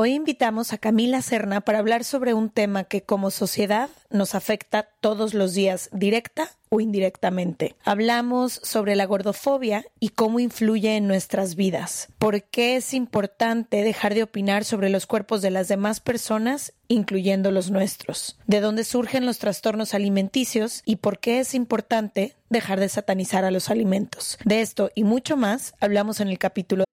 Hoy 0.00 0.14
invitamos 0.14 0.72
a 0.72 0.78
Camila 0.78 1.20
Serna 1.22 1.60
para 1.60 1.80
hablar 1.80 2.04
sobre 2.04 2.32
un 2.32 2.50
tema 2.50 2.84
que 2.84 3.02
como 3.02 3.32
sociedad 3.32 3.90
nos 4.10 4.36
afecta 4.36 4.84
todos 5.00 5.34
los 5.34 5.54
días, 5.54 5.90
directa 5.92 6.52
o 6.68 6.78
indirectamente. 6.80 7.74
Hablamos 7.84 8.60
sobre 8.62 8.94
la 8.94 9.06
gordofobia 9.06 9.84
y 9.98 10.10
cómo 10.10 10.38
influye 10.38 10.94
en 10.94 11.08
nuestras 11.08 11.56
vidas. 11.56 12.06
¿Por 12.20 12.44
qué 12.44 12.76
es 12.76 12.94
importante 12.94 13.82
dejar 13.82 14.14
de 14.14 14.22
opinar 14.22 14.64
sobre 14.64 14.88
los 14.88 15.06
cuerpos 15.06 15.42
de 15.42 15.50
las 15.50 15.66
demás 15.66 15.98
personas, 15.98 16.74
incluyendo 16.86 17.50
los 17.50 17.72
nuestros? 17.72 18.38
¿De 18.46 18.60
dónde 18.60 18.84
surgen 18.84 19.26
los 19.26 19.40
trastornos 19.40 19.94
alimenticios 19.94 20.82
y 20.84 20.94
por 20.94 21.18
qué 21.18 21.40
es 21.40 21.54
importante 21.54 22.36
dejar 22.50 22.78
de 22.78 22.88
satanizar 22.88 23.44
a 23.44 23.50
los 23.50 23.68
alimentos? 23.68 24.38
De 24.44 24.60
esto 24.60 24.92
y 24.94 25.02
mucho 25.02 25.36
más 25.36 25.74
hablamos 25.80 26.20
en 26.20 26.28
el 26.28 26.38
capítulo 26.38 26.84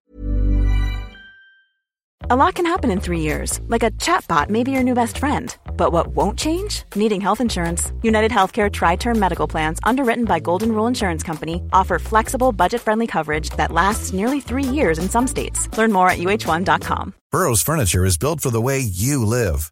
A 2.29 2.36
lot 2.36 2.55
can 2.55 2.66
happen 2.66 2.89
in 2.89 3.02
three 3.02 3.20
years, 3.20 3.59
like 3.68 3.84
a 3.84 3.91
chatbot 3.91 4.50
may 4.50 4.63
be 4.63 4.71
your 4.71 4.81
new 4.81 4.95
best 4.95 5.20
friend. 5.20 5.55
But 5.77 5.91
what 5.91 6.08
won't 6.08 6.40
change? 6.40 6.84
Needing 6.95 7.21
health 7.21 7.40
insurance. 7.40 7.91
United 8.02 8.31
Healthcare 8.31 8.71
Tri 8.71 8.95
Term 8.95 9.20
Medical 9.20 9.48
Plans, 9.48 9.80
underwritten 9.84 10.26
by 10.26 10.40
Golden 10.40 10.71
Rule 10.71 10.88
Insurance 10.88 11.21
Company, 11.21 11.62
offer 11.71 11.99
flexible, 11.99 12.52
budget 12.52 12.81
friendly 12.81 13.05
coverage 13.05 13.52
that 13.52 13.71
lasts 13.71 14.12
nearly 14.12 14.41
three 14.41 14.63
years 14.63 14.98
in 14.98 15.07
some 15.07 15.27
states. 15.27 15.70
Learn 15.77 15.91
more 15.91 16.09
at 16.09 16.17
uh1.com. 16.17 17.13
Burrow's 17.31 17.62
Furniture 17.62 18.05
is 18.05 18.18
built 18.18 18.41
for 18.41 18.49
the 18.49 18.62
way 18.62 18.79
you 18.79 19.23
live. 19.23 19.71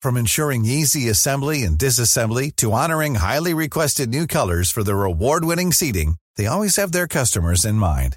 From 0.00 0.16
ensuring 0.16 0.64
easy 0.64 1.08
assembly 1.10 1.64
and 1.64 1.76
disassembly 1.76 2.54
to 2.56 2.72
honoring 2.72 3.16
highly 3.16 3.52
requested 3.52 4.08
new 4.08 4.26
colors 4.26 4.70
for 4.70 4.82
their 4.82 5.04
award 5.04 5.44
winning 5.44 5.72
seating, 5.72 6.16
they 6.36 6.46
always 6.46 6.76
have 6.76 6.92
their 6.92 7.08
customers 7.08 7.66
in 7.66 7.74
mind. 7.74 8.16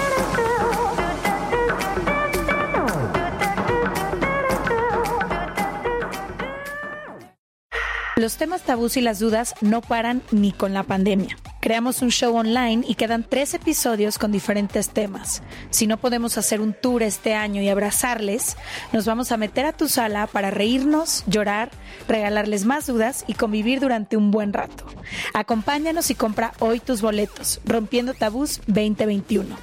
Los 8.21 8.37
temas 8.37 8.61
tabús 8.61 8.97
y 8.97 9.01
las 9.01 9.17
dudas 9.17 9.55
no 9.61 9.81
paran 9.81 10.21
ni 10.29 10.51
con 10.51 10.75
la 10.75 10.83
pandemia. 10.83 11.39
Creamos 11.59 12.03
un 12.03 12.11
show 12.11 12.35
online 12.35 12.85
y 12.87 12.93
quedan 12.93 13.25
tres 13.27 13.55
episodios 13.55 14.19
con 14.19 14.31
diferentes 14.31 14.91
temas. 14.91 15.41
Si 15.71 15.87
no 15.87 15.97
podemos 15.97 16.37
hacer 16.37 16.61
un 16.61 16.73
tour 16.73 17.01
este 17.01 17.33
año 17.33 17.63
y 17.63 17.69
abrazarles, 17.69 18.57
nos 18.93 19.07
vamos 19.07 19.31
a 19.31 19.37
meter 19.37 19.65
a 19.65 19.73
tu 19.73 19.87
sala 19.87 20.27
para 20.27 20.51
reírnos, 20.51 21.23
llorar, 21.25 21.71
regalarles 22.07 22.63
más 22.63 22.85
dudas 22.85 23.25
y 23.25 23.33
convivir 23.33 23.79
durante 23.79 24.17
un 24.17 24.29
buen 24.29 24.53
rato. 24.53 24.85
Acompáñanos 25.33 26.11
y 26.11 26.13
compra 26.13 26.53
hoy 26.59 26.79
tus 26.79 27.01
boletos, 27.01 27.59
Rompiendo 27.65 28.13
Tabús 28.13 28.61
2021. 28.67 29.57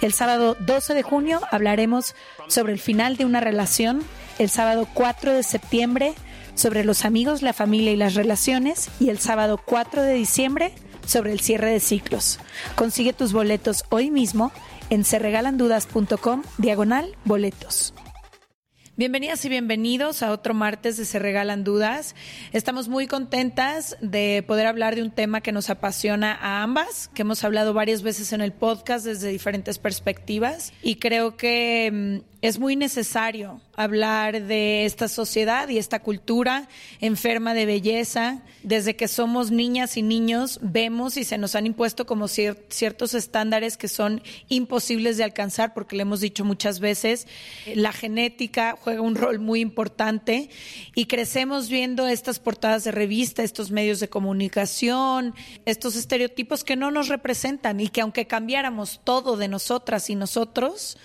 El 0.00 0.12
sábado 0.12 0.56
12 0.60 0.94
de 0.94 1.02
junio 1.02 1.40
hablaremos 1.50 2.14
sobre 2.46 2.72
el 2.72 2.78
final 2.78 3.16
de 3.16 3.24
una 3.24 3.40
relación. 3.40 4.04
El 4.38 4.48
sábado 4.48 4.86
4 4.94 5.32
de 5.32 5.42
septiembre 5.42 6.14
sobre 6.56 6.84
los 6.84 7.04
amigos, 7.04 7.42
la 7.42 7.52
familia 7.52 7.92
y 7.92 7.96
las 7.96 8.14
relaciones. 8.14 8.90
Y 8.98 9.10
el 9.10 9.20
sábado 9.20 9.60
4 9.64 10.02
de 10.02 10.14
diciembre 10.14 10.72
sobre 11.06 11.32
el 11.32 11.40
cierre 11.40 11.70
de 11.70 11.80
ciclos. 11.80 12.40
Consigue 12.74 13.12
tus 13.12 13.32
boletos 13.32 13.84
hoy 13.90 14.10
mismo 14.10 14.50
en 14.90 15.04
serregalandudas.com 15.04 16.42
diagonal 16.58 17.14
boletos. 17.24 17.94
Bienvenidas 18.98 19.44
y 19.44 19.50
bienvenidos 19.50 20.22
a 20.22 20.32
otro 20.32 20.54
martes 20.54 20.96
de 20.96 21.04
Se 21.04 21.18
Regalan 21.18 21.64
Dudas. 21.64 22.14
Estamos 22.52 22.88
muy 22.88 23.06
contentas 23.06 23.98
de 24.00 24.42
poder 24.46 24.66
hablar 24.66 24.94
de 24.94 25.02
un 25.02 25.10
tema 25.10 25.42
que 25.42 25.52
nos 25.52 25.68
apasiona 25.68 26.32
a 26.32 26.62
ambas, 26.62 27.10
que 27.12 27.20
hemos 27.20 27.44
hablado 27.44 27.74
varias 27.74 28.00
veces 28.00 28.32
en 28.32 28.40
el 28.40 28.54
podcast 28.54 29.04
desde 29.04 29.28
diferentes 29.28 29.78
perspectivas 29.78 30.72
y 30.80 30.96
creo 30.96 31.36
que 31.36 32.22
mm, 32.24 32.35
es 32.46 32.58
muy 32.58 32.76
necesario 32.76 33.60
hablar 33.74 34.42
de 34.44 34.84
esta 34.84 35.08
sociedad 35.08 35.68
y 35.68 35.78
esta 35.78 36.00
cultura 36.00 36.68
enferma 37.00 37.54
de 37.54 37.66
belleza. 37.66 38.42
Desde 38.62 38.96
que 38.96 39.08
somos 39.08 39.50
niñas 39.50 39.96
y 39.96 40.02
niños 40.02 40.58
vemos 40.62 41.16
y 41.16 41.24
se 41.24 41.38
nos 41.38 41.54
han 41.54 41.66
impuesto 41.66 42.06
como 42.06 42.26
cier- 42.26 42.58
ciertos 42.68 43.14
estándares 43.14 43.76
que 43.76 43.88
son 43.88 44.22
imposibles 44.48 45.16
de 45.16 45.24
alcanzar 45.24 45.74
porque 45.74 45.96
le 45.96 46.02
hemos 46.02 46.20
dicho 46.20 46.44
muchas 46.44 46.80
veces, 46.80 47.26
la 47.74 47.92
genética 47.92 48.76
juega 48.80 49.00
un 49.00 49.16
rol 49.16 49.38
muy 49.38 49.60
importante 49.60 50.48
y 50.94 51.06
crecemos 51.06 51.68
viendo 51.68 52.06
estas 52.06 52.38
portadas 52.38 52.84
de 52.84 52.92
revista, 52.92 53.42
estos 53.42 53.70
medios 53.70 54.00
de 54.00 54.08
comunicación, 54.08 55.34
estos 55.64 55.96
estereotipos 55.96 56.64
que 56.64 56.76
no 56.76 56.90
nos 56.90 57.08
representan 57.08 57.80
y 57.80 57.88
que 57.88 58.00
aunque 58.00 58.26
cambiáramos 58.26 59.00
todo 59.04 59.36
de 59.36 59.48
nosotras 59.48 60.08
y 60.10 60.14
nosotros, 60.14 60.96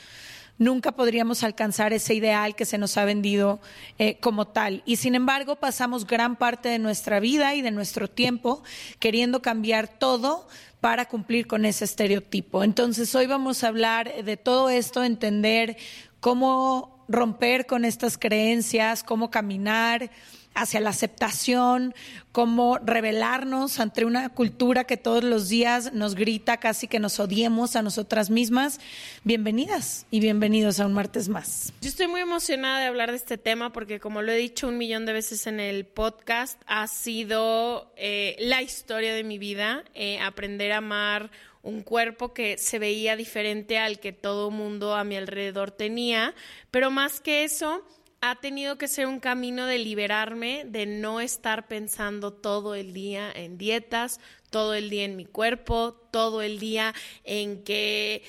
nunca 0.62 0.92
podríamos 0.92 1.44
alcanzar 1.44 1.92
ese 1.92 2.14
ideal 2.14 2.56
que 2.56 2.66
se 2.66 2.78
nos 2.78 2.96
ha 2.96 3.04
vendido 3.04 3.60
eh, 3.98 4.20
como 4.20 4.46
tal. 4.46 4.84
Y 4.86 4.98
sin 4.98 5.16
embargo, 5.16 5.56
pasamos 5.56 6.06
gran 6.06 6.36
parte 6.36 6.70
de 6.70 6.78
nuestra 6.78 7.20
vida 7.20 7.56
y 7.56 7.64
de 7.64 7.72
nuestro 7.72 8.08
tiempo 8.08 8.62
queriendo 9.00 9.42
cambiar 9.42 9.88
todo 9.88 10.48
para 10.80 11.08
cumplir 11.08 11.48
con 11.48 11.66
ese 11.66 11.86
estereotipo. 11.86 12.64
Entonces, 12.64 13.14
hoy 13.16 13.26
vamos 13.26 13.64
a 13.64 13.70
hablar 13.70 14.24
de 14.24 14.38
todo 14.38 14.70
esto, 14.70 15.04
entender 15.04 15.78
cómo 16.20 17.04
romper 17.08 17.66
con 17.66 17.84
estas 17.84 18.20
creencias, 18.20 19.02
cómo 19.02 19.32
caminar 19.32 20.12
hacia 20.54 20.80
la 20.80 20.90
aceptación, 20.90 21.94
cómo 22.32 22.78
revelarnos 22.78 23.80
ante 23.80 24.06
una 24.06 24.30
cultura 24.30 24.86
que 24.86 24.98
todos 24.98 25.24
los 25.24 25.50
días 25.50 25.94
nos 25.94 26.16
grita 26.16 26.58
casi 26.58 26.88
que 26.88 27.00
nos 27.00 27.20
odiemos 27.20 27.76
a 27.76 27.82
nosotras 27.82 28.30
mismas. 28.30 28.80
Bienvenidas 29.24 30.06
y 30.12 30.20
bienvenidos 30.20 30.80
a 30.80 30.86
un 30.86 30.94
martes 30.94 31.30
más. 31.30 31.74
Yo 31.82 31.90
estoy 31.90 32.08
muy 32.08 32.22
emocionada 32.22 32.80
de 32.80 32.88
hablar 32.88 33.12
de 33.12 33.18
este 33.18 33.38
tema 33.38 33.72
porque, 33.72 34.00
como 34.00 34.22
lo 34.22 34.32
he 34.32 34.38
dicho 34.38 34.68
un 34.68 34.78
millón 34.78 35.06
de 35.06 35.14
veces 35.14 35.48
en 35.48 35.60
el 35.60 35.86
podcast, 35.86 36.62
ha 36.68 36.88
sido 36.88 37.92
eh, 37.96 38.36
la 38.40 38.62
historia 38.62 39.14
de 39.14 39.24
mi 39.24 39.38
vida, 39.38 39.84
eh, 39.94 40.20
aprender 40.20 40.72
a 40.72 40.78
amar 40.78 41.32
un 41.64 41.82
cuerpo 41.82 42.34
que 42.34 42.58
se 42.58 42.80
veía 42.80 43.16
diferente 43.16 43.78
al 43.78 44.00
que 44.00 44.14
todo 44.14 44.50
mundo 44.50 44.96
a 44.96 45.04
mi 45.04 45.16
alrededor 45.16 45.72
tenía, 45.72 46.34
pero 46.72 46.90
más 46.90 47.20
que 47.22 47.44
eso, 47.44 47.86
ha 48.22 48.36
tenido 48.36 48.78
que 48.78 48.88
ser 48.88 49.08
un 49.08 49.20
camino 49.20 49.66
de 49.66 49.80
liberarme, 49.80 50.64
de 50.66 50.86
no 50.86 51.20
estar 51.20 51.68
pensando 51.68 52.32
todo 52.32 52.76
el 52.76 52.94
día 52.94 53.32
en 53.32 53.58
dietas, 53.58 54.20
todo 54.52 54.76
el 54.76 54.92
día 54.92 55.06
en 55.06 55.16
mi 55.16 55.26
cuerpo, 55.26 55.94
todo 56.12 56.44
el 56.44 56.60
día 56.60 56.94
en 57.24 57.64
que 57.64 58.24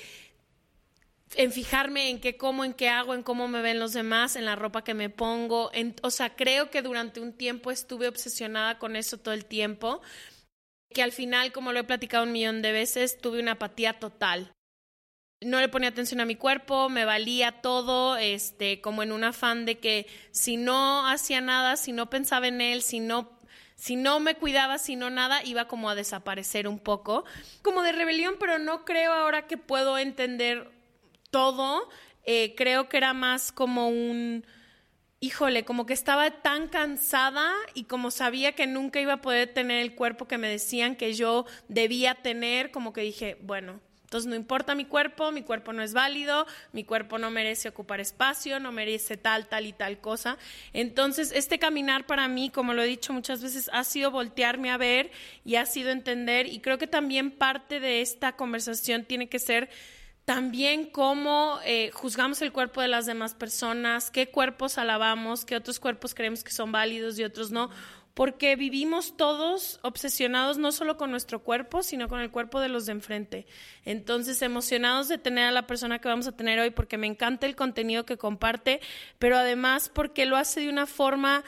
en 1.35 1.51
fijarme 1.51 2.09
en 2.09 2.19
qué 2.19 2.37
como, 2.37 2.65
en 2.65 2.73
qué 2.73 2.89
hago, 2.89 3.13
en 3.13 3.23
cómo 3.23 3.47
me 3.47 3.61
ven 3.61 3.79
los 3.79 3.93
demás, 3.93 4.35
en 4.35 4.45
la 4.45 4.55
ropa 4.55 4.83
que 4.83 4.93
me 4.93 5.09
pongo. 5.09 5.71
En, 5.73 5.95
o 6.01 6.11
sea, 6.11 6.35
creo 6.35 6.69
que 6.69 6.81
durante 6.81 7.19
un 7.19 7.33
tiempo 7.33 7.71
estuve 7.71 8.07
obsesionada 8.07 8.79
con 8.79 8.95
eso 8.95 9.17
todo 9.17 9.33
el 9.33 9.45
tiempo, 9.45 10.01
que 10.89 11.03
al 11.03 11.11
final, 11.11 11.51
como 11.51 11.71
lo 11.71 11.79
he 11.79 11.83
platicado 11.83 12.23
un 12.23 12.31
millón 12.31 12.61
de 12.61 12.71
veces, 12.71 13.17
tuve 13.19 13.39
una 13.39 13.53
apatía 13.53 13.99
total. 13.99 14.53
No 15.45 15.59
le 15.59 15.69
ponía 15.69 15.89
atención 15.89 16.21
a 16.21 16.25
mi 16.25 16.35
cuerpo, 16.35 16.89
me 16.89 17.05
valía 17.05 17.61
todo, 17.61 18.17
este, 18.17 18.81
como 18.81 19.03
en 19.03 19.11
un 19.11 19.23
afán 19.23 19.65
de 19.65 19.79
que 19.79 20.07
si 20.31 20.57
no 20.57 21.07
hacía 21.07 21.41
nada, 21.41 21.77
si 21.77 21.91
no 21.91 22.09
pensaba 22.09 22.47
en 22.47 22.61
él, 22.61 22.81
si 22.81 22.99
no 22.99 23.31
si 23.75 23.95
no 23.97 24.19
me 24.21 24.35
cuidaba, 24.35 24.77
si 24.77 24.95
no 24.95 25.09
nada, 25.09 25.43
iba 25.43 25.67
como 25.67 25.89
a 25.89 25.95
desaparecer 25.95 26.69
un 26.69 26.79
poco, 26.79 27.25
como 27.61 27.81
de 27.81 27.91
rebelión, 27.91 28.35
pero 28.39 28.57
no 28.57 28.85
creo 28.85 29.11
ahora 29.11 29.45
que 29.45 29.57
puedo 29.57 29.97
entender 29.97 30.71
todo. 31.31 31.89
Eh, 32.23 32.53
creo 32.55 32.87
que 32.87 32.95
era 32.95 33.13
más 33.13 33.51
como 33.51 33.89
un 33.89 34.45
híjole, 35.23 35.63
como 35.63 35.85
que 35.85 35.93
estaba 35.93 36.29
tan 36.41 36.67
cansada 36.67 37.49
y 37.73 37.85
como 37.85 38.11
sabía 38.11 38.55
que 38.55 38.67
nunca 38.67 38.99
iba 38.99 39.13
a 39.13 39.21
poder 39.21 39.53
tener 39.53 39.81
el 39.81 39.95
cuerpo 39.95 40.27
que 40.27 40.37
me 40.37 40.49
decían 40.49 40.97
que 40.97 41.13
yo 41.13 41.45
debía 41.69 42.15
tener, 42.15 42.71
como 42.71 42.91
que 42.91 43.01
dije, 43.01 43.37
bueno, 43.41 43.79
entonces 44.13 44.29
no 44.29 44.35
importa 44.35 44.75
mi 44.75 44.85
cuerpo, 44.85 45.31
mi 45.31 45.41
cuerpo 45.41 45.73
no 45.73 45.81
es 45.81 45.93
válido, 45.93 46.45
mi 46.71 46.83
cuerpo 46.83 47.17
no 47.17 47.31
merece 47.31 47.69
ocupar 47.69 47.99
espacio, 47.99 48.59
no 48.59 48.71
merece 48.71 49.17
tal, 49.17 49.47
tal 49.47 49.65
y 49.65 49.73
tal 49.73 49.97
cosa. 50.01 50.37
Entonces 50.71 51.31
este 51.33 51.57
caminar 51.57 52.05
para 52.05 52.27
mí, 52.27 52.51
como 52.51 52.75
lo 52.75 52.83
he 52.83 52.85
dicho 52.85 53.11
muchas 53.11 53.41
veces, 53.41 53.71
ha 53.73 53.83
sido 53.83 54.11
voltearme 54.11 54.69
a 54.69 54.77
ver 54.77 55.09
y 55.43 55.55
ha 55.55 55.65
sido 55.65 55.89
entender 55.89 56.45
y 56.45 56.59
creo 56.59 56.77
que 56.77 56.85
también 56.85 57.31
parte 57.31 57.79
de 57.79 58.01
esta 58.01 58.35
conversación 58.35 59.03
tiene 59.05 59.29
que 59.29 59.39
ser 59.39 59.71
también 60.25 60.91
cómo 60.91 61.57
eh, 61.65 61.89
juzgamos 61.91 62.43
el 62.43 62.51
cuerpo 62.51 62.81
de 62.81 62.89
las 62.89 63.07
demás 63.07 63.33
personas, 63.33 64.11
qué 64.11 64.29
cuerpos 64.29 64.77
alabamos, 64.77 65.43
qué 65.43 65.55
otros 65.55 65.79
cuerpos 65.79 66.13
creemos 66.13 66.43
que 66.43 66.51
son 66.51 66.71
válidos 66.71 67.17
y 67.17 67.23
otros 67.23 67.49
no, 67.49 67.71
porque 68.13 68.55
vivimos 68.55 69.17
todos 69.17 69.79
obsesionados 69.81 70.57
no 70.57 70.71
solo 70.71 70.97
con 70.97 71.09
nuestro 71.09 71.43
cuerpo, 71.43 71.81
sino 71.81 72.07
con 72.07 72.19
el 72.19 72.29
cuerpo 72.29 72.59
de 72.59 72.69
los 72.69 72.85
de 72.85 72.91
enfrente. 72.91 73.47
Entonces, 73.85 74.41
emocionados 74.41 75.07
de 75.07 75.17
tener 75.17 75.45
a 75.45 75.51
la 75.51 75.65
persona 75.65 75.99
que 75.99 76.09
vamos 76.09 76.27
a 76.27 76.35
tener 76.35 76.59
hoy, 76.59 76.69
porque 76.69 76.97
me 76.97 77.07
encanta 77.07 77.47
el 77.47 77.55
contenido 77.55 78.05
que 78.05 78.17
comparte, 78.17 78.81
pero 79.17 79.37
además 79.37 79.89
porque 79.89 80.25
lo 80.25 80.37
hace 80.37 80.61
de 80.61 80.69
una 80.69 80.85
forma 80.85 81.43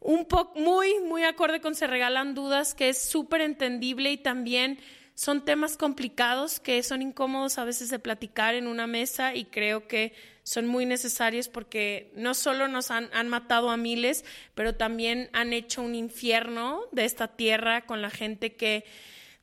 un 0.00 0.26
poco 0.26 0.58
muy, 0.58 1.00
muy 1.00 1.24
acorde 1.24 1.60
con 1.60 1.74
Se 1.74 1.86
Regalan 1.86 2.34
Dudas, 2.34 2.74
que 2.74 2.90
es 2.90 3.02
súper 3.02 3.40
entendible 3.40 4.10
y 4.10 4.18
también 4.18 4.78
son 5.14 5.44
temas 5.44 5.76
complicados 5.76 6.60
que 6.60 6.82
son 6.82 7.02
incómodos 7.02 7.58
a 7.58 7.64
veces 7.64 7.90
de 7.90 7.98
platicar 7.98 8.54
en 8.54 8.66
una 8.66 8.86
mesa 8.86 9.34
y 9.34 9.44
creo 9.44 9.86
que 9.86 10.14
son 10.42 10.66
muy 10.66 10.86
necesarios 10.86 11.48
porque 11.48 12.12
no 12.14 12.34
solo 12.34 12.68
nos 12.68 12.90
han, 12.90 13.28
matado 13.28 13.70
a 13.70 13.76
miles, 13.76 14.24
pero 14.54 14.74
también 14.74 15.30
han 15.32 15.52
hecho 15.52 15.82
un 15.82 15.94
infierno 15.94 16.82
de 16.92 17.04
esta 17.04 17.28
tierra 17.28 17.86
con 17.86 18.02
la 18.02 18.10
gente 18.10 18.54
que 18.54 18.84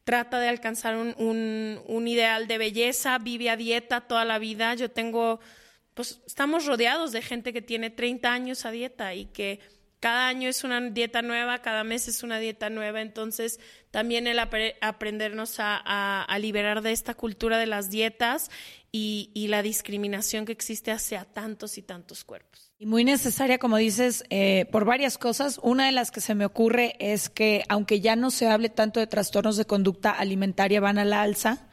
trata 0.04 0.40
de 0.40 0.48
alcanzar 0.48 0.96
un, 0.96 1.16
un, 1.18 1.82
un 1.86 2.08
ideal 2.08 2.48
de 2.48 2.58
belleza, 2.58 3.18
vive 3.20 3.50
a 3.50 3.58
dieta 3.58 4.02
toda 4.02 4.26
la 4.26 4.40
vida. 4.40 4.74
Yo 4.76 4.90
tengo, 4.90 5.40
pues 5.94 6.22
estamos 6.26 6.66
rodeados 6.66 7.12
de 7.12 7.22
gente 7.22 7.54
que 7.54 7.62
tiene 7.62 7.90
30 7.90 8.32
años 8.32 8.66
a 8.66 8.72
dieta 8.72 9.14
y 9.14 9.26
que 9.26 9.60
cada 10.00 10.28
año 10.28 10.48
es 10.48 10.64
una 10.64 10.80
dieta 10.82 11.22
nueva, 11.22 11.60
cada 11.62 11.84
mes 11.84 12.08
es 12.08 12.22
una 12.22 12.40
dieta 12.40 12.70
nueva, 12.70 13.02
entonces 13.02 13.60
también 13.90 14.28
el 14.28 14.40
aprendernos 14.40 15.56
a, 15.60 16.38
liberar 16.40 16.82
de 16.82 16.92
esta 16.92 17.16
cultura 17.16 17.58
de 17.58 17.66
las 17.66 17.90
dietas 17.90 18.52
y, 18.92 19.48
la 19.50 19.62
discriminación 19.62 20.46
que 20.46 20.52
existe 20.52 20.92
hacia 20.92 21.26
tantos 21.26 21.78
y 21.78 21.82
tantos 21.82 22.24
cuerpos. 22.24 22.72
Y 22.80 22.86
muy 22.86 23.04
necesaria, 23.04 23.58
como 23.58 23.78
dices, 23.78 24.24
eh, 24.30 24.68
por 24.72 24.86
varias 24.86 25.18
cosas. 25.18 25.60
Una 25.64 25.88
de 25.88 25.92
las 25.92 26.12
que 26.12 26.22
se 26.22 26.36
me 26.36 26.46
ocurre 26.46 26.96
es 27.00 27.30
que, 27.30 27.64
aunque 27.70 28.02
ya 28.02 28.16
no 28.16 28.30
se 28.30 28.48
hable 28.48 28.70
tanto 28.70 29.00
de 29.00 29.08
trastornos 29.08 29.58
de 29.58 29.66
conducta 29.66 30.12
alimentaria, 30.12 30.80
van 30.80 31.00
a 31.00 31.06
la 31.06 31.24
alza. 31.24 31.70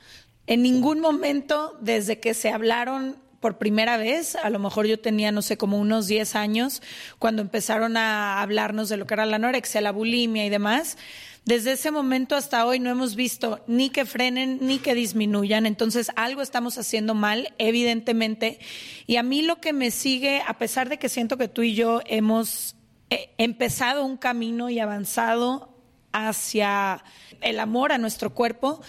En 0.46 0.62
ningún 0.62 1.00
momento, 1.00 1.76
desde 1.80 2.20
que 2.20 2.32
se 2.32 2.50
hablaron 2.50 3.16
por 3.44 3.58
primera 3.58 3.98
vez, 3.98 4.36
a 4.36 4.48
lo 4.48 4.58
mejor 4.58 4.86
yo 4.86 4.98
tenía, 4.98 5.30
no 5.30 5.42
sé, 5.42 5.58
como 5.58 5.78
unos 5.78 6.06
10 6.06 6.34
años, 6.34 6.80
cuando 7.18 7.42
empezaron 7.42 7.98
a 7.98 8.40
hablarnos 8.40 8.88
de 8.88 8.96
lo 8.96 9.06
que 9.06 9.12
era 9.12 9.26
la 9.26 9.36
anorexia, 9.36 9.82
la 9.82 9.92
bulimia 9.92 10.46
y 10.46 10.48
demás. 10.48 10.96
Desde 11.44 11.72
ese 11.72 11.90
momento 11.90 12.36
hasta 12.36 12.64
hoy 12.64 12.78
no 12.78 12.88
hemos 12.88 13.16
visto 13.16 13.62
ni 13.66 13.90
que 13.90 14.06
frenen 14.06 14.60
ni 14.62 14.78
que 14.78 14.94
disminuyan, 14.94 15.66
entonces 15.66 16.10
algo 16.16 16.40
estamos 16.40 16.78
haciendo 16.78 17.14
mal, 17.14 17.52
evidentemente. 17.58 18.60
Y 19.06 19.16
a 19.16 19.22
mí 19.22 19.42
lo 19.42 19.60
que 19.60 19.74
me 19.74 19.90
sigue, 19.90 20.40
a 20.46 20.56
pesar 20.56 20.88
de 20.88 20.98
que 20.98 21.10
siento 21.10 21.36
que 21.36 21.48
tú 21.48 21.60
y 21.60 21.74
yo 21.74 22.00
hemos 22.06 22.76
eh, 23.10 23.34
empezado 23.36 24.06
un 24.06 24.16
camino 24.16 24.70
y 24.70 24.78
avanzado 24.78 25.68
hacia 26.12 27.04
el 27.42 27.60
amor 27.60 27.92
a 27.92 27.98
nuestro 27.98 28.30
cuerpo, 28.32 28.80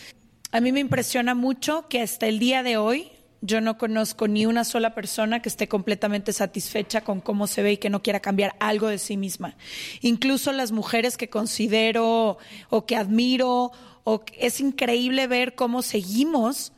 a 0.53 0.61
mí 0.61 0.71
me 0.71 0.79
impresiona 0.79 1.35
mucho 1.35 1.89
que 1.89 2.01
hasta 2.01 2.27
el 2.27 2.39
día 2.39 2.63
de 2.63 2.77
hoy 2.77 3.11
yo 3.45 3.61
no 3.61 3.77
conozco 3.77 4.27
ni 4.27 4.45
una 4.45 4.63
sola 4.63 4.95
persona 4.95 5.41
que 5.41 5.49
esté 5.49 5.67
completamente 5.67 6.33
satisfecha 6.33 7.01
con 7.01 7.21
cómo 7.21 7.47
se 7.47 7.61
ve 7.61 7.73
y 7.73 7.77
que 7.77 7.89
no 7.89 8.01
quiera 8.01 8.19
cambiar 8.19 8.55
algo 8.59 8.87
de 8.87 8.97
sí 8.97 9.17
misma. 9.17 9.55
Incluso 10.01 10.51
las 10.51 10.71
mujeres 10.71 11.15
que 11.15 11.29
considero 11.29 12.37
o 12.69 12.85
que 12.85 12.95
admiro, 12.95 13.71
o 14.03 14.23
es 14.37 14.59
increíble 14.59 15.27
ver 15.27 15.55
cómo 15.55 15.81
seguimos 15.81 16.73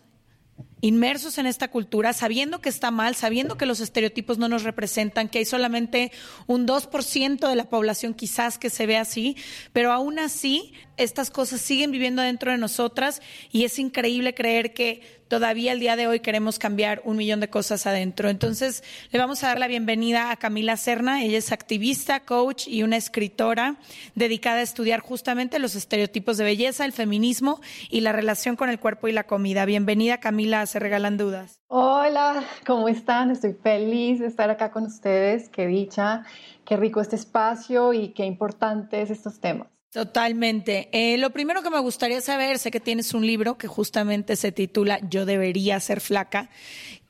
inmersos 0.81 1.37
en 1.37 1.47
esta 1.47 1.69
cultura, 1.69 2.13
sabiendo 2.13 2.61
que 2.61 2.69
está 2.69 2.91
mal, 2.91 3.15
sabiendo 3.15 3.57
que 3.57 3.65
los 3.65 3.79
estereotipos 3.79 4.37
no 4.37 4.47
nos 4.47 4.63
representan, 4.63 5.27
que 5.27 5.39
hay 5.39 5.45
solamente 5.45 6.11
un 6.45 6.67
2% 6.67 7.49
de 7.49 7.55
la 7.55 7.69
población 7.69 8.13
quizás 8.13 8.57
que 8.57 8.69
se 8.69 8.85
ve 8.85 8.97
así, 8.97 9.35
pero 9.73 9.91
aún 9.91 10.19
así 10.19 10.73
estas 10.97 11.29
cosas 11.29 11.61
siguen 11.61 11.91
viviendo 11.91 12.21
dentro 12.21 12.51
de 12.51 12.57
nosotras 12.57 13.21
y 13.51 13.63
es 13.63 13.79
increíble 13.79 14.33
creer 14.33 14.73
que 14.73 15.01
todavía 15.27 15.71
el 15.71 15.79
día 15.79 15.95
de 15.95 16.07
hoy 16.07 16.19
queremos 16.19 16.57
cambiar 16.57 17.01
un 17.03 17.17
millón 17.17 17.39
de 17.39 17.49
cosas 17.49 17.85
adentro. 17.85 18.29
Entonces, 18.29 18.83
le 19.11 19.19
vamos 19.19 19.43
a 19.43 19.47
dar 19.47 19.59
la 19.59 19.67
bienvenida 19.67 20.31
a 20.31 20.37
Camila 20.37 20.77
Serna. 20.77 21.23
Ella 21.23 21.37
es 21.37 21.51
activista, 21.51 22.21
coach 22.21 22.67
y 22.67 22.83
una 22.83 22.97
escritora 22.97 23.75
dedicada 24.15 24.57
a 24.57 24.63
estudiar 24.63 24.99
justamente 25.01 25.59
los 25.59 25.75
estereotipos 25.75 26.37
de 26.37 26.45
belleza, 26.45 26.85
el 26.85 26.93
feminismo 26.93 27.61
y 27.89 28.01
la 28.01 28.11
relación 28.11 28.55
con 28.55 28.69
el 28.69 28.79
cuerpo 28.79 29.07
y 29.07 29.11
la 29.11 29.25
comida. 29.25 29.65
Bienvenida, 29.65 30.19
Camila, 30.19 30.65
Se 30.65 30.79
Regalan 30.79 31.17
Dudas. 31.17 31.59
Hola, 31.67 32.43
¿cómo 32.65 32.87
están? 32.87 33.31
Estoy 33.31 33.53
feliz 33.53 34.19
de 34.19 34.27
estar 34.27 34.49
acá 34.49 34.71
con 34.71 34.85
ustedes. 34.85 35.49
Qué 35.49 35.67
dicha, 35.67 36.23
qué 36.65 36.77
rico 36.77 37.01
este 37.01 37.17
espacio 37.17 37.93
y 37.93 38.09
qué 38.09 38.25
importantes 38.25 39.09
estos 39.11 39.39
temas. 39.39 39.76
Totalmente. 39.91 40.89
Eh, 40.91 41.17
lo 41.17 41.29
primero 41.29 41.63
que 41.63 41.69
me 41.69 41.79
gustaría 41.79 42.19
saber, 42.19 42.59
sé 42.59 42.71
que 42.71 42.81
tienes 42.81 43.13
un 43.13 43.25
libro 43.25 43.57
que 43.57 43.67
justamente 43.67 44.35
se 44.35 44.51
titula 44.51 44.99
Yo 45.09 45.25
debería 45.25 45.79
ser 45.79 46.01
flaca. 46.01 46.49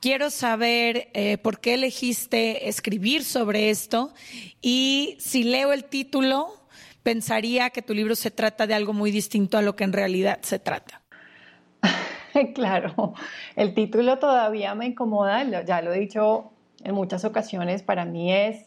Quiero 0.00 0.30
saber 0.30 1.08
eh, 1.12 1.38
por 1.38 1.58
qué 1.58 1.74
elegiste 1.74 2.68
escribir 2.68 3.24
sobre 3.24 3.70
esto 3.70 4.14
y 4.62 5.16
si 5.18 5.42
leo 5.42 5.72
el 5.72 5.84
título, 5.84 6.58
pensaría 7.02 7.70
que 7.70 7.82
tu 7.82 7.94
libro 7.94 8.14
se 8.14 8.30
trata 8.30 8.68
de 8.68 8.74
algo 8.74 8.92
muy 8.92 9.10
distinto 9.10 9.58
a 9.58 9.62
lo 9.62 9.74
que 9.74 9.82
en 9.82 9.92
realidad 9.92 10.38
se 10.42 10.60
trata. 10.60 11.02
claro, 12.54 13.14
el 13.56 13.74
título 13.74 14.18
todavía 14.20 14.76
me 14.76 14.86
incomoda, 14.86 15.42
ya 15.64 15.82
lo 15.82 15.92
he 15.92 15.98
dicho 15.98 16.52
en 16.84 16.94
muchas 16.94 17.24
ocasiones, 17.24 17.82
para 17.82 18.04
mí 18.04 18.32
es 18.32 18.66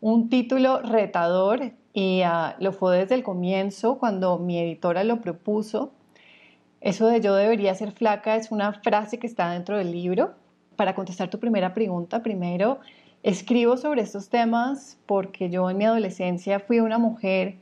un 0.00 0.28
título 0.28 0.82
retador 0.82 1.72
y 1.96 2.20
ah, 2.20 2.56
lo 2.60 2.74
fue 2.74 2.98
desde 2.98 3.14
el 3.14 3.22
comienzo 3.22 3.96
cuando 3.96 4.38
mi 4.38 4.58
editora 4.58 5.02
lo 5.02 5.22
propuso. 5.22 5.92
Eso 6.82 7.06
de 7.06 7.22
yo 7.22 7.34
debería 7.34 7.74
ser 7.74 7.90
flaca 7.90 8.36
es 8.36 8.50
una 8.50 8.74
frase 8.74 9.18
que 9.18 9.26
está 9.26 9.50
dentro 9.50 9.78
del 9.78 9.92
libro. 9.92 10.34
Para 10.76 10.94
contestar 10.94 11.30
tu 11.30 11.40
primera 11.40 11.72
pregunta, 11.72 12.22
primero, 12.22 12.80
escribo 13.22 13.78
sobre 13.78 14.02
estos 14.02 14.28
temas 14.28 14.98
porque 15.06 15.48
yo 15.48 15.70
en 15.70 15.78
mi 15.78 15.86
adolescencia 15.86 16.60
fui 16.60 16.80
una 16.80 16.98
mujer 16.98 17.54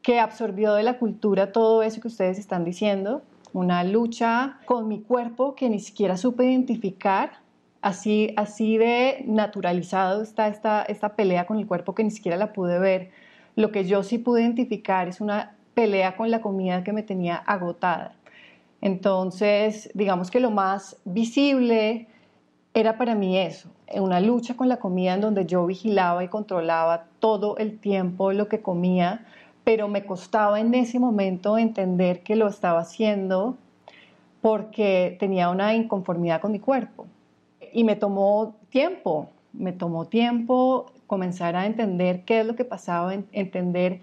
que 0.00 0.20
absorbió 0.20 0.72
de 0.72 0.82
la 0.82 0.98
cultura 0.98 1.52
todo 1.52 1.82
eso 1.82 2.00
que 2.00 2.08
ustedes 2.08 2.38
están 2.38 2.64
diciendo, 2.64 3.20
una 3.52 3.84
lucha 3.84 4.58
con 4.64 4.88
mi 4.88 5.02
cuerpo 5.02 5.54
que 5.54 5.68
ni 5.68 5.80
siquiera 5.80 6.16
supe 6.16 6.46
identificar 6.46 7.32
Así, 7.82 8.34
así 8.36 8.76
de 8.76 9.24
naturalizado 9.26 10.22
está 10.22 10.48
esta, 10.48 10.82
esta 10.82 11.16
pelea 11.16 11.46
con 11.46 11.58
el 11.58 11.66
cuerpo 11.66 11.94
que 11.94 12.04
ni 12.04 12.10
siquiera 12.10 12.36
la 12.36 12.52
pude 12.52 12.78
ver. 12.78 13.10
Lo 13.60 13.72
que 13.72 13.84
yo 13.84 14.02
sí 14.02 14.16
pude 14.16 14.40
identificar 14.40 15.06
es 15.06 15.20
una 15.20 15.54
pelea 15.74 16.16
con 16.16 16.30
la 16.30 16.40
comida 16.40 16.82
que 16.82 16.94
me 16.94 17.02
tenía 17.02 17.36
agotada. 17.36 18.14
Entonces, 18.80 19.90
digamos 19.92 20.30
que 20.30 20.40
lo 20.40 20.50
más 20.50 20.96
visible 21.04 22.08
era 22.72 22.96
para 22.96 23.14
mí 23.14 23.36
eso, 23.36 23.68
una 23.92 24.18
lucha 24.18 24.56
con 24.56 24.70
la 24.70 24.78
comida 24.78 25.12
en 25.12 25.20
donde 25.20 25.44
yo 25.44 25.66
vigilaba 25.66 26.24
y 26.24 26.28
controlaba 26.28 27.04
todo 27.18 27.58
el 27.58 27.78
tiempo 27.78 28.32
lo 28.32 28.48
que 28.48 28.62
comía, 28.62 29.26
pero 29.62 29.88
me 29.88 30.06
costaba 30.06 30.58
en 30.58 30.72
ese 30.72 30.98
momento 30.98 31.58
entender 31.58 32.22
que 32.22 32.36
lo 32.36 32.48
estaba 32.48 32.80
haciendo 32.80 33.58
porque 34.40 35.18
tenía 35.20 35.50
una 35.50 35.74
inconformidad 35.74 36.40
con 36.40 36.52
mi 36.52 36.60
cuerpo 36.60 37.06
y 37.74 37.84
me 37.84 37.94
tomó 37.94 38.54
tiempo, 38.70 39.28
me 39.52 39.72
tomó 39.72 40.06
tiempo 40.06 40.86
comenzar 41.10 41.56
a 41.56 41.66
entender 41.66 42.24
qué 42.24 42.38
es 42.38 42.46
lo 42.46 42.54
que 42.54 42.64
pasaba, 42.64 43.12
entender 43.32 44.00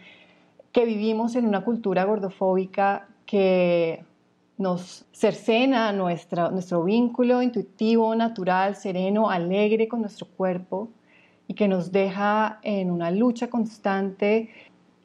que 0.73 0.83
vivimos 0.83 1.37
en 1.37 1.47
una 1.47 1.63
cultura 1.63 2.03
gordofóbica 2.03 3.07
que 3.25 4.03
nos 4.57 5.05
cercena 5.13 5.93
nuestra, 5.93 6.51
nuestro 6.51 6.83
vínculo 6.83 7.41
intuitivo, 7.41 8.13
natural, 8.13 8.75
sereno, 8.75 9.29
alegre 9.29 9.87
con 9.87 10.01
nuestro 10.01 10.27
cuerpo 10.27 10.89
y 11.47 11.53
que 11.53 11.69
nos 11.69 11.93
deja 11.93 12.59
en 12.61 12.91
una 12.91 13.09
lucha 13.09 13.49
constante. 13.49 14.49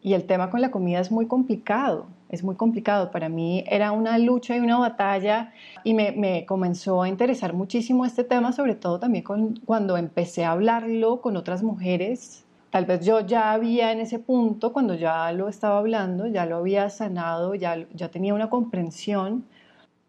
Y 0.03 0.15
el 0.15 0.25
tema 0.25 0.51
con 0.51 0.61
la 0.61 0.71
comida 0.71 1.01
es 1.01 1.11
muy 1.11 1.27
complicado 1.27 2.07
es 2.33 2.43
muy 2.43 2.57
complicado. 2.57 3.11
Para 3.11 3.29
mí 3.29 3.63
era 3.69 3.93
una 3.93 4.19
lucha 4.19 4.57
y 4.57 4.61
una 4.61 4.79
batalla 4.79 5.53
y 5.85 5.95
me, 5.95 6.45
comenzó 6.47 7.03
a 7.03 7.09
interesar 7.09 7.53
muchísimo 7.53 8.05
este 8.07 8.25
tema, 8.25 8.53
sobre 8.53 8.75
todo 8.75 8.99
también 8.99 9.23
cuando 9.65 9.97
empecé 9.97 10.45
a 10.45 10.53
hablarlo 10.53 11.21
con 11.21 11.37
otras 11.37 11.63
mujeres 11.63 12.45
tal 12.71 12.87
vez 12.87 13.05
yo 13.05 13.21
ya 13.21 13.53
había 13.53 13.93
en 13.93 14.01
ese 14.01 14.19
punto, 14.19 14.73
cuando 14.73 14.95
ya 14.95 15.31
lo 15.33 15.49
estaba 15.49 15.77
hablando, 15.77 16.27
ya 16.27 16.47
lo 16.47 16.57
había 16.57 16.89
sanado, 16.89 17.55
ya, 17.55 17.87
ya 17.93 18.09
tenía 18.09 18.33
una 18.33 18.49
comprensión, 18.49 19.45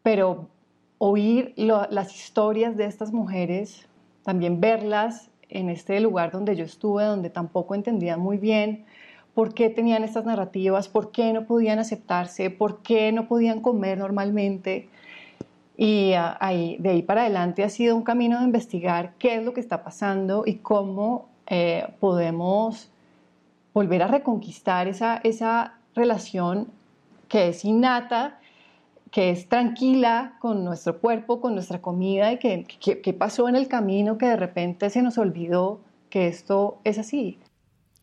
pero 0.01 0.47
oír 0.97 1.53
las 1.57 2.15
historias 2.15 2.77
de 2.77 2.85
estas 2.85 3.11
mujeres, 3.11 3.85
también 4.23 4.61
verlas 4.61 5.29
en 5.49 5.69
este 5.69 5.99
lugar 5.99 6.31
donde 6.31 6.55
yo 6.55 6.63
estuve, 6.63 7.03
donde 7.03 7.29
tampoco 7.29 7.75
entendía 7.75 8.15
muy 8.15 8.37
bien 8.37 8.85
por 9.33 9.53
qué 9.53 9.69
tenían 9.69 10.03
estas 10.03 10.25
narrativas, 10.25 10.87
por 10.87 11.11
qué 11.11 11.33
no 11.33 11.45
podían 11.45 11.79
aceptarse, 11.79 12.49
por 12.49 12.81
qué 12.83 13.11
no 13.11 13.27
podían 13.27 13.61
comer 13.61 13.97
normalmente. 13.97 14.89
Y 15.75 16.13
ah, 16.13 16.37
de 16.41 16.89
ahí 16.89 17.01
para 17.01 17.21
adelante 17.21 17.63
ha 17.63 17.69
sido 17.69 17.95
un 17.95 18.03
camino 18.03 18.37
de 18.39 18.45
investigar 18.45 19.13
qué 19.17 19.35
es 19.35 19.43
lo 19.43 19.53
que 19.53 19.59
está 19.59 19.83
pasando 19.83 20.43
y 20.45 20.55
cómo 20.55 21.29
eh, 21.47 21.87
podemos 21.99 22.91
volver 23.73 24.03
a 24.03 24.07
reconquistar 24.07 24.87
esa, 24.87 25.19
esa 25.23 25.79
relación 25.95 26.67
que 27.27 27.47
es 27.49 27.65
innata, 27.65 28.39
que 29.09 29.31
es 29.31 29.49
tranquila 29.49 30.37
con 30.39 30.63
nuestro 30.63 30.99
cuerpo, 30.99 31.41
con 31.41 31.55
nuestra 31.55 31.81
comida 31.81 32.31
y 32.31 32.37
que, 32.37 32.65
que 32.65 33.13
pasó 33.13 33.49
en 33.49 33.55
el 33.55 33.67
camino 33.67 34.19
que 34.19 34.27
de 34.27 34.35
repente 34.35 34.91
se 34.91 35.01
nos 35.01 35.17
olvidó 35.17 35.79
que 36.11 36.27
esto 36.27 36.77
es 36.83 36.99
así. 36.99 37.39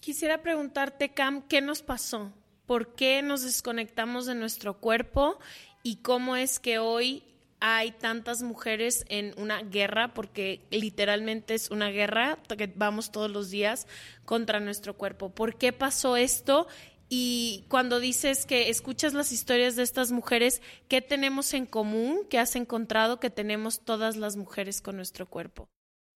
Quisiera 0.01 0.43
preguntarte, 0.43 1.13
Cam, 1.13 1.43
¿qué 1.43 1.61
nos 1.61 1.83
pasó? 1.83 2.33
¿Por 2.65 2.95
qué 2.95 3.21
nos 3.21 3.43
desconectamos 3.43 4.25
de 4.25 4.35
nuestro 4.35 4.81
cuerpo? 4.81 5.39
¿Y 5.83 5.97
cómo 5.97 6.37
es 6.37 6.59
que 6.59 6.79
hoy 6.79 7.23
hay 7.61 7.93
tantas 7.93 8.43
mujeres 8.43 9.05
en 9.09 9.35
una 9.37 9.63
guerra? 9.63 10.15
Porque 10.15 10.65
literalmente 10.71 11.53
es 11.53 11.71
una 11.71 11.91
guerra 11.91 12.39
que 12.57 12.73
vamos 12.75 13.13
todos 13.13 13.31
los 13.31 13.51
días 13.51 13.87
contra 14.25 14.59
nuestro 14.59 14.97
cuerpo. 14.97 15.35
¿Por 15.35 15.59
qué 15.59 15.75
pasó 15.75 16.17
esto? 16.17 16.67
Y 17.11 17.67
cuando 17.69 18.01
dices 18.01 18.47
que 18.47 18.71
escuchas 18.71 19.13
las 19.13 19.33
historias 19.33 19.77
de 19.77 19.83
estas 19.83 20.13
mujeres, 20.13 20.63
¿qué 20.89 21.03
tenemos 21.03 21.53
en 21.53 21.67
común 21.67 22.21
¿Qué 22.31 22.39
has 22.39 22.57
encontrado 22.57 23.21
que 23.21 23.29
tenemos 23.29 23.81
todas 23.81 24.17
las 24.17 24.37
mujeres 24.37 24.81
con 24.81 24.97
nuestro 24.97 25.27
cuerpo? 25.27 25.69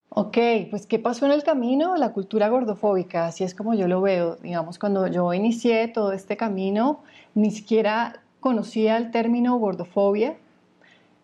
Ok, 0.09 0.39
pues 0.71 0.87
¿qué 0.87 0.99
pasó 1.01 1.27
en 1.27 1.33
el 1.33 1.43
camino? 1.43 1.97
La 1.97 2.13
cultura 2.13 2.49
gordofóbica, 2.49 3.27
así 3.27 3.43
es 3.43 3.55
como 3.55 3.75
yo 3.75 3.89
lo 3.89 4.01
veo. 4.01 4.37
Digamos, 4.37 4.79
cuando 4.79 5.09
yo 5.09 5.33
inicié 5.35 5.89
todo 5.89 6.13
este 6.13 6.37
camino, 6.37 7.01
ni 7.35 7.51
siquiera 7.51 8.21
conocía 8.39 8.97
el 8.97 9.11
término 9.11 9.59
gordofobia. 9.59 10.37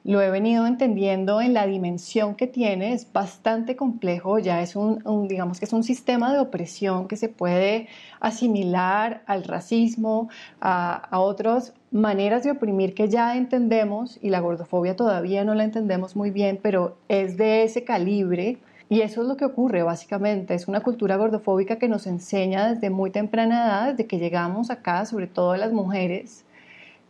Lo 0.03 0.21
he 0.23 0.31
venido 0.31 0.67
entendiendo 0.67 1.41
en 1.41 1.53
la 1.55 1.67
dimensión 1.67 2.35
que 2.35 2.47
tiene, 2.47 2.95
es 2.95 3.13
bastante 3.13 3.77
complejo, 3.77 4.39
ya 4.39 4.63
es 4.63 4.75
un, 4.75 5.29
digamos 5.29 5.61
que 5.61 5.67
es 5.67 5.73
un 5.75 5.85
sistema 5.85 6.33
de 6.33 6.41
opresión 6.41 7.07
que 7.07 7.17
se 7.17 7.29
puede 7.29 7.87
asimilar 8.19 9.23
al 9.27 9.45
racismo, 9.45 10.31
a, 10.61 10.95
a 10.95 11.21
otras 11.21 11.75
maneras 11.93 12.45
de 12.45 12.51
oprimir 12.53 12.95
que 12.95 13.09
ya 13.09 13.37
entendemos 13.37 14.19
y 14.23 14.31
la 14.31 14.41
gordofobia 14.41 14.97
todavía 14.97 15.45
no 15.45 15.55
la 15.55 15.65
entendemos 15.65 16.17
muy 16.17 16.31
bien, 16.31 16.59
pero 16.63 16.97
es 17.09 17.37
de 17.37 17.63
ese 17.65 17.85
calibre 17.85 18.59
y 18.91 19.03
eso 19.03 19.23
es 19.23 19.29
lo 19.29 19.37
que 19.37 19.45
ocurre 19.45 19.85
básicamente. 19.85 20.53
Es 20.55 20.67
una 20.67 20.81
cultura 20.81 21.15
gordofóbica 21.17 21.77
que 21.79 21.87
nos 21.87 22.09
enseña 22.09 22.75
desde 22.75 22.91
muy 22.91 23.13
temprana 23.13 23.65
edad, 23.65 23.91
desde 23.93 24.09
que 24.09 24.19
llegamos 24.19 24.69
acá, 24.69 25.07
sobre 25.07 25.29
todo 25.29 25.57
las 25.57 25.73
mujeres, 25.73 26.45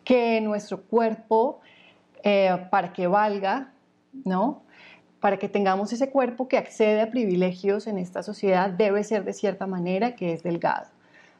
que 0.04 0.42
nuestro 0.42 0.82
cuerpo, 0.82 1.60
eh, 2.22 2.66
para 2.70 2.92
que 2.92 3.06
valga, 3.06 3.72
¿no? 4.26 4.62
Para 5.20 5.38
que 5.38 5.48
tengamos 5.48 5.90
ese 5.94 6.10
cuerpo 6.10 6.48
que 6.48 6.58
accede 6.58 7.00
a 7.00 7.10
privilegios 7.10 7.86
en 7.86 7.96
esta 7.96 8.22
sociedad, 8.22 8.68
debe 8.68 9.02
ser 9.02 9.24
de 9.24 9.32
cierta 9.32 9.66
manera 9.66 10.14
que 10.16 10.34
es 10.34 10.42
delgado, 10.42 10.88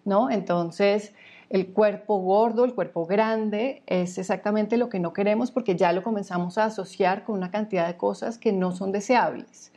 ¿no? 0.06 0.30
Entonces, 0.30 1.12
el 1.50 1.75
cuerpo 1.75 2.16
gordo, 2.16 2.64
el 2.64 2.75
cuerpo 2.75 3.04
grande, 3.04 3.82
es 3.87 4.16
exactamente 4.16 4.78
lo 4.78 4.88
que 4.88 5.00
no 5.00 5.12
queremos 5.12 5.50
porque 5.50 5.76
ya 5.76 5.92
lo 5.92 6.02
comenzamos 6.02 6.56
a 6.56 6.64
asociar 6.64 7.25
con 7.25 7.37
una 7.37 7.50
cantidad 7.50 7.87
de 7.87 7.99
cosas 7.99 8.38
que 8.38 8.52
no 8.52 8.73
son 8.73 8.90
deseables. 8.90 9.70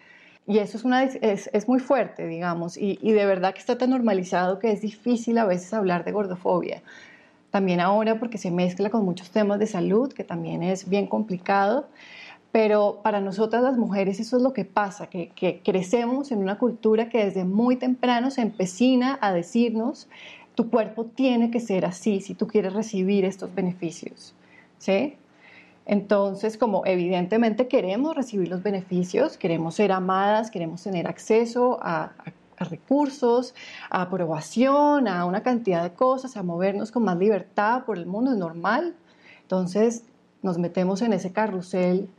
Y 0.46 0.58
eso 0.58 0.78
es, 0.78 0.84
una, 0.84 1.04
es, 1.04 1.50
es 1.54 1.68
muy 1.68 1.80
fuerte, 1.80 2.28
digamos, 2.28 2.78
y, 2.78 3.00
y, 3.02 3.14
de 3.14 3.26
verdad 3.26 3.54
que 3.54 3.60
está 3.60 3.78
tan 3.78 3.92
normalizado 3.92 4.60
que 4.60 4.72
es 4.72 4.82
difícil 4.82 5.38
a 5.38 5.46
veces 5.46 5.74
hablar 5.74 6.04
de 6.04 6.12
gordofobia. 6.12 6.82
También 7.50 7.80
ahora 7.80 8.20
porque 8.20 8.38
se 8.38 8.52
mezcla 8.52 8.90
con 8.90 9.06
muchos 9.06 9.30
temas 9.30 9.60
de 9.60 9.68
salud, 9.68 10.12
que 10.12 10.26
también 10.26 10.62
es 10.62 10.90
bien 10.90 11.08
complicado, 11.08 11.88
pero 12.52 13.00
para 13.04 13.22
nosotras 13.22 13.64
las 13.64 13.78
mujeres 13.78 14.20
eso 14.20 14.36
es 14.38 14.44
lo 14.44 14.52
que 14.52 14.66
pasa, 14.66 15.08
que, 15.08 15.30
que 15.30 15.62
crecemos 15.64 16.32
en 16.32 16.40
una 16.40 16.58
cultura 16.58 17.08
que 17.08 17.24
desde 17.24 17.46
muy 17.46 17.78
temprano 17.78 18.30
se 18.30 18.42
empecina 18.42 19.18
a 19.22 19.32
decirnos, 19.32 20.10
tu 20.56 20.70
cuerpo 20.70 21.06
tiene 21.06 21.52
que 21.52 21.60
ser 21.60 21.86
así 21.86 22.20
si 22.20 22.36
tú 22.36 22.48
quieres 22.48 22.74
recibir 22.74 23.24
estos 23.24 23.54
beneficios. 23.56 24.36
¿Sí? 24.78 25.16
Entonces, 25.86 26.58
como 26.58 26.86
evidentemente 26.86 27.68
queremos 27.68 28.16
recibir 28.16 28.48
los 28.48 28.64
beneficios, 28.64 29.38
queremos 29.38 29.76
ser 29.76 29.92
amadas, 29.92 30.50
queremos 30.50 30.82
tener 30.82 31.08
acceso 31.08 31.78
a, 31.82 32.14
recursos, 32.58 33.54
a 33.90 34.04
aprobación, 34.04 35.10
a 35.10 35.26
una 35.26 35.44
cantidad 35.44 35.84
de 35.84 35.94
cosas, 35.94 36.38
a 36.38 36.44
movernos 36.44 36.92
con 36.92 37.04
más 37.04 37.18
libertad 37.18 37.84
por 37.84 37.98
el 37.98 38.06
mundo, 38.06 38.32
es 38.32 38.38
normal. 38.38 38.96
Entonces, 39.42 40.06
nos 40.42 40.58
metemos 40.58 41.02
en 41.02 41.12
ese 41.12 41.34
carrusel 41.34 42.10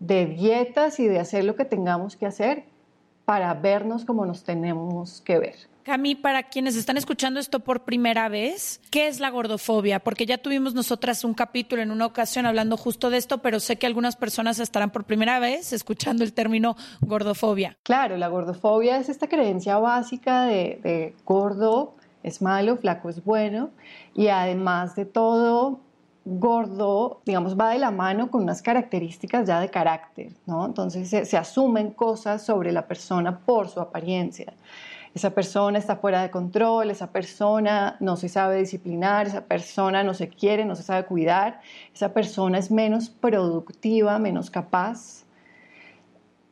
de 0.00 0.26
dietas 0.26 0.98
y 1.00 1.06
de 1.06 1.18
hacer 1.18 1.44
lo 1.44 1.56
que 1.56 1.66
tengamos 1.66 2.16
que 2.16 2.26
hacer 2.26 2.64
para 3.26 3.52
vernos 3.54 4.04
como 4.04 4.24
nos 4.24 4.44
tenemos 4.44 5.20
que 5.20 5.38
ver. 5.38 5.73
Cami, 5.84 6.14
para 6.14 6.44
quienes 6.44 6.76
están 6.76 6.96
escuchando 6.96 7.38
esto 7.38 7.60
por 7.60 7.82
primera 7.82 8.30
vez, 8.30 8.80
¿qué 8.90 9.06
es 9.06 9.20
la 9.20 9.28
gordofobia? 9.28 10.00
Porque 10.00 10.24
ya 10.24 10.38
tuvimos 10.38 10.72
nosotras 10.72 11.24
un 11.24 11.34
capítulo 11.34 11.82
en 11.82 11.90
una 11.90 12.06
ocasión 12.06 12.46
hablando 12.46 12.78
justo 12.78 13.10
de 13.10 13.18
esto, 13.18 13.42
pero 13.42 13.60
sé 13.60 13.76
que 13.76 13.84
algunas 13.84 14.16
personas 14.16 14.58
estarán 14.60 14.90
por 14.90 15.04
primera 15.04 15.38
vez 15.40 15.74
escuchando 15.74 16.24
el 16.24 16.32
término 16.32 16.74
gordofobia. 17.02 17.76
Claro, 17.82 18.16
la 18.16 18.28
gordofobia 18.28 18.96
es 18.96 19.10
esta 19.10 19.28
creencia 19.28 19.76
básica 19.76 20.44
de, 20.44 21.14
gordo 21.26 21.96
es 22.22 22.40
malo, 22.40 22.78
flaco 22.78 23.10
es 23.10 23.22
bueno, 23.22 23.68
y 24.14 24.28
además 24.28 24.96
de 24.96 25.04
todo, 25.04 25.80
gordo, 26.24 27.20
digamos, 27.26 27.60
va 27.60 27.68
de 27.68 27.78
la 27.78 27.90
mano 27.90 28.30
con 28.30 28.44
unas 28.44 28.62
características 28.62 29.46
ya 29.46 29.60
de 29.60 29.68
carácter, 29.68 30.32
¿no? 30.46 30.64
Entonces 30.64 31.28
se 31.28 31.36
asumen 31.36 31.90
cosas 31.90 32.42
sobre 32.42 32.72
la 32.72 32.86
persona 32.86 33.40
por 33.40 33.68
su 33.68 33.80
apariencia 33.80 34.54
esa 35.14 35.30
persona 35.30 35.78
está 35.78 35.96
fuera 35.96 36.22
de 36.22 36.30
control, 36.30 36.90
esa 36.90 37.12
persona 37.12 37.96
no 38.00 38.16
se 38.16 38.28
sabe 38.28 38.56
disciplinar, 38.56 39.26
esa 39.28 39.44
persona 39.44 40.02
no 40.02 40.12
se 40.12 40.28
quiere, 40.28 40.64
no 40.64 40.74
se 40.74 40.82
sabe 40.82 41.06
cuidar, 41.06 41.60
esa 41.94 42.12
persona 42.12 42.58
es 42.58 42.70
menos 42.70 43.10
productiva, 43.10 44.18
menos 44.18 44.50
capaz. 44.50 45.23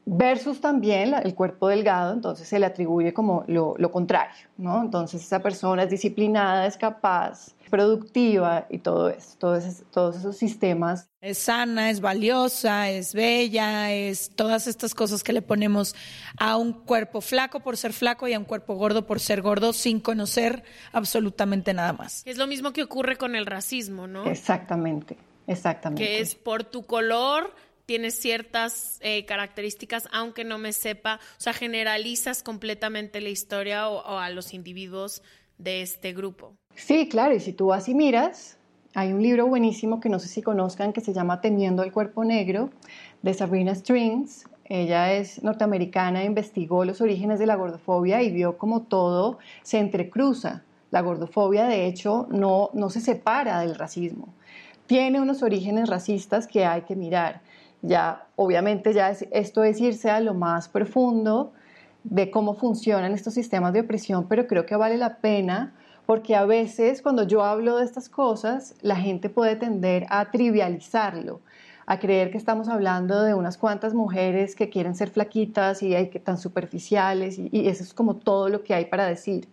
Versus 0.05 0.61
también 0.61 1.15
el 1.15 1.35
cuerpo 1.35 1.69
delgado, 1.69 2.13
entonces 2.13 2.49
se 2.49 2.59
le 2.59 2.67
atribuye 2.67 3.15
como 3.15 3.45
lo, 3.47 3.75
lo 3.79 3.93
contrario, 3.93 4.49
¿no? 4.57 4.83
Entonces 4.83 5.23
esa 5.23 5.41
persona 5.41 5.85
es 5.85 5.91
disciplinada, 5.91 6.67
es 6.67 6.77
capaz, 6.77 7.55
productiva 7.73 8.67
y 8.69 8.81
todo 8.81 9.09
eso, 9.09 9.37
todos, 9.39 9.83
todos 9.91 10.17
esos 10.17 10.37
sistemas. 10.37 11.09
Es 11.23 11.39
sana, 11.39 11.89
es 11.89 12.03
valiosa, 12.03 12.91
es 12.91 13.15
bella, 13.15 13.91
es 13.95 14.31
todas 14.37 14.67
estas 14.67 14.95
cosas 14.95 15.25
que 15.25 15.33
le 15.33 15.41
ponemos 15.41 15.95
a 16.37 16.59
un 16.59 16.75
cuerpo 16.75 17.23
flaco 17.23 17.61
por 17.61 17.79
ser 17.79 17.95
flaco 17.95 18.29
y 18.29 18.35
a 18.35 18.39
un 18.39 18.45
cuerpo 18.45 18.75
gordo 18.75 19.07
por 19.07 19.21
ser 19.21 19.41
gordo 19.41 19.73
sin 19.73 20.01
conocer 20.01 20.65
absolutamente 20.93 21.73
nada 21.73 21.95
más. 21.95 22.21
Es 22.27 22.37
lo 22.37 22.47
mismo 22.47 22.75
que 22.75 22.83
ocurre 22.83 23.17
con 23.17 23.35
el 23.35 23.47
racismo, 23.47 24.07
¿no? 24.07 24.27
Exactamente, 24.27 25.17
exactamente. 25.47 26.05
Que 26.05 26.21
es 26.21 26.35
por 26.35 26.65
tu 26.65 26.83
color 26.85 27.55
tienes 27.93 28.19
ciertas 28.19 28.99
eh, 29.03 29.27
características, 29.27 30.09
aunque 30.13 30.45
no 30.45 30.57
me 30.57 30.73
sepa, 30.73 31.17
o 31.17 31.41
sea, 31.43 31.53
generalizas 31.53 32.43
completamente 32.43 33.21
la 33.21 33.29
historia 33.29 33.87
o 33.91 34.19
a 34.19 34.31
los 34.31 34.55
individuos 34.55 35.21
de 35.59 35.83
este 35.83 36.15
grupo. 36.15 36.57
Sí, 36.75 37.07
claro, 37.07 37.35
y 37.35 37.41
si 37.41 37.53
tú 37.53 37.67
vas 37.67 37.91
y 37.91 37.95
miras, 37.95 38.57
hay 38.95 39.13
un 39.13 39.23
libro 39.23 39.47
buenísimo 39.47 40.01
que 40.01 40.09
no 40.09 40.21
sé 40.21 40.29
si 40.29 40.41
conozcan 40.41 40.95
que 40.95 41.03
se 41.03 41.13
llama 41.13 41.43
Temiendo 41.43 41.83
el 41.83 41.93
cuerpo 41.93 42.25
negro 42.25 42.71
de 43.21 43.35
Sabrina 43.35 43.75
Strings. 43.75 44.47
Ella 44.65 45.13
es 45.13 45.43
norteamericana, 45.43 46.25
investigó 46.25 46.87
los 46.87 47.03
orígenes 47.03 47.39
de 47.41 47.45
la 47.45 47.57
gordofobia 47.57 48.23
y 48.23 48.31
vio 48.31 48.57
cómo 48.57 48.85
todo 48.85 49.37
se 49.65 49.81
entrecruza. 49.81 50.63
La 50.91 51.03
gordofobia, 51.03 51.67
de 51.67 51.85
hecho, 51.85 52.27
no, 52.31 52.71
no 52.73 52.89
se 52.89 53.03
separa 53.03 53.61
del 53.61 53.75
racismo. 53.75 54.29
Tiene 54.87 55.21
unos 55.21 55.43
orígenes 55.43 55.91
racistas 55.91 56.47
que 56.47 56.65
hay 56.65 56.83
que 56.83 56.97
mirar. 56.97 57.43
Ya, 57.83 58.29
obviamente, 58.37 58.93
ya 58.93 59.11
esto 59.11 59.65
es 59.65 59.81
irse 59.81 60.09
a 60.09 60.21
lo 60.21 60.35
más 60.35 60.69
profundo 60.69 61.53
de 62.05 62.31
cómo 62.31 62.55
funcionan 62.55 63.13
estos 63.13 63.35
sistemas 63.35 63.73
de 63.73 63.81
opresión, 63.81 64.27
pero 64.29 64.47
creo 64.47 64.67
que 64.67 64.77
vale 64.77 64.97
la 64.97 65.17
pena 65.17 65.75
porque 66.07 66.37
a 66.37 66.45
veces 66.45 67.03
cuando 67.03 67.25
yo 67.25 67.45
hablo 67.45 67.77
de 67.77 67.85
estas 67.85 68.09
cosas, 68.09 68.75
la 68.83 68.97
gente 68.97 69.29
puede 69.31 69.57
tender 69.57 70.07
a 70.11 70.31
trivializarlo, 70.31 71.41
a 71.87 71.99
creer 71.99 72.31
que 72.31 72.39
estamos 72.39 72.69
hablando 72.69 73.23
de 73.23 73.35
unas 73.35 73.59
cuantas 73.59 73.95
mujeres 73.95 74.55
que 74.55 74.69
quieren 74.69 74.95
ser 74.95 75.11
flaquitas 75.11 75.83
y 75.83 75.95
hay 75.95 76.09
que 76.09 76.21
tan 76.21 76.39
superficiales 76.39 77.39
y, 77.39 77.49
y 77.53 77.69
eso 77.69 77.83
es 77.83 77.95
como 77.95 78.15
todo 78.17 78.49
lo 78.49 78.63
que 78.63 78.75
hay 78.75 78.85
para 78.87 79.07
decir. 79.07 79.49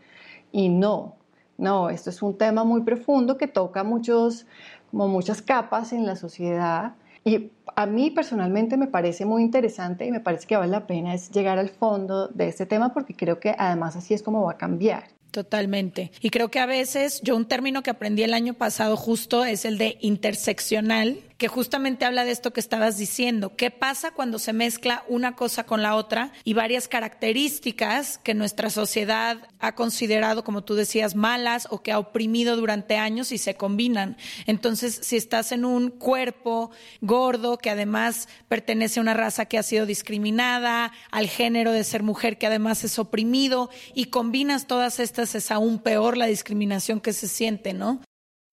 Y 0.52 0.70
no, 0.70 1.16
no, 1.58 1.90
esto 1.90 2.12
es 2.12 2.22
un 2.22 2.38
tema 2.38 2.64
muy 2.64 2.82
profundo 2.82 3.38
que 3.38 3.48
toca 3.48 3.84
muchos, 3.84 4.46
como 4.92 5.08
muchas 5.08 5.42
capas 5.42 5.94
en 5.94 6.06
la 6.06 6.16
sociedad 6.16 6.94
y 7.24 7.52
a 7.76 7.86
mí 7.86 8.12
personalmente 8.12 8.78
me 8.78 8.88
parece 8.88 9.26
muy 9.26 9.44
interesante 9.44 10.06
y 10.06 10.12
me 10.12 10.20
parece 10.20 10.48
que 10.48 10.58
vale 10.58 10.72
la 10.72 10.88
pena 10.88 11.14
es 11.14 11.32
llegar 11.32 11.60
al 11.60 11.70
fondo 11.70 12.28
de 12.28 12.48
este 12.48 12.66
tema 12.66 12.94
porque 12.94 13.14
creo 13.14 13.40
que 13.40 13.56
además 13.58 13.96
así 13.96 14.14
es 14.14 14.24
como 14.24 14.44
va 14.44 14.54
a 14.54 14.58
cambiar. 14.58 15.04
Totalmente. 15.32 16.12
Y 16.22 16.32
creo 16.32 16.50
que 16.50 16.60
a 16.60 16.66
veces, 16.66 17.22
yo 17.22 17.36
un 17.36 17.46
término 17.46 17.84
que 17.84 17.92
aprendí 17.92 18.24
el 18.24 18.34
año 18.34 18.56
pasado 18.56 18.98
justo 18.98 19.46
es 19.46 19.64
el 19.64 19.78
de 19.78 19.98
interseccional, 20.02 21.20
que 21.40 21.48
justamente 21.48 22.04
habla 22.04 22.26
de 22.26 22.32
esto 22.32 22.52
que 22.52 22.60
estabas 22.60 22.98
diciendo. 22.98 23.56
¿Qué 23.56 23.72
pasa 23.72 24.12
cuando 24.12 24.40
se 24.40 24.52
mezcla 24.52 25.06
una 25.08 25.38
cosa 25.38 25.66
con 25.66 25.82
la 25.82 25.96
otra 25.96 26.34
y 26.44 26.54
varias 26.54 26.90
características 26.90 28.18
que 28.18 28.34
nuestra 28.34 28.70
sociedad 28.70 29.48
ha 29.58 29.74
considerado, 29.74 30.44
como 30.44 30.66
tú 30.66 30.76
decías, 30.76 31.16
malas 31.16 31.70
o 31.72 31.82
que 31.82 31.94
ha 31.94 31.98
oprimido 31.98 32.58
durante 32.58 32.98
años 32.98 33.32
y 33.32 33.38
se 33.38 33.56
combinan? 33.56 34.18
Entonces, 34.48 35.00
si 35.02 35.16
estás 35.16 35.54
en 35.54 35.64
un 35.64 35.92
cuerpo 35.92 36.72
gordo 37.00 37.58
que 37.58 37.70
además 37.70 38.28
pertenece 38.50 39.00
a 39.00 39.04
una 39.04 39.14
raza 39.14 39.46
que 39.46 39.58
ha 39.58 39.64
sido 39.64 39.86
discriminada, 39.86 40.92
al 41.10 41.30
género 41.30 41.72
de 41.72 41.86
ser 41.86 42.04
mujer 42.04 42.38
que 42.38 42.48
además 42.48 42.84
es 42.84 43.00
oprimido 43.00 43.70
y 43.96 44.06
combinas 44.06 44.68
todas 44.68 45.00
estas, 45.00 45.36
es 45.36 45.52
aún 45.52 45.80
peor 45.80 46.18
la 46.18 46.26
discriminación 46.26 47.00
que 47.00 47.14
se 47.14 47.30
siente, 47.30 47.72
¿no? 47.72 48.02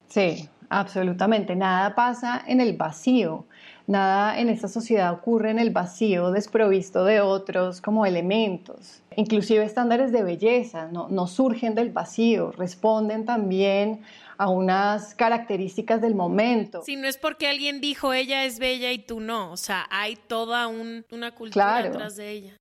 Sí, 0.09 0.49
Absolutamente, 0.69 1.55
nada 1.55 1.95
pasa 1.95 2.43
en 2.47 2.61
el 2.61 2.77
vacío, 2.77 3.47
nada 3.87 4.39
en 4.39 4.49
esta 4.49 4.69
sociedad 4.69 5.13
ocurre 5.13 5.51
en 5.51 5.59
el 5.59 5.71
vacío 5.71 6.31
desprovisto 6.31 7.05
de 7.05 7.21
otros 7.21 7.81
como 7.81 8.07
elementos. 8.07 9.03
Inclusive 9.17 9.65
estándares 9.65 10.13
de 10.13 10.23
belleza 10.23 10.89
no, 10.91 11.09
no 11.09 11.27
surgen 11.27 11.75
del 11.75 11.91
vacío, 11.91 12.53
responden 12.53 13.25
también 13.25 14.03
a 14.39 14.49
unas 14.49 15.15
características 15.15 16.01
del 16.01 16.15
momento. 16.15 16.83
Si 16.85 16.97
no 16.97 17.07
es 17.07 17.17
porque 17.17 17.49
alguien 17.49 17.81
dijo 17.81 18.13
ella 18.13 18.45
es 18.45 18.59
bella 18.59 18.93
y 18.93 18.99
tú 18.99 19.21
no, 19.21 19.53
o 19.53 19.57
sea, 19.57 19.87
hay 19.91 20.17
toda 20.17 20.67
una 20.67 21.33
cultura 21.33 21.83
detrás 21.83 22.17
de 22.17 22.31
ella 22.31 22.57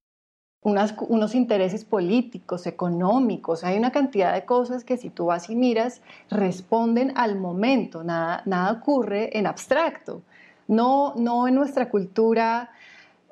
unos 0.66 1.36
intereses 1.36 1.86
políticos, 1.86 2.66
económicos, 2.66 3.64
hay 3.64 3.78
una 3.78 3.92
cantidad 3.92 4.34
de 4.34 4.46
cosas 4.46 4.84
que 4.84 4.98
si 4.98 5.12
tú 5.12 5.28
vas 5.28 5.50
y 5.52 5.56
miras 5.56 6.02
responden 6.30 7.14
al 7.16 7.38
momento, 7.38 8.04
nada, 8.04 8.42
nada 8.46 8.72
ocurre 8.72 9.38
en 9.38 9.46
abstracto, 9.46 10.24
no, 10.68 11.14
no 11.18 11.48
en 11.48 11.54
nuestra 11.56 11.90
cultura 11.90 12.72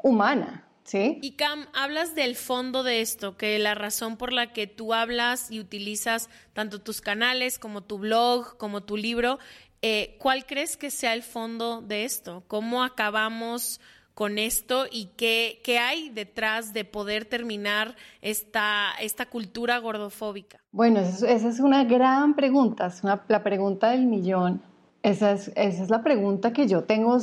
humana. 0.04 0.60
¿Sí? 0.84 1.20
Y 1.22 1.32
Cam, 1.32 1.66
hablas 1.74 2.14
del 2.14 2.36
fondo 2.36 2.84
de 2.84 3.00
esto, 3.00 3.38
que 3.38 3.58
la 3.58 3.74
razón 3.74 4.18
por 4.18 4.34
la 4.34 4.52
que 4.52 4.68
tú 4.68 4.94
hablas 4.94 5.50
y 5.50 5.62
utilizas 5.62 6.30
tanto 6.52 6.82
tus 6.82 7.00
canales 7.00 7.58
como 7.58 7.82
tu 7.84 8.00
blog, 8.00 8.58
como 8.58 8.84
tu 8.84 8.98
libro, 8.98 9.40
eh, 9.82 10.18
¿cuál 10.20 10.46
crees 10.46 10.76
que 10.76 10.92
sea 10.92 11.14
el 11.14 11.24
fondo 11.24 11.82
de 11.82 12.04
esto? 12.04 12.44
¿Cómo 12.48 12.84
acabamos 12.84 13.80
con 14.14 14.38
esto 14.38 14.86
y 14.92 15.08
qué, 15.18 15.62
qué 15.64 15.80
hay 15.80 16.10
detrás 16.10 16.74
de 16.74 16.86
poder 16.86 17.26
terminar 17.26 17.96
esta, 18.22 18.92
esta 19.02 19.26
cultura 19.26 19.78
gordofóbica? 19.80 20.60
Bueno, 20.72 21.00
esa 21.00 21.30
es, 21.32 21.60
una 21.60 21.84
gran 21.84 22.36
pregunta, 22.36 22.88
es 22.88 23.04
la 23.04 23.44
pregunta 23.44 23.92
del 23.92 24.06
millón. 24.06 24.62
Esa 25.02 25.34
es, 25.34 25.50
esa 25.56 25.84
es 25.84 25.90
la 25.90 26.02
pregunta 26.02 26.54
que 26.54 26.68
yo 26.68 26.84
tengo 26.86 27.18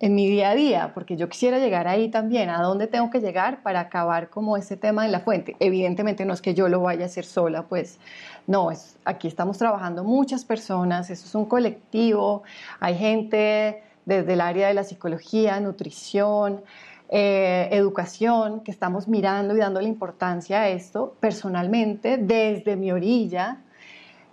en 0.00 0.14
mi 0.14 0.28
día 0.28 0.50
a 0.50 0.54
día, 0.54 0.92
porque 0.94 1.16
yo 1.16 1.28
quisiera 1.28 1.58
llegar 1.58 1.88
ahí 1.88 2.10
también, 2.10 2.48
a 2.48 2.62
dónde 2.62 2.86
tengo 2.86 3.10
que 3.10 3.20
llegar 3.20 3.62
para 3.62 3.80
acabar 3.80 4.30
como 4.30 4.56
ese 4.56 4.76
tema 4.76 5.04
de 5.04 5.10
la 5.10 5.20
fuente. 5.20 5.56
Evidentemente 5.60 6.24
no 6.24 6.32
es 6.32 6.40
que 6.40 6.54
yo 6.54 6.68
lo 6.68 6.80
vaya 6.80 7.04
a 7.04 7.06
hacer 7.06 7.24
sola, 7.24 7.64
pues 7.64 7.98
no, 8.46 8.70
es, 8.70 8.96
aquí 9.04 9.28
estamos 9.28 9.58
trabajando 9.58 10.04
muchas 10.04 10.44
personas, 10.44 11.10
eso 11.10 11.26
es 11.26 11.34
un 11.34 11.46
colectivo, 11.46 12.42
hay 12.80 12.96
gente 12.96 13.82
desde 14.06 14.34
el 14.34 14.40
área 14.40 14.68
de 14.68 14.74
la 14.74 14.84
psicología, 14.84 15.58
nutrición, 15.60 16.62
eh, 17.08 17.68
educación, 17.70 18.60
que 18.60 18.70
estamos 18.70 19.08
mirando 19.08 19.54
y 19.54 19.58
dando 19.58 19.80
la 19.80 19.88
importancia 19.88 20.62
a 20.62 20.68
esto. 20.68 21.16
Personalmente, 21.20 22.16
desde 22.16 22.76
mi 22.76 22.90
orilla, 22.92 23.58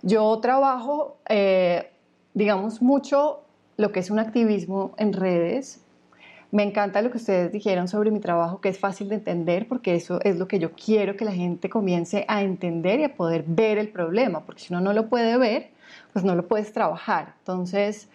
yo 0.02 0.38
trabajo, 0.40 1.18
eh, 1.28 1.90
digamos, 2.34 2.82
mucho 2.82 3.42
lo 3.76 3.92
que 3.92 4.00
es 4.00 4.10
un 4.10 4.18
activismo 4.18 4.94
en 4.96 5.12
redes. 5.12 5.80
Me 6.50 6.62
encanta 6.62 7.00
lo 7.02 7.10
que 7.10 7.16
ustedes 7.16 7.50
dijeron 7.50 7.88
sobre 7.88 8.10
mi 8.10 8.20
trabajo, 8.20 8.60
que 8.60 8.68
es 8.68 8.78
fácil 8.78 9.08
de 9.08 9.14
entender, 9.16 9.68
porque 9.68 9.94
eso 9.94 10.20
es 10.22 10.36
lo 10.36 10.48
que 10.48 10.58
yo 10.58 10.72
quiero 10.72 11.16
que 11.16 11.24
la 11.24 11.32
gente 11.32 11.70
comience 11.70 12.24
a 12.28 12.42
entender 12.42 13.00
y 13.00 13.04
a 13.04 13.14
poder 13.14 13.44
ver 13.46 13.78
el 13.78 13.88
problema, 13.88 14.40
porque 14.40 14.60
si 14.60 14.72
uno 14.72 14.82
no 14.82 14.92
lo 14.92 15.08
puede 15.08 15.38
ver, 15.38 15.70
pues 16.12 16.24
no 16.24 16.34
lo 16.34 16.46
puedes 16.46 16.72
trabajar. 16.72 17.34
Entonces, 17.38 18.08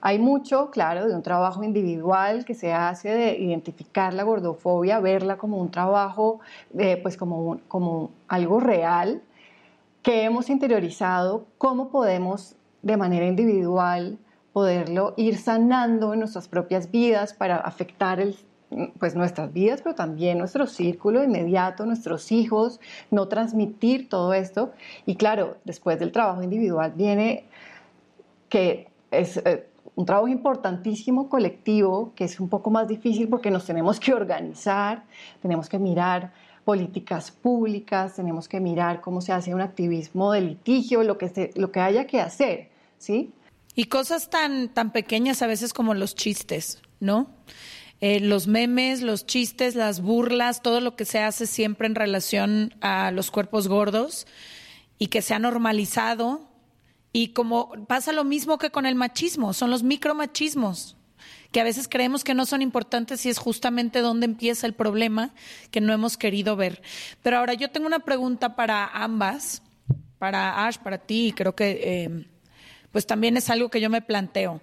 hay 0.00 0.18
mucho, 0.18 0.70
claro, 0.70 1.08
de 1.08 1.14
un 1.14 1.22
trabajo 1.22 1.62
individual 1.62 2.44
que 2.44 2.54
se 2.54 2.72
hace 2.72 3.10
de 3.10 3.38
identificar 3.38 4.14
la 4.14 4.22
gordofobia, 4.22 5.00
verla 5.00 5.38
como 5.38 5.58
un 5.58 5.70
trabajo, 5.70 6.40
eh, 6.76 6.98
pues 7.02 7.16
como, 7.16 7.60
como 7.68 8.10
algo 8.28 8.60
real 8.60 9.22
que 10.02 10.24
hemos 10.24 10.48
interiorizado, 10.48 11.46
cómo 11.58 11.90
podemos 11.90 12.54
de 12.82 12.96
manera 12.96 13.26
individual 13.26 14.18
poderlo 14.52 15.14
ir 15.16 15.36
sanando 15.36 16.14
en 16.14 16.20
nuestras 16.20 16.48
propias 16.48 16.90
vidas 16.90 17.34
para 17.34 17.56
afectar 17.58 18.20
el, 18.20 18.36
pues 18.98 19.14
nuestras 19.14 19.52
vidas, 19.52 19.82
pero 19.82 19.94
también 19.94 20.38
nuestro 20.38 20.66
círculo 20.66 21.22
inmediato, 21.22 21.86
nuestros 21.86 22.32
hijos, 22.32 22.80
no 23.10 23.28
transmitir 23.28 24.08
todo 24.08 24.32
esto. 24.32 24.72
Y 25.06 25.16
claro, 25.16 25.56
después 25.64 25.98
del 25.98 26.12
trabajo 26.12 26.42
individual 26.42 26.92
viene 26.96 27.44
que 28.48 28.88
es, 29.10 29.36
eh, 29.38 29.67
un 29.98 30.06
trabajo 30.06 30.28
importantísimo 30.28 31.28
colectivo 31.28 32.12
que 32.14 32.22
es 32.22 32.38
un 32.38 32.48
poco 32.48 32.70
más 32.70 32.86
difícil 32.86 33.26
porque 33.26 33.50
nos 33.50 33.64
tenemos 33.66 33.98
que 33.98 34.14
organizar, 34.14 35.02
tenemos 35.42 35.68
que 35.68 35.76
mirar 35.80 36.32
políticas 36.64 37.32
públicas, 37.32 38.14
tenemos 38.14 38.46
que 38.46 38.60
mirar 38.60 39.00
cómo 39.00 39.20
se 39.20 39.32
hace 39.32 39.52
un 39.52 39.60
activismo 39.60 40.30
de 40.30 40.42
litigio, 40.42 41.02
lo 41.02 41.18
que, 41.18 41.50
lo 41.56 41.72
que 41.72 41.80
haya 41.80 42.06
que 42.06 42.20
hacer, 42.20 42.70
¿sí? 42.96 43.32
Y 43.74 43.86
cosas 43.86 44.30
tan, 44.30 44.68
tan 44.68 44.92
pequeñas 44.92 45.42
a 45.42 45.48
veces 45.48 45.72
como 45.72 45.94
los 45.94 46.14
chistes, 46.14 46.80
¿no? 47.00 47.28
Eh, 48.00 48.20
los 48.20 48.46
memes, 48.46 49.02
los 49.02 49.26
chistes, 49.26 49.74
las 49.74 50.00
burlas, 50.00 50.62
todo 50.62 50.80
lo 50.80 50.94
que 50.94 51.06
se 51.06 51.18
hace 51.18 51.44
siempre 51.44 51.88
en 51.88 51.96
relación 51.96 52.72
a 52.80 53.10
los 53.10 53.32
cuerpos 53.32 53.66
gordos 53.66 54.28
y 54.96 55.08
que 55.08 55.22
se 55.22 55.34
ha 55.34 55.40
normalizado 55.40 56.47
y 57.12 57.28
como 57.28 57.72
pasa 57.86 58.12
lo 58.12 58.24
mismo 58.24 58.58
que 58.58 58.70
con 58.70 58.86
el 58.86 58.94
machismo, 58.94 59.52
son 59.52 59.70
los 59.70 59.82
micromachismos, 59.82 60.96
que 61.52 61.60
a 61.60 61.64
veces 61.64 61.88
creemos 61.88 62.24
que 62.24 62.34
no 62.34 62.44
son 62.44 62.62
importantes 62.62 63.24
y 63.24 63.30
es 63.30 63.38
justamente 63.38 64.00
donde 64.00 64.26
empieza 64.26 64.66
el 64.66 64.74
problema 64.74 65.32
que 65.70 65.80
no 65.80 65.92
hemos 65.92 66.16
querido 66.16 66.56
ver. 66.56 66.82
Pero 67.22 67.38
ahora 67.38 67.54
yo 67.54 67.70
tengo 67.70 67.86
una 67.86 68.00
pregunta 68.00 68.54
para 68.54 68.86
ambas, 68.86 69.62
para 70.18 70.66
Ash, 70.66 70.76
para 70.76 70.98
ti, 70.98 71.28
y 71.28 71.32
creo 71.32 71.54
que 71.54 71.80
eh, 71.82 72.28
pues 72.92 73.06
también 73.06 73.36
es 73.36 73.48
algo 73.50 73.70
que 73.70 73.80
yo 73.80 73.88
me 73.88 74.02
planteo. 74.02 74.60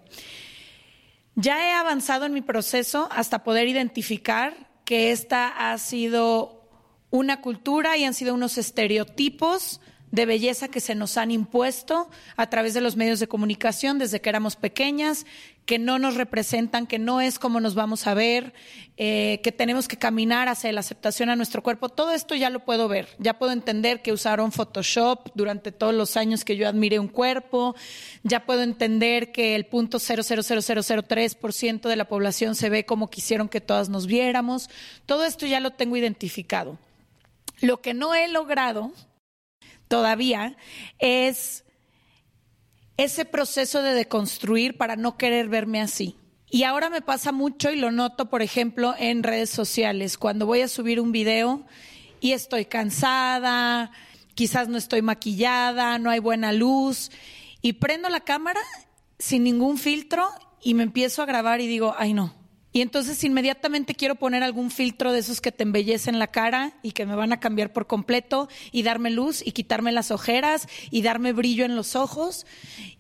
Ya 1.35 1.67
he 1.67 1.73
avanzado 1.73 2.25
en 2.25 2.33
mi 2.33 2.41
proceso 2.41 3.09
hasta 3.11 3.43
poder 3.43 3.67
identificar 3.67 4.69
que 4.85 5.11
esta 5.11 5.71
ha 5.71 5.77
sido 5.77 6.69
una 7.09 7.41
cultura 7.41 7.97
y 7.97 8.05
han 8.05 8.13
sido 8.13 8.33
unos 8.33 8.57
estereotipos 8.57 9.81
de 10.15 10.25
belleza 10.25 10.69
que 10.69 10.79
se 10.79 10.95
nos 10.95 11.17
han 11.17 11.29
impuesto 11.29 12.09
a 12.37 12.49
través 12.49 12.73
de 12.73 12.79
los 12.79 12.95
medios 12.95 13.19
de 13.19 13.27
comunicación 13.27 13.99
desde 13.99 14.21
que 14.21 14.29
éramos 14.29 14.55
pequeñas, 14.55 15.25
que 15.65 15.77
no 15.77 15.99
nos 15.99 16.15
representan, 16.15 16.87
que 16.87 16.99
no 16.99 17.19
es 17.19 17.37
como 17.37 17.59
nos 17.59 17.75
vamos 17.75 18.07
a 18.07 18.13
ver, 18.13 18.53
eh, 18.95 19.41
que 19.43 19.51
tenemos 19.51 19.89
que 19.89 19.97
caminar 19.97 20.47
hacia 20.47 20.71
la 20.71 20.79
aceptación 20.79 21.29
a 21.29 21.35
nuestro 21.35 21.61
cuerpo. 21.61 21.89
Todo 21.89 22.13
esto 22.13 22.33
ya 22.33 22.49
lo 22.49 22.61
puedo 22.61 22.87
ver, 22.87 23.09
ya 23.19 23.37
puedo 23.37 23.51
entender 23.51 24.01
que 24.01 24.13
usaron 24.13 24.53
Photoshop 24.53 25.31
durante 25.35 25.73
todos 25.73 25.93
los 25.93 26.15
años 26.15 26.45
que 26.45 26.55
yo 26.55 26.69
admiré 26.69 26.97
un 26.97 27.09
cuerpo, 27.09 27.75
ya 28.23 28.45
puedo 28.45 28.61
entender 28.61 29.33
que 29.33 29.55
el 29.55 29.65
punto 29.65 29.97
0,00003% 29.97 31.89
de 31.89 31.95
la 31.97 32.05
población 32.05 32.55
se 32.55 32.69
ve 32.69 32.85
como 32.85 33.09
quisieron 33.09 33.49
que 33.49 33.59
todas 33.59 33.89
nos 33.89 34.07
viéramos. 34.07 34.69
Todo 35.05 35.25
esto 35.25 35.45
ya 35.45 35.59
lo 35.59 35.71
tengo 35.71 35.97
identificado. 35.97 36.77
Lo 37.59 37.81
que 37.81 37.93
no 37.93 38.15
he 38.15 38.29
logrado 38.29 38.93
todavía 39.87 40.57
es 40.99 41.63
ese 42.97 43.25
proceso 43.25 43.81
de 43.81 43.93
deconstruir 43.93 44.77
para 44.77 44.95
no 44.95 45.17
querer 45.17 45.49
verme 45.49 45.81
así. 45.81 46.15
Y 46.49 46.63
ahora 46.63 46.89
me 46.89 47.01
pasa 47.01 47.31
mucho 47.31 47.71
y 47.71 47.75
lo 47.75 47.91
noto, 47.91 48.29
por 48.29 48.41
ejemplo, 48.41 48.95
en 48.97 49.23
redes 49.23 49.49
sociales, 49.49 50.17
cuando 50.17 50.45
voy 50.45 50.61
a 50.61 50.67
subir 50.67 51.01
un 51.01 51.11
video 51.11 51.65
y 52.21 52.31
estoy 52.31 52.65
cansada, 52.65 53.91
quizás 54.35 54.69
no 54.69 54.77
estoy 54.77 55.01
maquillada, 55.01 55.97
no 55.97 56.09
hay 56.09 56.19
buena 56.19 56.53
luz, 56.53 57.11
y 57.61 57.73
prendo 57.73 58.09
la 58.09 58.21
cámara 58.21 58.61
sin 59.19 59.43
ningún 59.43 59.77
filtro 59.77 60.29
y 60.61 60.75
me 60.75 60.83
empiezo 60.83 61.21
a 61.21 61.25
grabar 61.25 61.61
y 61.61 61.67
digo, 61.67 61.95
ay 61.97 62.13
no. 62.13 62.44
Y 62.75 62.81
entonces 62.81 63.23
inmediatamente 63.23 63.95
quiero 63.95 64.15
poner 64.15 64.43
algún 64.43 64.69
filtro 64.69 65.13
de 65.13 65.19
esos 65.19 65.39
que 65.39 65.53
te 65.53 65.63
embellecen 65.63 66.19
la 66.19 66.27
cara 66.27 66.73
y 66.83 66.91
que 66.91 67.05
me 67.05 67.15
van 67.15 67.31
a 67.31 67.39
cambiar 67.39 67.71
por 67.71 67.87
completo 67.87 68.49
y 68.73 68.83
darme 68.83 69.11
luz 69.11 69.41
y 69.47 69.53
quitarme 69.53 69.93
las 69.93 70.11
ojeras 70.11 70.67
y 70.91 71.01
darme 71.01 71.31
brillo 71.31 71.63
en 71.63 71.77
los 71.77 71.95
ojos. 71.95 72.45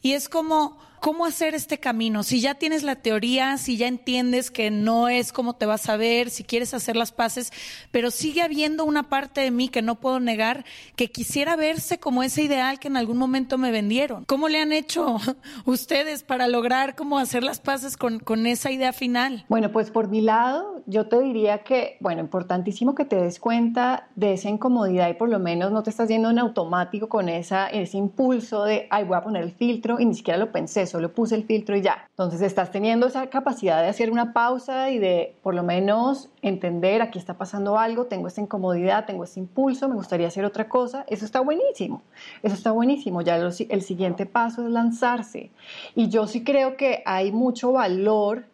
Y 0.01 0.13
es 0.13 0.29
como, 0.29 0.77
¿cómo 1.05 1.27
hacer 1.27 1.53
este 1.53 1.77
camino? 1.77 2.23
Si 2.23 2.41
ya 2.41 2.55
tienes 2.55 2.81
la 2.81 2.95
teoría, 2.95 3.59
si 3.59 3.77
ya 3.77 3.85
entiendes 3.87 4.49
que 4.49 4.71
no 4.71 5.07
es 5.07 5.31
como 5.31 5.53
te 5.53 5.67
vas 5.67 5.87
a 5.87 5.97
ver, 5.97 6.31
si 6.31 6.43
quieres 6.43 6.73
hacer 6.73 6.95
las 6.95 7.11
paces, 7.11 7.53
pero 7.91 8.09
sigue 8.09 8.41
habiendo 8.41 8.85
una 8.85 9.07
parte 9.07 9.41
de 9.41 9.51
mí 9.51 9.69
que 9.69 9.83
no 9.83 9.99
puedo 9.99 10.19
negar 10.19 10.65
que 10.95 11.11
quisiera 11.11 11.55
verse 11.55 11.99
como 11.99 12.23
ese 12.23 12.41
ideal 12.41 12.79
que 12.79 12.87
en 12.87 12.97
algún 12.97 13.17
momento 13.17 13.59
me 13.59 13.69
vendieron. 13.69 14.25
¿Cómo 14.25 14.49
le 14.49 14.59
han 14.59 14.71
hecho 14.71 15.17
ustedes 15.65 16.23
para 16.23 16.47
lograr 16.47 16.95
cómo 16.95 17.19
hacer 17.19 17.43
las 17.43 17.59
paces 17.59 17.97
con, 17.97 18.17
con 18.17 18.47
esa 18.47 18.71
idea 18.71 18.91
final? 18.91 19.45
Bueno, 19.47 19.71
pues 19.71 19.91
por 19.91 20.07
mi 20.07 20.21
lado, 20.21 20.81
yo 20.87 21.05
te 21.05 21.19
diría 21.19 21.59
que, 21.59 21.97
bueno, 21.99 22.21
importantísimo 22.21 22.95
que 22.95 23.05
te 23.05 23.17
des 23.17 23.39
cuenta 23.39 24.07
de 24.15 24.33
esa 24.33 24.49
incomodidad 24.49 25.07
y 25.09 25.13
por 25.13 25.29
lo 25.29 25.37
menos 25.37 25.71
no 25.71 25.83
te 25.83 25.91
estás 25.91 26.09
yendo 26.09 26.31
en 26.31 26.39
automático 26.39 27.09
con 27.09 27.29
esa, 27.29 27.67
ese 27.67 27.99
impulso 27.99 28.63
de, 28.63 28.87
ay, 28.89 29.03
voy 29.03 29.17
a 29.17 29.21
poner 29.21 29.43
el 29.43 29.51
filtro 29.51 29.99
y 29.99 30.05
ni 30.05 30.15
siquiera 30.15 30.39
lo 30.39 30.51
pensé, 30.51 30.87
solo 30.95 31.11
puse 31.13 31.35
el 31.35 31.43
filtro 31.43 31.75
y 31.75 31.81
ya. 31.81 32.07
Entonces 32.11 32.41
estás 32.41 32.71
teniendo 32.71 33.07
esa 33.07 33.27
capacidad 33.27 33.81
de 33.81 33.89
hacer 33.89 34.09
una 34.09 34.31
pausa 34.31 34.91
y 34.91 34.97
de 34.97 35.35
por 35.43 35.53
lo 35.53 35.61
menos 35.61 36.29
entender, 36.41 37.01
aquí 37.01 37.19
está 37.19 37.33
pasando 37.33 37.77
algo, 37.77 38.05
tengo 38.05 38.29
esta 38.29 38.39
incomodidad, 38.39 39.05
tengo 39.05 39.25
este 39.25 39.41
impulso, 39.41 39.89
me 39.89 39.95
gustaría 39.95 40.27
hacer 40.27 40.45
otra 40.45 40.69
cosa. 40.69 41.05
Eso 41.09 41.25
está 41.25 41.41
buenísimo, 41.41 42.01
eso 42.43 42.55
está 42.55 42.71
buenísimo. 42.71 43.21
Ya 43.21 43.35
el 43.35 43.81
siguiente 43.81 44.25
paso 44.25 44.65
es 44.65 44.71
lanzarse. 44.71 45.51
Y 45.95 46.07
yo 46.07 46.27
sí 46.27 46.45
creo 46.45 46.77
que 46.77 47.03
hay 47.05 47.33
mucho 47.33 47.73
valor 47.73 48.45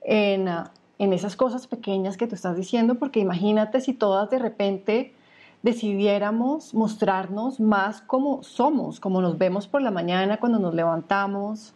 en, 0.00 0.48
en 0.98 1.12
esas 1.12 1.36
cosas 1.36 1.66
pequeñas 1.66 2.16
que 2.16 2.26
tú 2.26 2.34
estás 2.34 2.56
diciendo, 2.56 2.94
porque 2.94 3.20
imagínate 3.20 3.82
si 3.82 3.92
todas 3.92 4.30
de 4.30 4.38
repente 4.38 5.12
decidiéramos 5.64 6.74
mostrarnos 6.74 7.58
más 7.58 8.02
como 8.02 8.42
somos, 8.42 9.00
como 9.00 9.22
nos 9.22 9.38
vemos 9.38 9.66
por 9.66 9.80
la 9.80 9.90
mañana 9.90 10.36
cuando 10.36 10.58
nos 10.58 10.74
levantamos. 10.74 11.74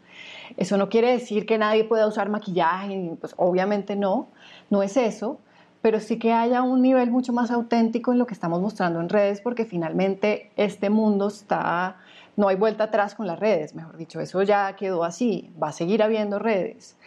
Eso 0.59 0.77
no 0.77 0.91
quiere 0.91 1.11
decir 1.11 1.47
que 1.47 1.57
nadie 1.57 1.85
pueda 1.85 2.07
usar 2.07 2.29
maquillaje, 2.29 3.17
pues 3.19 3.33
obviamente 3.39 3.97
no, 3.97 4.29
no 4.69 4.83
es 4.83 4.99
eso, 4.99 5.39
pero 5.81 6.01
sí 6.01 6.19
que 6.19 6.35
haya 6.35 6.61
un 6.63 6.83
nivel 6.83 7.11
mucho 7.11 7.33
más 7.33 7.51
auténtico 7.51 8.13
en 8.13 8.19
lo 8.19 8.27
que 8.27 8.35
estamos 8.35 8.61
mostrando 8.61 9.01
en 9.01 9.09
redes, 9.09 9.41
porque 9.41 9.65
finalmente 9.65 10.51
este 10.57 10.91
mundo 10.91 11.29
está, 11.29 11.97
no 12.37 12.49
hay 12.49 12.57
vuelta 12.57 12.85
atrás 12.85 13.15
con 13.15 13.27
las 13.27 13.41
redes, 13.41 13.75
mejor 13.75 13.97
dicho, 13.97 14.21
eso 14.21 14.43
ya 14.43 14.77
quedó 14.77 15.03
así, 15.03 15.51
va 15.61 15.69
a 15.69 15.73
seguir 15.73 16.03
habiendo 16.03 16.39
redes. 16.39 16.99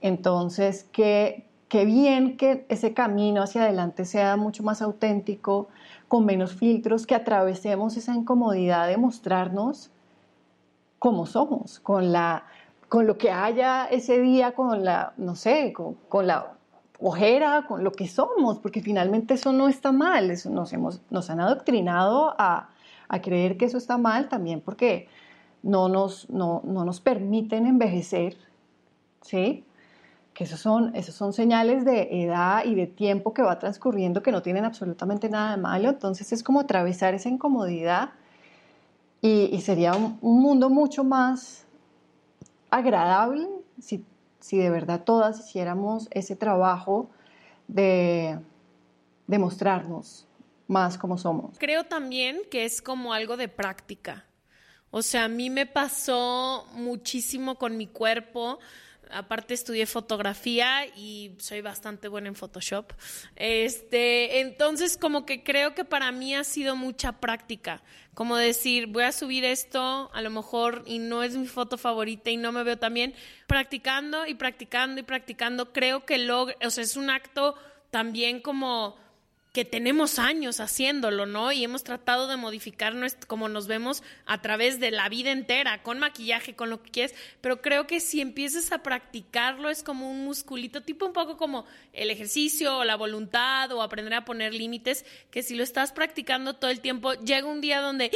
Entonces, 0.00 0.86
qué, 0.92 1.44
bien 1.72 2.36
que 2.36 2.66
ese 2.68 2.94
camino 2.94 3.42
hacia 3.42 3.64
adelante 3.64 4.04
sea 4.04 4.36
mucho 4.36 4.62
más 4.62 4.80
auténtico, 4.80 5.68
con 6.10 6.26
menos 6.26 6.54
filtros, 6.54 7.06
que 7.06 7.14
atravesemos 7.14 7.96
esa 7.96 8.16
incomodidad 8.16 8.88
de 8.88 8.96
mostrarnos 8.96 9.92
como 10.98 11.24
somos, 11.24 11.78
con, 11.78 12.10
la, 12.10 12.46
con 12.88 13.06
lo 13.06 13.16
que 13.16 13.30
haya 13.30 13.86
ese 13.86 14.18
día, 14.20 14.50
con 14.50 14.84
la, 14.84 15.12
no 15.18 15.36
sé, 15.36 15.72
con, 15.72 16.26
la 16.26 16.54
ojera, 16.98 17.64
con 17.68 17.84
lo 17.84 17.92
que 17.92 18.08
somos, 18.08 18.58
porque 18.58 18.82
finalmente 18.82 19.34
eso 19.34 19.52
no 19.52 19.68
está 19.68 19.92
mal, 19.92 20.32
eso 20.32 20.50
nos, 20.50 20.72
hemos, 20.72 21.00
nos 21.10 21.30
han 21.30 21.38
adoctrinado 21.38 22.34
a, 22.36 22.70
a 23.06 23.22
creer 23.22 23.56
que 23.56 23.66
eso 23.66 23.78
está 23.78 23.96
mal 23.96 24.28
también 24.28 24.60
porque 24.60 25.06
no 25.62 25.88
nos, 25.88 26.28
no, 26.28 26.60
no 26.64 26.84
nos 26.84 27.00
permiten 27.00 27.66
envejecer, 27.66 28.36
¿sí? 29.20 29.64
Que 30.40 30.44
esos 30.44 30.60
son, 30.60 30.96
esos 30.96 31.14
son 31.14 31.34
señales 31.34 31.84
de 31.84 32.24
edad 32.24 32.64
y 32.64 32.74
de 32.74 32.86
tiempo 32.86 33.34
que 33.34 33.42
va 33.42 33.58
transcurriendo 33.58 34.22
que 34.22 34.32
no 34.32 34.40
tienen 34.40 34.64
absolutamente 34.64 35.28
nada 35.28 35.50
de 35.50 35.58
malo. 35.58 35.90
Entonces 35.90 36.32
es 36.32 36.42
como 36.42 36.60
atravesar 36.60 37.12
esa 37.12 37.28
incomodidad 37.28 38.12
y, 39.20 39.60
sería 39.60 39.92
un, 39.92 40.18
mundo 40.22 40.70
mucho 40.70 41.04
más 41.04 41.66
agradable 42.70 43.48
si, 43.82 44.02
si, 44.38 44.56
de 44.56 44.70
verdad 44.70 45.04
todas 45.04 45.40
hiciéramos 45.40 46.08
ese 46.10 46.36
trabajo 46.36 47.10
de, 47.68 48.38
de 49.26 49.38
mostrarnos 49.38 50.26
más 50.68 50.96
como 50.96 51.18
somos. 51.18 51.58
Creo 51.58 51.84
también 51.84 52.38
que 52.50 52.64
es 52.64 52.80
como 52.80 53.12
algo 53.12 53.36
de 53.36 53.48
práctica. 53.48 54.24
O 54.90 55.02
sea, 55.02 55.24
a 55.24 55.28
mí 55.28 55.50
me 55.50 55.66
pasó 55.66 56.66
muchísimo 56.72 57.56
con 57.56 57.76
mi 57.76 57.86
cuerpo 57.88 58.58
aparte 59.12 59.54
estudié 59.54 59.86
fotografía 59.86 60.86
y 60.96 61.32
soy 61.38 61.60
bastante 61.60 62.08
buena 62.08 62.28
en 62.28 62.34
Photoshop. 62.34 62.92
Este, 63.36 64.40
entonces 64.40 64.96
como 64.96 65.26
que 65.26 65.42
creo 65.42 65.74
que 65.74 65.84
para 65.84 66.12
mí 66.12 66.34
ha 66.34 66.44
sido 66.44 66.76
mucha 66.76 67.20
práctica, 67.20 67.82
como 68.14 68.36
decir, 68.36 68.86
voy 68.86 69.04
a 69.04 69.12
subir 69.12 69.44
esto, 69.44 70.10
a 70.12 70.22
lo 70.22 70.30
mejor 70.30 70.82
y 70.86 70.98
no 70.98 71.22
es 71.22 71.36
mi 71.36 71.46
foto 71.46 71.78
favorita 71.78 72.30
y 72.30 72.36
no 72.36 72.52
me 72.52 72.62
veo 72.62 72.78
tan 72.78 72.94
bien, 72.94 73.14
practicando 73.46 74.26
y 74.26 74.34
practicando 74.34 75.00
y 75.00 75.04
practicando, 75.04 75.72
creo 75.72 76.04
que 76.04 76.18
logro, 76.18 76.54
o 76.64 76.70
sea, 76.70 76.84
es 76.84 76.96
un 76.96 77.10
acto 77.10 77.54
también 77.90 78.40
como 78.40 78.96
que 79.52 79.64
tenemos 79.64 80.18
años 80.18 80.60
haciéndolo, 80.60 81.26
¿no? 81.26 81.50
Y 81.50 81.64
hemos 81.64 81.82
tratado 81.82 82.28
de 82.28 82.36
modificar 82.36 82.94
como 83.26 83.48
nos 83.48 83.66
vemos 83.66 84.02
a 84.26 84.40
través 84.40 84.80
de 84.80 84.90
la 84.90 85.08
vida 85.08 85.32
entera, 85.32 85.82
con 85.82 85.98
maquillaje, 85.98 86.54
con 86.54 86.70
lo 86.70 86.82
que 86.82 86.90
quieres, 86.90 87.14
pero 87.40 87.60
creo 87.60 87.86
que 87.86 88.00
si 88.00 88.20
empiezas 88.20 88.72
a 88.72 88.82
practicarlo 88.82 89.70
es 89.70 89.82
como 89.82 90.10
un 90.10 90.24
musculito, 90.24 90.82
tipo 90.82 91.06
un 91.06 91.12
poco 91.12 91.36
como 91.36 91.66
el 91.92 92.10
ejercicio 92.10 92.78
o 92.78 92.84
la 92.84 92.96
voluntad 92.96 93.70
o 93.72 93.82
aprender 93.82 94.14
a 94.14 94.24
poner 94.24 94.54
límites, 94.54 95.04
que 95.30 95.42
si 95.42 95.54
lo 95.54 95.62
estás 95.62 95.92
practicando 95.92 96.54
todo 96.54 96.70
el 96.70 96.80
tiempo, 96.80 97.14
llega 97.14 97.46
un 97.46 97.60
día 97.60 97.80
donde 97.80 98.10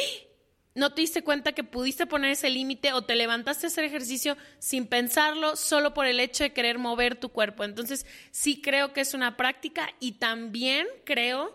no 0.74 0.92
te 0.92 1.02
diste 1.02 1.22
cuenta 1.22 1.52
que 1.52 1.62
pudiste 1.62 2.06
poner 2.06 2.32
ese 2.32 2.50
límite 2.50 2.92
o 2.92 3.02
te 3.02 3.14
levantaste 3.14 3.66
a 3.66 3.68
hacer 3.68 3.84
ejercicio 3.84 4.36
sin 4.58 4.86
pensarlo, 4.86 5.54
solo 5.56 5.94
por 5.94 6.06
el 6.06 6.18
hecho 6.18 6.42
de 6.42 6.52
querer 6.52 6.78
mover 6.78 7.14
tu 7.14 7.28
cuerpo. 7.28 7.62
Entonces, 7.62 8.06
sí 8.32 8.60
creo 8.60 8.92
que 8.92 9.00
es 9.00 9.14
una 9.14 9.36
práctica 9.36 9.90
y 10.00 10.12
también 10.12 10.86
creo 11.04 11.54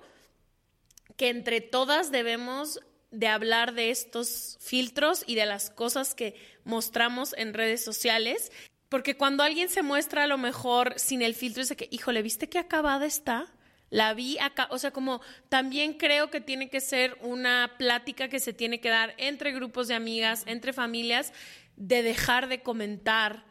que 1.18 1.30
entre 1.30 1.60
todas 1.60 2.12
debemos 2.12 2.80
de 3.12 3.28
hablar 3.28 3.74
de 3.74 3.90
estos 3.90 4.58
filtros 4.62 5.24
y 5.28 5.36
de 5.36 5.46
las 5.46 5.70
cosas 5.70 6.16
que 6.16 6.36
mostramos 6.64 7.34
en 7.38 7.54
redes 7.54 7.84
sociales, 7.84 8.52
porque 8.88 9.18
cuando 9.18 9.44
alguien 9.44 9.68
se 9.68 9.84
muestra 9.84 10.24
a 10.24 10.28
lo 10.28 10.38
mejor 10.38 10.94
sin 10.98 11.22
el 11.22 11.36
filtro, 11.36 11.62
es 11.64 11.70
de 11.70 11.76
que, 11.76 11.90
híjole, 11.92 12.22
¿viste 12.22 12.48
qué 12.48 12.60
acabada 12.60 13.06
está? 13.06 13.52
La 13.90 14.14
vi 14.14 14.38
acá, 14.40 14.68
o 14.72 14.78
sea, 14.78 14.92
como 14.92 15.22
también 15.50 15.94
creo 15.94 16.30
que 16.30 16.42
tiene 16.42 16.70
que 16.70 16.82
ser 16.82 17.18
una 17.22 17.76
plática 17.78 18.30
que 18.30 18.40
se 18.40 18.54
tiene 18.54 18.80
que 18.80 18.90
dar 18.90 19.14
entre 19.18 19.52
grupos 19.52 19.88
de 19.88 19.96
amigas, 19.96 20.44
entre 20.46 20.74
familias, 20.74 21.34
de 21.76 22.04
dejar 22.04 22.48
de 22.50 22.62
comentar 22.62 23.49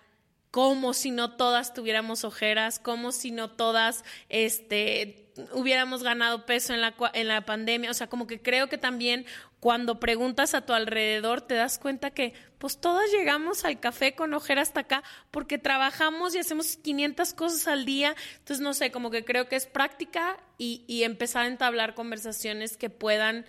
como 0.50 0.94
si 0.94 1.10
no 1.10 1.36
todas 1.36 1.74
tuviéramos 1.74 2.24
ojeras, 2.24 2.78
como 2.78 3.12
si 3.12 3.30
no 3.30 3.50
todas 3.50 4.04
este, 4.28 5.28
hubiéramos 5.52 6.02
ganado 6.02 6.46
peso 6.46 6.74
en 6.74 6.80
la, 6.80 6.94
en 7.12 7.28
la 7.28 7.44
pandemia. 7.44 7.90
O 7.90 7.94
sea, 7.94 8.08
como 8.08 8.26
que 8.26 8.40
creo 8.40 8.68
que 8.68 8.78
también 8.78 9.26
cuando 9.60 10.00
preguntas 10.00 10.54
a 10.54 10.64
tu 10.64 10.72
alrededor 10.72 11.40
te 11.40 11.54
das 11.54 11.78
cuenta 11.78 12.10
que 12.10 12.32
pues 12.58 12.80
todas 12.80 13.10
llegamos 13.10 13.64
al 13.64 13.80
café 13.80 14.14
con 14.14 14.34
ojeras 14.34 14.68
hasta 14.68 14.80
acá 14.80 15.02
porque 15.30 15.58
trabajamos 15.58 16.34
y 16.34 16.38
hacemos 16.38 16.76
500 16.76 17.34
cosas 17.34 17.68
al 17.68 17.84
día. 17.84 18.14
Entonces, 18.38 18.60
no 18.60 18.74
sé, 18.74 18.90
como 18.90 19.10
que 19.10 19.24
creo 19.24 19.48
que 19.48 19.56
es 19.56 19.66
práctica 19.66 20.36
y, 20.56 20.84
y 20.86 21.04
empezar 21.04 21.44
a 21.44 21.48
entablar 21.48 21.94
conversaciones 21.94 22.76
que 22.76 22.90
puedan 22.90 23.46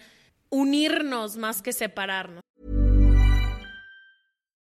unirnos 0.49 1.37
más 1.37 1.61
que 1.61 1.73
separarnos. 1.73 2.43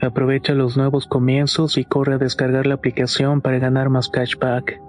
Aprovecha 0.00 0.52
los 0.52 0.76
nuevos 0.76 1.06
comienzos 1.06 1.78
y 1.78 1.84
corre 1.84 2.14
a 2.14 2.18
descargar 2.18 2.66
la 2.66 2.74
aplicación 2.74 3.40
para 3.40 3.58
ganar 3.58 3.88
más 3.88 4.08
cashback. 4.08 4.80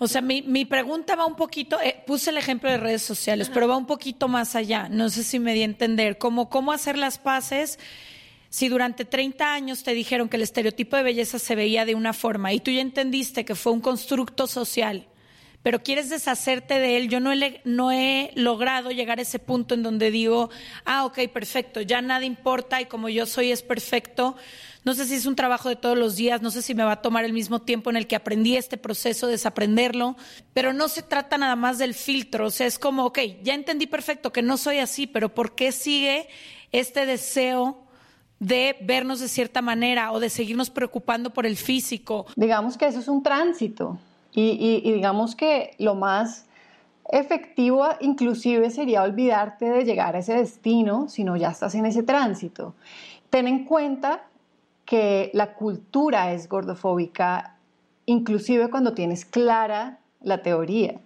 O 0.00 0.06
sea, 0.06 0.20
mi, 0.20 0.42
mi 0.42 0.64
pregunta 0.64 1.16
va 1.16 1.26
un 1.26 1.34
poquito, 1.34 1.80
eh, 1.80 2.02
puse 2.06 2.30
el 2.30 2.36
ejemplo 2.36 2.70
de 2.70 2.76
redes 2.76 3.02
sociales, 3.02 3.50
pero 3.52 3.66
va 3.66 3.76
un 3.76 3.86
poquito 3.86 4.28
más 4.28 4.54
allá. 4.54 4.88
No 4.88 5.08
sé 5.10 5.24
si 5.24 5.40
me 5.40 5.54
di 5.54 5.62
a 5.62 5.64
entender, 5.64 6.18
como 6.18 6.48
cómo 6.48 6.70
hacer 6.70 6.96
las 6.96 7.18
paces 7.18 7.78
si 8.48 8.68
durante 8.68 9.04
30 9.04 9.52
años 9.52 9.82
te 9.82 9.94
dijeron 9.94 10.28
que 10.28 10.36
el 10.36 10.42
estereotipo 10.42 10.96
de 10.96 11.02
belleza 11.02 11.38
se 11.38 11.54
veía 11.54 11.84
de 11.84 11.94
una 11.94 12.12
forma 12.12 12.52
y 12.52 12.60
tú 12.60 12.70
ya 12.70 12.80
entendiste 12.80 13.44
que 13.44 13.54
fue 13.54 13.72
un 13.72 13.80
constructo 13.80 14.46
social 14.46 15.06
pero 15.62 15.82
quieres 15.82 16.08
deshacerte 16.08 16.78
de 16.78 16.96
él. 16.96 17.08
Yo 17.08 17.20
no 17.20 17.32
he, 17.92 18.30
logrado 18.34 18.90
llegar 18.90 19.18
a 19.18 19.22
ese 19.22 19.38
punto 19.38 19.74
en 19.74 19.82
donde 19.82 20.10
digo, 20.10 20.50
ah, 20.84 21.04
ok, 21.04 21.28
perfecto, 21.32 21.80
ya 21.80 22.00
nada 22.00 22.24
importa 22.24 22.80
y 22.80 22.86
como 22.86 23.08
yo 23.08 23.26
soy 23.26 23.50
es 23.50 23.62
perfecto. 23.62 24.36
No 24.84 24.94
sé 24.94 25.06
si 25.06 25.14
es 25.14 25.26
un 25.26 25.36
trabajo 25.36 25.68
de 25.68 25.76
todos 25.76 25.98
los 25.98 26.16
días, 26.16 26.40
no 26.40 26.50
sé 26.50 26.62
si 26.62 26.74
me 26.74 26.84
va 26.84 26.92
a 26.92 27.02
tomar 27.02 27.24
el 27.24 27.32
mismo 27.32 27.60
tiempo 27.60 27.90
en 27.90 27.96
el 27.96 28.06
que 28.06 28.16
aprendí 28.16 28.56
este 28.56 28.76
proceso, 28.76 29.26
desaprenderlo, 29.26 30.16
pero 30.54 30.72
no 30.72 30.88
se 30.88 31.02
trata 31.02 31.36
nada 31.36 31.56
más 31.56 31.78
del 31.78 31.94
filtro, 31.94 32.46
o 32.46 32.50
sea, 32.50 32.66
es 32.66 32.78
como, 32.78 33.04
ok, 33.06 33.18
ya 33.42 33.54
entendí 33.54 33.86
perfecto 33.86 34.32
que 34.32 34.40
no 34.40 34.56
soy 34.56 34.78
así, 34.78 35.06
pero 35.06 35.34
¿por 35.34 35.54
qué 35.54 35.72
sigue 35.72 36.28
este 36.72 37.04
deseo 37.04 37.84
de 38.38 38.76
vernos 38.80 39.20
de 39.20 39.28
cierta 39.28 39.62
manera 39.62 40.12
o 40.12 40.20
de 40.20 40.30
seguirnos 40.30 40.70
preocupando 40.70 41.34
por 41.34 41.44
el 41.44 41.56
físico? 41.56 42.26
Digamos 42.36 42.78
que 42.78 42.86
eso 42.86 43.00
es 43.00 43.08
un 43.08 43.22
tránsito. 43.22 43.98
Y, 44.32 44.80
digamos 44.92 45.34
que 45.34 45.74
lo 45.78 45.94
más 45.94 46.46
efectivo 47.10 47.88
inclusive 48.00 48.70
sería 48.70 49.02
olvidarte 49.02 49.64
de 49.64 49.84
llegar 49.84 50.14
a 50.14 50.18
ese 50.18 50.34
destino 50.34 51.08
si 51.08 51.24
no 51.24 51.36
ya 51.36 51.50
estás 51.50 51.74
en 51.74 51.86
ese 51.86 52.02
tránsito. 52.02 52.74
Ten 53.30 53.48
en 53.48 53.64
cuenta 53.64 54.24
que 54.84 55.30
la 55.34 55.54
cultura 55.54 56.32
es 56.32 56.48
gordofóbica 56.48 57.56
inclusive 58.06 58.70
cuando 58.70 58.94
tienes 58.94 59.24
clara 59.24 59.98
la 60.22 60.42
teoría. 60.42 61.00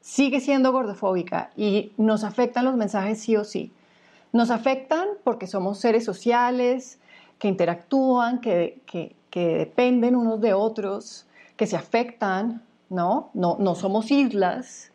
Sigue 0.00 0.40
siendo 0.40 0.72
gordofóbica 0.72 1.50
y 1.56 1.92
nos 1.96 2.24
afectan 2.24 2.64
los 2.64 2.76
mensajes 2.76 3.20
sí 3.20 3.36
o 3.36 3.44
sí. 3.44 3.72
Nos 4.32 4.50
afectan 4.50 5.08
porque 5.22 5.46
somos 5.46 5.78
seres 5.78 6.04
sociales 6.04 6.98
que 7.38 7.48
interactúan, 7.48 8.40
que, 8.40 8.80
que, 8.86 9.14
que 9.30 9.58
dependen 9.58 10.16
unos 10.16 10.40
de 10.40 10.54
otros, 10.54 11.26
que 11.56 11.66
se 11.66 11.76
afectan, 11.76 12.62
¿no? 12.88 13.30
No, 13.34 13.56
no 13.58 13.74
somos 13.74 14.10
islas, 14.10 14.92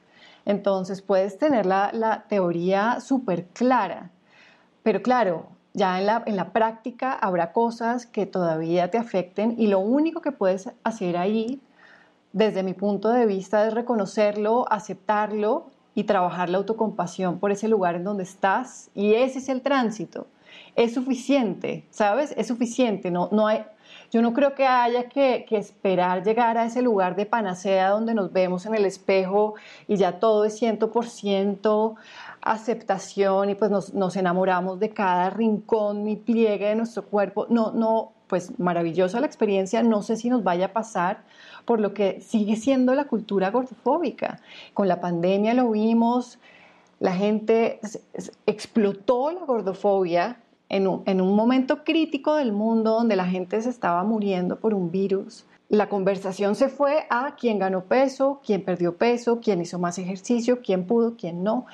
entonces 0.48 1.02
puedes 1.02 1.38
tener 1.38 1.66
la, 1.66 2.24
teoría 2.30 3.02
súper 3.02 3.48
clara, 3.48 4.12
pero 4.82 5.02
claro, 5.02 5.48
ya 5.74 6.00
en 6.00 6.06
la, 6.06 6.24
en 6.26 6.38
la 6.38 6.54
práctica 6.54 7.12
habrá 7.12 7.52
cosas 7.52 8.06
que 8.06 8.26
todavía 8.26 8.90
te 8.90 8.98
afecten 8.98 9.56
y 9.58 9.68
lo 9.68 9.80
único 9.80 10.22
que 10.22 10.32
puedes 10.32 10.72
hacer 10.84 11.18
ahí, 11.18 11.60
desde 12.32 12.64
mi 12.64 12.74
punto 12.74 13.10
de 13.10 13.26
vista, 13.26 13.68
es 13.68 13.74
reconocerlo, 13.74 14.66
aceptarlo 14.72 15.68
y 15.94 16.06
trabajar 16.06 16.48
la 16.48 16.60
autocompasión 16.60 17.40
por 17.40 17.52
ese 17.52 17.68
lugar 17.68 17.96
en 17.96 18.06
donde 18.06 18.24
estás 18.24 18.90
y 18.96 19.16
ese 19.16 19.40
es 19.40 19.50
el 19.50 19.62
tránsito. 19.62 20.28
Es 20.78 20.94
suficiente, 20.94 21.86
¿sabes? 21.90 22.34
Es 22.38 22.48
suficiente, 22.48 23.12
no, 23.12 23.28
no 23.34 23.48
hay, 23.48 23.66
yo 24.12 24.22
no 24.22 24.34
creo 24.34 24.56
que 24.56 24.66
haya 24.66 25.10
que, 25.10 25.46
esperar 25.52 26.24
llegar 26.24 26.58
a 26.58 26.66
ese 26.66 26.82
lugar 26.82 27.16
de 27.16 27.26
panacea 27.26 27.90
donde 27.90 28.14
nos 28.14 28.32
vemos 28.32 28.66
en 28.66 28.76
el 28.76 28.86
espejo 28.86 29.56
y 29.88 29.98
ya 29.98 30.20
todo 30.20 30.46
es 30.46 30.62
100% 30.62 31.96
aceptación 32.42 33.50
y 33.50 33.56
pues 33.56 33.72
nos, 33.72 34.16
enamoramos 34.16 34.80
de 34.80 34.92
cada 34.92 35.30
rincón 35.30 36.08
y 36.08 36.16
pliegue 36.16 36.68
de 36.68 36.76
nuestro 36.76 37.04
cuerpo. 37.04 37.48
No, 37.50 37.72
no, 37.72 38.14
pues 38.28 38.58
maravillosa 38.60 39.20
la 39.20 39.26
experiencia, 39.26 39.84
no 39.84 40.02
sé 40.02 40.16
si 40.16 40.30
nos 40.30 40.44
vaya 40.44 40.68
a 40.68 40.74
pasar 40.74 41.24
por 41.66 41.80
lo 41.82 41.94
que 41.94 42.22
sigue 42.22 42.56
siendo 42.56 42.96
la 42.96 43.06
cultura 43.06 43.52
gordofóbica. 43.52 44.40
Con 44.74 44.88
la 44.88 45.02
pandemia 45.02 45.54
lo 45.54 45.72
vimos, 45.72 46.40
la 47.00 47.14
gente 47.14 47.82
explotó 48.46 49.32
la 49.32 49.46
gordofobia 49.46 50.38
en 50.70 50.88
un, 50.88 51.36
momento 51.36 51.84
crítico 51.84 52.36
del 52.36 52.52
mundo 52.52 52.92
donde 52.92 53.16
la 53.16 53.26
gente 53.26 53.62
se 53.62 53.70
estaba 53.70 54.04
muriendo 54.04 54.60
por 54.60 54.74
un 54.74 54.92
virus, 54.92 55.46
la 55.70 55.90
conversación 55.90 56.56
se 56.56 56.70
fue 56.70 57.06
a 57.10 57.36
quién 57.36 57.60
ganó 57.60 57.86
peso, 57.86 58.42
quién 58.46 58.64
perdió 58.64 58.98
peso, 58.98 59.40
quién 59.42 59.62
hizo 59.62 59.80
más 59.80 59.98
ejercicio, 59.98 60.62
quién 60.62 60.86
pudo, 60.86 61.16
quién 61.18 61.44
no 61.44 61.66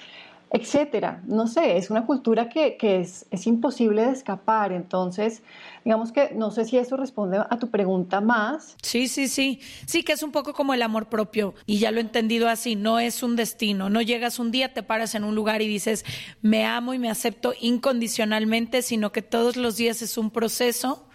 etcétera. 0.54 1.24
No 1.26 1.48
sé, 1.48 1.78
es 1.78 1.90
una 1.90 2.06
cultura 2.06 2.48
que, 2.48 2.78
es, 2.80 3.26
es, 3.32 3.48
imposible 3.48 4.04
de 4.04 4.12
escapar. 4.12 4.72
Entonces, 4.72 5.42
digamos 5.84 6.12
que 6.12 6.32
no 6.36 6.52
sé 6.52 6.66
si 6.66 6.78
eso 6.78 6.96
responde 6.96 7.40
a 7.40 7.58
tu 7.58 7.72
pregunta 7.72 8.22
más. 8.22 8.78
Sí, 8.84 9.08
sí, 9.08 9.28
sí. 9.28 9.60
Sí, 9.88 10.04
que 10.04 10.14
es 10.14 10.22
un 10.22 10.32
poco 10.32 10.54
como 10.54 10.76
el 10.76 10.84
amor 10.84 11.10
propio. 11.10 11.56
Y 11.66 11.80
ya 11.80 11.90
lo 11.90 11.98
he 11.98 12.02
entendido 12.02 12.50
así. 12.50 12.76
No 12.76 13.00
es 13.00 13.24
un 13.24 13.36
destino. 13.36 13.90
No 13.90 14.00
llegas 14.04 14.38
un 14.38 14.52
día, 14.52 14.76
te 14.76 14.84
paras 14.84 15.16
en 15.16 15.24
un 15.24 15.34
lugar 15.34 15.64
y 15.64 15.68
dices, 15.68 16.06
me 16.44 16.66
amo 16.66 16.94
y 16.94 17.00
me 17.00 17.10
acepto 17.10 17.56
incondicionalmente, 17.60 18.84
sino 18.84 19.12
que 19.12 19.24
todos 19.24 19.58
los 19.58 19.76
días 19.76 20.04
es 20.04 20.20
un 20.20 20.30
proceso 20.30 21.08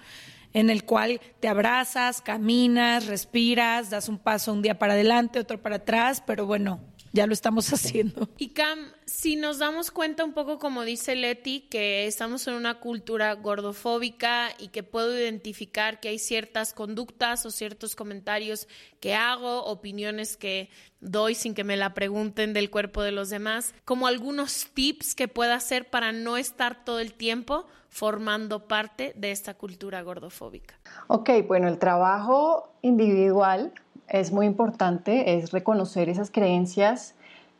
en 0.52 0.68
el 0.68 0.84
cual 0.84 1.20
te 1.38 1.46
abrazas, 1.46 2.22
caminas, 2.22 3.06
respiras, 3.06 3.90
das 3.90 4.08
un 4.08 4.18
paso 4.18 4.52
un 4.52 4.62
día 4.62 4.80
para 4.80 4.94
adelante, 4.94 5.38
otro 5.38 5.60
para 5.62 5.76
atrás, 5.76 6.24
pero 6.26 6.46
bueno, 6.46 6.80
ya 7.18 7.26
lo 7.26 7.32
estamos 7.32 7.72
haciendo. 7.72 8.28
Y 8.38 8.50
Cam, 8.50 8.78
si 9.04 9.34
nos 9.34 9.58
damos 9.58 9.90
cuenta 9.90 10.24
un 10.24 10.32
poco, 10.32 10.60
como 10.60 10.84
dice 10.84 11.16
Leti, 11.16 11.62
que 11.62 12.06
estamos 12.06 12.46
en 12.46 12.54
una 12.54 12.78
cultura 12.78 13.34
gordofóbica 13.34 14.50
y 14.58 14.68
que 14.68 14.84
puedo 14.84 15.18
identificar 15.18 15.98
que 15.98 16.10
hay 16.10 16.20
ciertas 16.20 16.72
conductas 16.72 17.44
o 17.44 17.50
ciertos 17.50 17.96
comentarios 17.96 18.68
que 19.00 19.14
hago, 19.14 19.64
opiniones 19.64 20.36
que 20.36 20.70
doy 21.00 21.34
sin 21.34 21.54
que 21.54 21.64
me 21.64 21.76
la 21.76 21.92
pregunten 21.92 22.52
del 22.52 22.70
cuerpo 22.70 23.02
de 23.02 23.10
los 23.10 23.30
demás, 23.30 23.74
como 23.84 24.06
algunos 24.06 24.68
tips 24.72 25.16
que 25.16 25.26
pueda 25.26 25.56
hacer 25.56 25.90
para 25.90 26.12
no 26.12 26.36
estar 26.36 26.84
todo 26.84 27.00
el 27.00 27.14
tiempo 27.14 27.66
formando 27.88 28.68
parte 28.68 29.12
de 29.16 29.32
esta 29.32 29.54
cultura 29.54 30.02
gordofóbica. 30.02 30.78
Ok, 31.08 31.30
bueno, 31.48 31.66
el 31.68 31.78
trabajo 31.78 32.74
individual 32.82 33.72
es 34.08 34.32
muy 34.32 34.46
importante, 34.46 35.36
es 35.36 35.50
reconocer 35.52 36.08
esas 36.08 36.30
creencias 36.30 37.14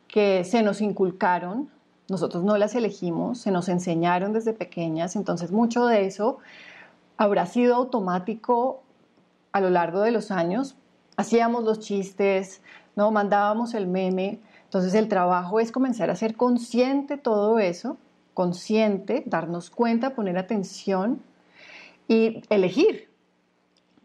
que 0.07 0.43
se 0.43 0.63
nos 0.63 0.81
inculcaron, 0.81 1.69
nosotros 2.09 2.43
no 2.43 2.57
las 2.57 2.73
elegimos, 2.73 3.39
se 3.39 3.51
nos 3.51 3.69
enseñaron 3.69 4.33
desde 4.33 4.53
pequeñas, 4.53 5.15
entonces 5.15 5.51
mucho 5.51 5.85
de 5.85 6.07
eso 6.07 6.39
habrá 7.17 7.45
sido 7.45 7.75
automático 7.75 8.81
a 9.51 9.61
lo 9.61 9.69
largo 9.69 10.01
de 10.01 10.11
los 10.11 10.31
años. 10.31 10.75
Hacíamos 11.17 11.63
los 11.63 11.79
chistes, 11.79 12.61
no 12.95 13.11
mandábamos 13.11 13.73
el 13.73 13.87
meme, 13.87 14.39
entonces 14.63 14.93
el 14.95 15.07
trabajo 15.07 15.59
es 15.59 15.71
comenzar 15.71 16.09
a 16.09 16.15
ser 16.15 16.35
consciente 16.35 17.17
todo 17.17 17.59
eso, 17.59 17.97
consciente, 18.33 19.23
darnos 19.25 19.69
cuenta, 19.69 20.15
poner 20.15 20.37
atención 20.37 21.21
y 22.07 22.41
elegir 22.49 23.09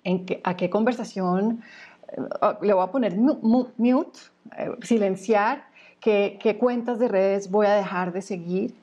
en 0.03 0.27
a 0.43 0.57
qué 0.57 0.69
conversación 0.69 1.63
le 2.63 2.73
voy 2.73 2.85
a 2.85 2.91
poner 2.91 3.17
mute, 3.17 4.19
eh, 4.57 4.71
silenciar, 4.83 5.65
qué, 6.01 6.39
qué, 6.41 6.59
cuentas 6.59 6.99
de 6.99 7.09
redes 7.09 7.51
voy 7.51 7.67
a 7.67 7.75
dejar 7.75 8.13
de 8.13 8.23
seguir, 8.23 8.75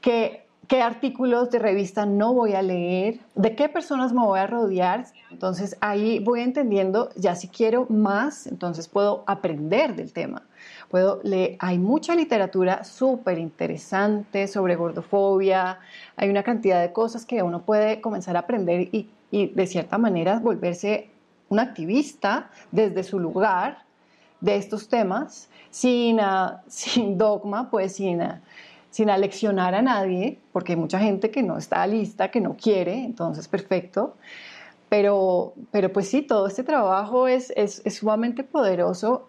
qué, 0.00 0.46
qué 0.68 0.82
artículos 0.82 1.50
de 1.50 1.58
revista 1.58 2.04
no 2.04 2.34
voy 2.34 2.52
a 2.52 2.62
leer, 2.62 3.20
de 3.34 3.56
qué 3.56 3.68
personas 3.68 4.12
me 4.12 4.20
voy 4.20 4.38
a 4.38 4.46
rodear. 4.46 5.06
Entonces 5.30 5.76
ahí 5.80 6.18
voy 6.20 6.40
entendiendo, 6.40 7.10
ya 7.16 7.34
si 7.34 7.48
quiero 7.48 7.86
más, 7.88 8.46
entonces 8.46 8.86
puedo 8.86 9.24
aprender 9.26 9.96
del 9.96 10.12
tema. 10.12 10.42
Puedo 10.90 11.20
leer, 11.22 11.56
hay 11.58 11.78
mucha 11.78 12.14
literatura 12.14 12.84
súper 12.84 13.38
interesante 13.38 14.46
sobre 14.46 14.76
gordofobia, 14.76 15.78
hay 16.16 16.28
una 16.28 16.42
cantidad 16.42 16.80
de 16.80 16.92
cosas 16.92 17.24
que 17.24 17.42
uno 17.42 17.62
puede 17.62 18.00
comenzar 18.00 18.36
a 18.36 18.40
aprender 18.40 18.88
y, 18.92 19.08
y 19.30 19.46
de 19.48 19.66
cierta 19.66 19.96
manera 19.96 20.38
volverse 20.38 21.10
un 21.48 21.60
activista 21.60 22.50
desde 22.72 23.02
su 23.02 23.18
lugar 23.18 23.84
de 24.40 24.56
estos 24.56 24.88
temas, 24.88 25.48
sin, 25.70 26.20
uh, 26.20 26.58
sin 26.68 27.18
dogma, 27.18 27.70
pues 27.70 27.96
sin, 27.96 28.22
uh, 28.22 28.40
sin 28.90 29.10
aleccionar 29.10 29.74
a 29.74 29.82
nadie, 29.82 30.38
porque 30.52 30.72
hay 30.72 30.78
mucha 30.78 30.98
gente 30.98 31.30
que 31.30 31.42
no 31.42 31.58
está 31.58 31.86
lista, 31.86 32.30
que 32.30 32.40
no 32.40 32.56
quiere, 32.56 33.04
entonces 33.04 33.48
perfecto. 33.48 34.16
Pero, 34.88 35.52
pero 35.70 35.92
pues 35.92 36.08
sí, 36.08 36.22
todo 36.22 36.46
este 36.46 36.64
trabajo 36.64 37.28
es, 37.28 37.52
es, 37.56 37.82
es 37.84 37.96
sumamente 37.96 38.42
poderoso 38.42 39.28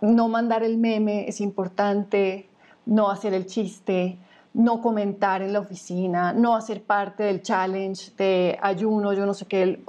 no 0.00 0.28
mandar 0.28 0.62
el 0.62 0.78
meme 0.78 1.28
es 1.28 1.40
importante, 1.40 2.48
no 2.86 3.10
hacer 3.10 3.34
el 3.34 3.46
chiste, 3.46 4.18
no 4.52 4.80
comentar 4.82 5.42
en 5.42 5.52
la 5.52 5.60
oficina, 5.60 6.32
no 6.32 6.56
hacer 6.56 6.82
parte 6.82 7.22
del 7.22 7.42
challenge 7.42 8.12
de 8.16 8.58
ayuno, 8.60 9.12
yo 9.12 9.24
no 9.24 9.34
sé 9.34 9.46
qué, 9.46 9.80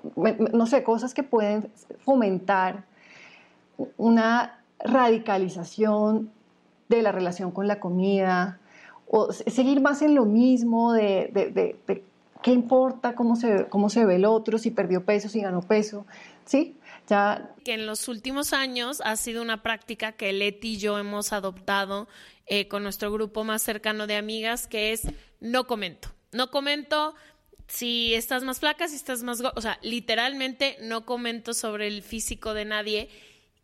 no 0.53 0.65
sé, 0.67 0.83
cosas 0.83 1.13
que 1.13 1.23
pueden 1.23 1.69
fomentar 2.05 2.83
una 3.97 4.59
radicalización 4.79 6.31
de 6.89 7.01
la 7.01 7.11
relación 7.11 7.51
con 7.51 7.67
la 7.67 7.79
comida, 7.79 8.59
o 9.09 9.31
seguir 9.33 9.81
más 9.81 10.01
en 10.01 10.15
lo 10.15 10.25
mismo 10.25 10.93
de, 10.93 11.31
de, 11.85 12.03
qué 12.41 12.51
importa 12.51 13.13
cómo 13.13 13.35
se, 13.35 13.65
cómo 13.67 13.89
se 13.89 14.05
ve 14.05 14.15
el 14.15 14.25
otro, 14.25 14.57
si 14.57 14.71
perdió 14.71 15.03
peso, 15.03 15.27
si 15.27 15.41
ganó 15.41 15.61
peso, 15.61 16.05
¿sí? 16.45 16.77
Que 17.65 17.73
en 17.73 17.85
los 17.85 18.07
últimos 18.07 18.53
años 18.53 19.01
ha 19.03 19.15
sido 19.15 19.41
una 19.41 19.63
práctica 19.63 20.13
que 20.13 20.31
Leti 20.31 20.73
y 20.73 20.77
yo 20.77 20.97
hemos 20.97 21.33
adoptado 21.33 22.07
eh, 22.45 22.67
con 22.67 22.83
nuestro 22.83 23.11
grupo 23.11 23.43
más 23.43 23.61
cercano 23.61 24.07
de 24.07 24.15
amigas, 24.15 24.67
que 24.67 24.93
es 24.93 25.01
no 25.39 25.67
comento. 25.67 26.13
No 26.31 26.51
comento 26.51 27.13
si 27.67 28.13
estás 28.13 28.43
más 28.43 28.59
flaca, 28.59 28.87
si 28.87 28.95
estás 28.95 29.23
más... 29.23 29.41
O 29.55 29.61
sea, 29.61 29.77
literalmente 29.81 30.77
no 30.81 31.05
comento 31.05 31.53
sobre 31.53 31.87
el 31.87 32.01
físico 32.01 32.53
de 32.53 32.65
nadie. 32.65 33.09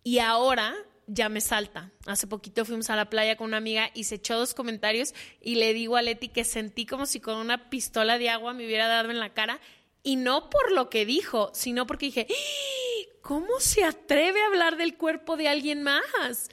Y 0.04 0.20
ahora 0.20 0.76
ya 1.06 1.30
me 1.30 1.40
salta. 1.40 1.92
Hace 2.06 2.28
poquito 2.28 2.66
fuimos 2.66 2.90
a 2.90 2.98
la 2.98 3.10
playa 3.10 3.38
con 3.38 3.48
una 3.48 3.58
amiga 3.58 3.92
y 3.94 4.04
se 4.04 4.16
echó 4.16 4.38
dos 4.38 4.54
comentarios 4.54 5.14
y 5.42 5.56
le 5.56 5.74
digo 5.74 5.96
a 5.96 6.02
Leti 6.02 6.28
que 6.28 6.44
sentí 6.44 6.86
como 6.86 7.06
si 7.06 7.22
con 7.22 7.38
una 7.38 7.70
pistola 7.70 8.18
de 8.18 8.30
agua 8.30 8.54
me 8.54 8.66
hubiera 8.66 8.88
dado 8.88 9.10
en 9.10 9.20
la 9.20 9.34
cara 9.34 9.62
y 10.04 10.18
no 10.18 10.50
por 10.50 10.72
lo 10.74 10.90
que 10.90 11.06
dijo, 11.06 11.50
sino 11.54 11.88
porque 11.88 12.08
dije, 12.08 12.28
¡Ah! 12.30 12.97
¿Cómo 13.28 13.60
se 13.60 13.84
atreve 13.84 14.42
a 14.42 14.48
hablar 14.48 14.78
del 14.78 14.96
cuerpo 14.96 15.36
de 15.36 15.50
alguien 15.50 15.84
más? 15.84 16.50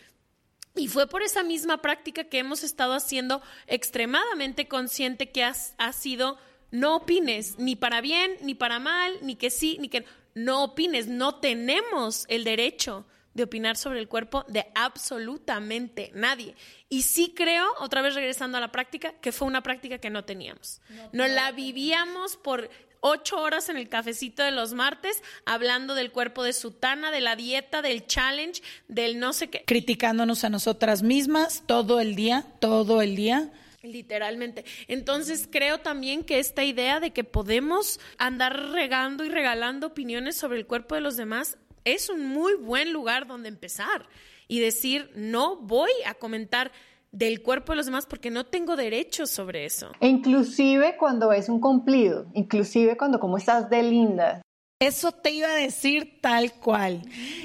Y 0.74 0.88
fue 0.88 1.06
por 1.06 1.22
esa 1.22 1.44
misma 1.44 1.80
práctica 1.80 2.24
que 2.24 2.40
hemos 2.40 2.64
estado 2.64 2.94
haciendo 2.94 3.42
extremadamente 3.68 4.66
consciente 4.66 5.30
que 5.30 5.44
has, 5.44 5.74
ha 5.78 5.92
sido 5.92 6.37
no 6.72 6.96
opines, 6.96 7.60
ni 7.60 7.76
para 7.76 8.00
bien, 8.00 8.37
ni 8.42 8.56
para 8.56 8.80
mal, 8.80 9.16
ni 9.22 9.37
que 9.37 9.50
sí, 9.50 9.78
ni 9.80 9.88
que 9.88 10.04
no 10.34 10.64
opines. 10.64 11.06
No 11.06 11.37
tenemos 11.37 12.24
el 12.28 12.42
derecho 12.42 13.06
de 13.34 13.44
opinar 13.44 13.76
sobre 13.76 14.00
el 14.00 14.08
cuerpo 14.08 14.44
de 14.48 14.66
absolutamente 14.74 16.10
nadie. 16.14 16.56
Y 16.88 17.02
sí 17.02 17.34
creo, 17.37 17.68
otra 17.78 18.02
vez 18.02 18.16
regresando 18.16 18.58
a 18.58 18.60
la 18.60 18.72
práctica, 18.72 19.12
que 19.20 19.30
fue 19.30 19.46
una 19.46 19.62
práctica 19.62 19.98
que 19.98 20.10
no 20.10 20.24
teníamos. 20.24 20.80
No, 21.12 21.28
la 21.28 21.52
vivíamos 21.52 22.37
por 22.37 22.68
ocho 23.06 23.36
horas 23.38 23.68
en 23.68 23.76
el 23.76 23.90
cafecito 23.90 24.42
de 24.42 24.50
los 24.50 24.72
martes 24.72 25.22
hablando 25.44 25.94
del 25.94 26.10
cuerpo 26.10 26.42
de 26.42 26.54
Sutana, 26.54 27.10
de 27.10 27.20
la 27.20 27.36
dieta, 27.36 27.82
del 27.82 28.06
challenge, 28.06 28.62
del 28.88 29.18
no 29.18 29.34
sé 29.34 29.50
qué. 29.50 29.62
Criticándonos 29.66 30.42
a 30.42 30.48
nosotras 30.48 31.02
mismas 31.02 31.64
todo 31.66 32.00
el 32.00 32.16
día, 32.16 32.46
todo 32.60 33.02
el 33.02 33.14
día. 33.14 33.52
Literalmente. 33.82 34.64
Entonces 34.88 35.46
creo 35.52 35.80
también 35.80 36.24
que 36.24 36.38
esta 36.38 36.64
idea 36.64 36.98
de 36.98 37.10
que 37.10 37.24
podemos 37.24 38.00
andar 38.16 38.70
regando 38.70 39.22
y 39.22 39.28
regalando 39.28 39.88
opiniones 39.88 40.36
sobre 40.36 40.56
el 40.56 40.66
cuerpo 40.66 40.94
de 40.94 41.02
los 41.02 41.18
demás 41.18 41.58
es 41.84 42.08
un 42.08 42.26
muy 42.26 42.54
buen 42.54 42.90
lugar 42.90 43.26
donde 43.26 43.50
empezar 43.50 44.08
y 44.48 44.60
decir, 44.60 45.10
no 45.14 45.56
voy 45.56 45.90
a 46.06 46.14
comentar 46.14 46.72
del 47.14 47.42
cuerpo 47.42 47.72
de 47.72 47.77
los 47.77 47.87
demás 47.87 48.07
porque 48.07 48.31
no 48.31 48.44
tengo 48.44 48.77
derecho 48.77 49.27
sobre 49.27 49.64
eso. 49.64 49.92
E 50.00 50.09
inclusive 50.09 50.96
cuando 50.98 51.33
es 51.33 51.48
un 51.48 51.61
cumplido, 51.61 52.27
inclusive 52.35 52.96
cuando 52.96 53.20
como 53.20 53.38
estás 53.38 53.70
de 53.70 53.83
linda. 53.85 54.42
Eso 54.81 55.12
te 55.12 55.31
iba 55.31 55.48
a 55.48 55.55
decir 55.55 56.18
tal 56.20 56.53
cual. 56.53 57.03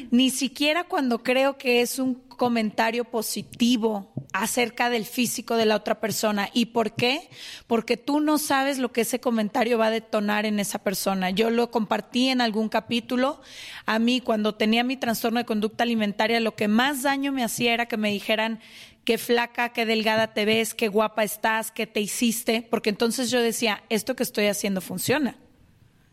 Ni 0.10 0.32
siquiera 0.32 0.86
cuando 0.86 1.20
creo 1.20 1.58
que 1.58 1.82
es 1.82 2.00
un 2.00 2.16
comentario 2.16 3.06
positivo 3.06 4.12
acerca 4.34 4.90
del 4.90 5.06
físico 5.06 5.56
de 5.56 5.66
la 5.66 5.76
otra 5.76 6.00
persona. 6.00 6.50
¿Y 6.54 6.68
por 6.68 6.96
qué? 6.96 7.30
Porque 7.68 7.98
tú 7.98 8.20
no 8.20 8.40
sabes 8.40 8.80
lo 8.80 8.92
que 8.92 9.02
ese 9.02 9.20
comentario 9.20 9.78
va 9.78 9.88
a 9.88 9.92
detonar 9.92 10.46
en 10.48 10.60
esa 10.60 10.80
persona. 10.80 11.30
Yo 11.30 11.52
lo 11.52 11.70
compartí 11.70 12.30
en 12.30 12.42
algún 12.42 12.70
capítulo. 12.70 13.42
A 13.86 14.00
mí, 14.00 14.22
cuando 14.22 14.56
tenía 14.56 14.84
mi 14.84 14.98
trastorno 14.98 15.40
de 15.40 15.46
conducta 15.46 15.84
alimentaria, 15.84 16.40
lo 16.40 16.56
que 16.56 16.68
más 16.68 17.04
daño 17.04 17.32
me 17.32 17.44
hacía 17.44 17.74
era 17.74 17.88
que 17.88 17.98
me 17.98 18.10
dijeran 18.10 18.60
qué 19.10 19.18
flaca, 19.18 19.70
qué 19.70 19.88
delgada 19.88 20.36
te 20.36 20.46
ves, 20.46 20.76
qué 20.76 20.88
guapa 20.88 21.24
estás, 21.24 21.72
qué 21.72 21.88
te 21.88 22.00
hiciste, 22.00 22.62
porque 22.70 22.92
entonces 22.92 23.32
yo 23.32 23.42
decía, 23.42 23.82
esto 23.90 24.16
que 24.16 24.22
estoy 24.22 24.46
haciendo 24.46 24.82
funciona. 24.82 25.36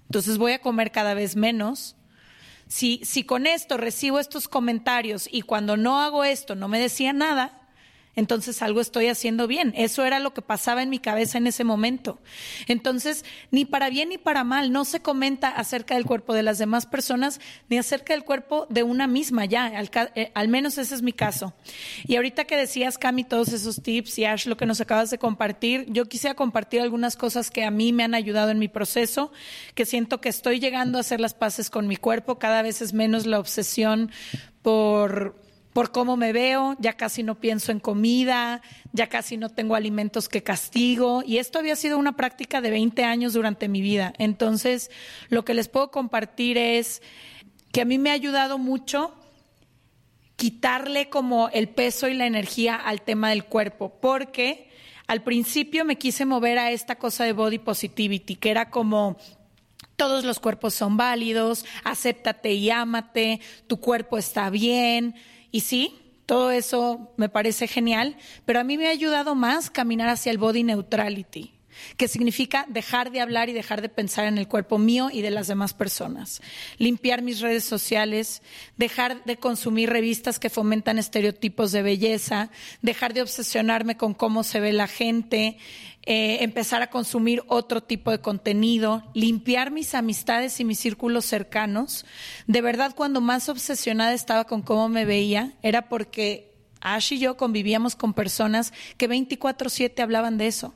Entonces 0.05 0.39
voy 0.39 0.53
a 0.53 0.63
comer 0.63 0.93
cada 0.93 1.13
vez 1.13 1.37
menos. 1.37 1.95
Si, 2.69 3.03
si 3.05 3.23
con 3.25 3.47
esto 3.47 3.77
recibo 3.77 4.19
estos 4.19 4.49
comentarios 4.49 5.29
y 5.31 5.43
cuando 5.43 5.77
no 5.77 6.01
hago 6.01 6.25
esto 6.25 6.55
no 6.55 6.69
me 6.69 6.81
decía 6.81 7.13
nada, 7.13 7.56
entonces 8.17 8.63
algo 8.63 8.81
estoy 8.81 9.09
haciendo 9.09 9.47
bien. 9.47 9.73
Eso 9.77 10.05
era 10.05 10.19
lo 10.19 10.33
que 10.33 10.43
pasaba 10.43 10.83
en 10.83 10.91
mi 10.91 10.99
cabeza 10.99 11.39
en 11.39 11.47
ese 11.47 11.65
momento. 11.65 12.19
Entonces, 12.67 13.25
ni 13.51 13.67
para 13.67 13.91
bien 13.91 14.09
ni 14.09 14.19
para 14.19 14.43
mal, 14.43 14.73
no 14.73 14.87
se 14.87 15.01
comenta 15.01 15.49
acerca 15.51 15.95
del 15.95 16.07
cuerpo 16.07 16.35
de 16.35 16.43
las 16.43 16.57
demás 16.59 16.87
personas 16.87 17.41
ni 17.69 17.77
acerca 17.77 18.15
del 18.15 18.25
cuerpo 18.25 18.67
de 18.71 18.83
una 18.83 19.07
misma 19.07 19.45
ya, 19.45 19.67
al, 19.67 19.91
eh, 20.15 20.33
menos 20.49 20.79
ese 20.79 20.95
es 20.95 21.03
mi 21.03 21.13
caso. 21.13 21.55
Y 22.07 22.17
ahorita 22.17 22.45
que 22.45 22.57
decías, 22.57 22.97
Cami, 22.97 23.23
todos 23.25 23.53
esos 23.53 23.83
tips 23.83 24.19
y 24.19 24.25
Ash, 24.25 24.47
lo 24.47 24.57
que 24.57 24.67
nos 24.67 24.81
acabas 24.81 25.11
de 25.11 25.19
compartir, 25.19 25.85
yo 25.91 26.07
quisiera 26.07 26.35
compartir 26.35 26.81
algunas 26.81 27.17
cosas 27.17 27.51
que 27.51 27.65
a 27.65 27.71
mí 27.71 27.93
me 27.93 28.03
han 28.03 28.15
ayudado 28.15 28.51
en 28.51 28.59
mi 28.59 28.69
proceso, 28.69 29.31
que 29.75 29.85
siento 29.85 30.23
que 30.23 30.31
estoy 30.31 30.59
llegando 30.59 30.97
a 30.97 31.03
hacer 31.03 31.21
las 31.21 31.35
paces 31.35 31.69
con 31.69 31.87
mi 31.87 31.97
cuerpo, 31.97 32.39
cada 32.39 32.63
vez 32.63 32.81
es 32.81 32.95
menos 32.95 33.27
la 33.27 33.39
obsesión 33.39 34.11
por 34.63 35.46
por 35.77 35.93
cómo 35.93 36.17
me 36.17 36.33
veo, 36.33 36.75
ya 36.79 36.95
casi 36.95 37.23
no 37.23 37.35
pienso 37.35 37.71
en 37.71 37.81
comida, 37.81 38.63
ya 38.95 39.11
casi 39.11 39.37
no 39.37 39.51
tengo 39.51 39.75
alimentos 39.75 40.27
que 40.27 40.43
castigo 40.43 41.23
y 41.23 41.37
esto 41.37 41.59
había 41.59 41.77
sido 41.77 41.99
una 41.99 42.17
práctica 42.17 42.63
de 42.63 42.71
20 42.71 43.05
años 43.05 43.35
durante 43.35 43.69
mi 43.69 43.83
vida. 43.83 44.15
Entonces, 44.17 44.91
lo 45.29 45.45
que 45.45 45.53
les 45.53 45.69
puedo 45.69 45.91
compartir 45.91 46.57
es 46.57 47.03
que 47.73 47.83
a 47.83 47.85
mí 47.85 47.99
me 47.99 48.09
ha 48.09 48.15
ayudado 48.15 48.57
mucho 48.57 49.15
quitarle 50.37 51.11
como 51.11 51.51
el 51.51 51.69
peso 51.69 52.09
y 52.09 52.15
la 52.15 52.25
energía 52.25 52.77
al 52.77 53.03
tema 53.03 53.29
del 53.29 53.45
cuerpo, 53.45 53.99
porque 54.01 54.71
al 55.07 55.25
principio 55.25 55.85
me 55.85 55.99
quise 55.99 56.25
mover 56.25 56.59
a 56.59 56.71
esta 56.71 56.97
cosa 56.97 57.25
de 57.25 57.35
body 57.35 57.59
positivity, 57.59 58.37
que 58.37 58.51
era 58.51 58.71
como 58.71 59.19
todos 59.97 60.25
los 60.25 60.41
cuerpos 60.41 60.73
son 60.73 60.97
válidos, 60.97 61.67
acéptate 61.85 62.55
y 62.55 62.71
ámate, 62.71 63.41
tu 63.67 63.79
cuerpo 63.79 64.17
está 64.17 64.49
bien. 64.49 65.15
Y 65.51 65.61
sí, 65.61 65.99
todo 66.27 66.51
eso 66.51 67.13
me 67.17 67.29
parece 67.29 67.69
genial, 67.69 68.17
pero 68.45 68.61
a 68.61 68.65
mí 68.65 68.77
me 68.77 68.89
ha 68.89 68.91
ayudado 68.91 69.35
más 69.35 69.71
caminar 69.71 70.09
hacia 70.09 70.33
el 70.33 70.39
body 70.39 70.65
neutrality 70.65 71.57
que 71.97 72.09
significa 72.09 72.67
dejar 72.69 73.11
de 73.11 73.21
hablar 73.21 73.49
y 73.49 73.53
dejar 73.53 73.83
de 73.83 73.89
pensar 73.89 74.27
en 74.27 74.39
el 74.39 74.49
cuerpo 74.49 74.79
mío 74.79 75.09
y 75.13 75.23
de 75.23 75.31
las 75.31 75.47
demás 75.47 75.75
personas, 75.75 76.41
limpiar 76.79 77.23
mis 77.23 77.41
redes 77.41 77.65
sociales, 77.65 78.43
dejar 78.77 79.25
de 79.25 79.37
consumir 79.37 79.91
revistas 79.91 80.39
que 80.39 80.51
fomentan 80.51 80.99
estereotipos 80.99 81.73
de 81.73 81.83
belleza, 81.83 82.51
dejar 82.83 83.15
de 83.15 83.23
obsesionarme 83.23 83.97
con 83.97 84.15
cómo 84.15 84.43
se 84.45 84.61
ve 84.61 84.73
la 84.73 84.89
gente, 84.89 85.59
eh, 86.07 86.39
empezar 86.43 86.83
a 86.83 86.91
consumir 86.91 87.43
otro 87.49 87.83
tipo 87.83 88.11
de 88.11 88.21
contenido, 88.21 89.03
limpiar 89.13 89.73
mis 89.73 89.95
amistades 89.95 90.61
y 90.61 90.65
mis 90.65 90.79
círculos 90.79 91.25
cercanos. 91.25 92.07
De 92.47 92.61
verdad, 92.61 92.95
cuando 92.95 93.21
más 93.21 93.49
obsesionada 93.49 94.15
estaba 94.15 94.45
con 94.45 94.63
cómo 94.63 94.89
me 94.89 95.05
veía, 95.05 95.55
era 95.63 95.89
porque 95.89 96.55
Ash 96.81 97.13
y 97.13 97.19
yo 97.19 97.37
convivíamos 97.37 97.97
con 97.97 98.15
personas 98.15 98.73
que 98.97 99.09
24/7 99.09 100.01
hablaban 100.03 100.39
de 100.39 100.47
eso 100.47 100.75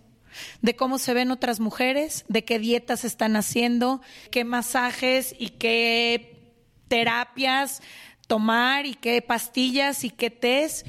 de 0.63 0.77
cómo 0.77 0.99
se 0.99 1.15
ven 1.15 1.31
otras 1.31 1.59
mujeres, 1.59 2.25
de 2.29 2.45
qué 2.45 2.59
dietas 2.59 3.05
están 3.05 3.35
haciendo, 3.35 4.01
qué 4.31 4.45
masajes 4.45 5.35
y 5.39 5.51
qué 5.51 6.55
terapias 6.89 7.83
tomar 8.27 8.87
y 8.87 8.95
qué 8.95 9.23
pastillas 9.23 10.05
y 10.05 10.11
qué 10.11 10.31
tés. 10.31 10.85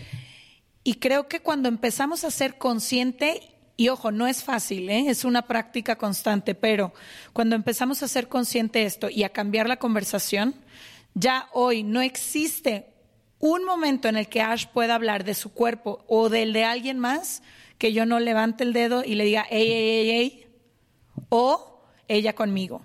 Y 0.84 0.96
creo 0.96 1.28
que 1.28 1.42
cuando 1.42 1.70
empezamos 1.70 2.24
a 2.24 2.32
ser 2.32 2.58
consciente, 2.58 3.51
y 3.82 3.90
ojo, 3.90 4.12
no 4.12 4.28
es 4.28 4.44
fácil, 4.44 4.88
¿eh? 4.92 5.06
es 5.08 5.26
una 5.26 5.48
práctica 5.48 5.96
constante, 5.96 6.54
pero 6.54 6.94
cuando 7.34 7.56
empezamos 7.56 8.04
a 8.04 8.08
ser 8.08 8.28
consciente 8.28 8.84
esto 8.84 9.10
y 9.10 9.24
a 9.24 9.30
cambiar 9.30 9.68
la 9.68 9.78
conversación, 9.78 10.54
ya 11.16 11.50
hoy 11.52 11.82
no 11.82 12.00
existe 12.00 12.86
un 13.40 13.66
momento 13.66 14.08
en 14.08 14.18
el 14.18 14.28
que 14.28 14.40
Ash 14.40 14.68
pueda 14.68 14.94
hablar 14.94 15.24
de 15.24 15.34
su 15.34 15.52
cuerpo 15.52 16.06
o 16.08 16.30
del 16.30 16.54
de 16.54 16.64
alguien 16.64 17.00
más 17.00 17.42
que 17.80 17.92
yo 17.92 18.06
no 18.06 18.20
levante 18.20 18.64
el 18.64 18.72
dedo 18.72 19.04
y 19.04 19.16
le 19.16 19.26
diga, 19.26 19.48
ey, 19.50 19.72
ey, 19.72 19.98
ey, 19.98 20.10
ey, 20.12 20.48
o 21.30 21.82
ella 22.08 22.34
conmigo. 22.34 22.84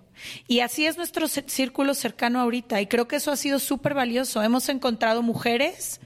Y 0.48 0.60
así 0.60 0.86
es 0.86 0.96
nuestro 0.96 1.28
círculo 1.28 1.92
cercano 1.92 2.40
ahorita. 2.40 2.80
Y 2.80 2.86
creo 2.86 3.06
que 3.06 3.16
eso 3.16 3.30
ha 3.30 3.36
sido 3.36 3.58
súper 3.58 3.92
valioso. 3.92 4.42
Hemos 4.42 4.70
encontrado 4.70 5.22
mujeres 5.22 6.00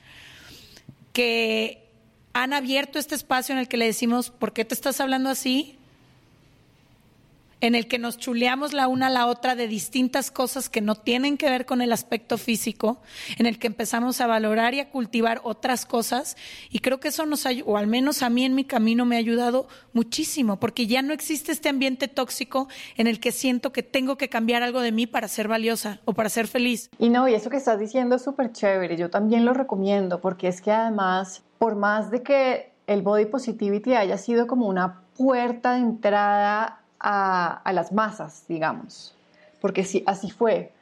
que 1.12 1.89
han 2.32 2.52
abierto 2.52 2.98
este 2.98 3.14
espacio 3.14 3.52
en 3.52 3.58
el 3.58 3.68
que 3.68 3.76
le 3.76 3.86
decimos, 3.86 4.30
¿por 4.30 4.52
qué 4.52 4.64
te 4.64 4.74
estás 4.74 5.00
hablando 5.00 5.30
así? 5.30 5.76
en 7.60 7.74
el 7.74 7.86
que 7.88 7.98
nos 7.98 8.18
chuleamos 8.18 8.72
la 8.72 8.88
una 8.88 9.08
a 9.08 9.10
la 9.10 9.26
otra 9.26 9.54
de 9.54 9.68
distintas 9.68 10.30
cosas 10.30 10.68
que 10.68 10.80
no 10.80 10.94
tienen 10.94 11.36
que 11.36 11.50
ver 11.50 11.66
con 11.66 11.82
el 11.82 11.92
aspecto 11.92 12.38
físico, 12.38 13.00
en 13.38 13.46
el 13.46 13.58
que 13.58 13.66
empezamos 13.66 14.20
a 14.20 14.26
valorar 14.26 14.74
y 14.74 14.80
a 14.80 14.90
cultivar 14.90 15.40
otras 15.44 15.84
cosas. 15.84 16.36
Y 16.70 16.80
creo 16.80 17.00
que 17.00 17.08
eso 17.08 17.26
nos 17.26 17.46
ha, 17.46 17.50
o 17.64 17.76
al 17.76 17.86
menos 17.86 18.22
a 18.22 18.30
mí 18.30 18.44
en 18.44 18.54
mi 18.54 18.64
camino 18.64 19.04
me 19.04 19.16
ha 19.16 19.18
ayudado 19.18 19.68
muchísimo, 19.92 20.58
porque 20.58 20.86
ya 20.86 21.02
no 21.02 21.12
existe 21.12 21.52
este 21.52 21.68
ambiente 21.68 22.08
tóxico 22.08 22.68
en 22.96 23.06
el 23.06 23.20
que 23.20 23.32
siento 23.32 23.72
que 23.72 23.82
tengo 23.82 24.16
que 24.16 24.28
cambiar 24.28 24.62
algo 24.62 24.80
de 24.80 24.92
mí 24.92 25.06
para 25.06 25.28
ser 25.28 25.48
valiosa 25.48 26.00
o 26.04 26.14
para 26.14 26.28
ser 26.28 26.46
feliz. 26.46 26.90
Y 26.98 27.10
no, 27.10 27.28
y 27.28 27.34
eso 27.34 27.50
que 27.50 27.56
estás 27.56 27.78
diciendo 27.78 28.16
es 28.16 28.22
súper 28.22 28.52
chévere, 28.52 28.96
yo 28.96 29.10
también 29.10 29.44
lo 29.44 29.52
recomiendo, 29.52 30.20
porque 30.20 30.48
es 30.48 30.60
que 30.60 30.70
además, 30.70 31.42
por 31.60 31.76
más 31.76 32.10
de 32.10 32.22
que 32.22 32.72
el 32.86 33.02
body 33.02 33.26
positivity 33.26 33.92
haya 33.92 34.16
sido 34.16 34.46
como 34.46 34.66
una 34.66 35.02
puerta 35.14 35.74
de 35.74 35.80
entrada 35.80 36.80
a, 36.98 37.70
las 37.74 37.92
masas, 37.92 38.46
digamos, 38.48 39.14
porque 39.60 39.84
sí, 39.84 40.02
así 40.06 40.30
fue, 40.30 40.72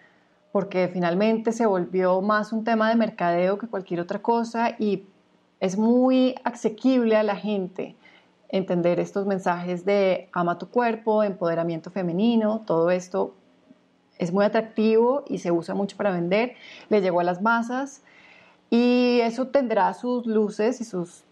porque 0.53 0.87
finalmente 0.87 1.51
se 1.51 1.67
volvió 1.67 2.21
más 2.21 2.53
un 2.53 2.63
tema 2.63 2.89
de 2.91 2.95
mercadeo 2.95 3.59
que 3.59 3.67
cualquier 3.67 3.99
otra 3.99 4.23
cosa 4.23 4.77
y 4.79 5.03
es 5.59 5.77
muy 5.77 6.37
asequible 6.45 7.17
a 7.17 7.25
la 7.25 7.35
gente 7.35 7.97
entender 8.49 9.01
estos 9.01 9.27
mensajes 9.27 9.85
de 9.85 10.29
ama 10.33 10.59
tu 10.59 10.69
cuerpo, 10.69 11.25
empoderamiento 11.25 11.91
femenino, 11.91 12.63
todo 12.65 12.93
esto 12.93 13.35
es 14.17 14.33
muy 14.33 14.45
atractivo 14.45 15.25
y 15.27 15.39
se 15.39 15.51
usa 15.51 15.75
mucho 15.75 15.97
para 15.97 16.13
vender, 16.13 16.55
le 16.89 17.01
llegó 17.01 17.19
a 17.19 17.25
las 17.25 17.43
masas 17.43 18.05
y 18.71 19.21
eso 19.23 19.49
tendrá 19.49 19.93
sus 19.95 20.27
luces 20.27 20.81
y 20.81 20.85
sus 20.85 21.25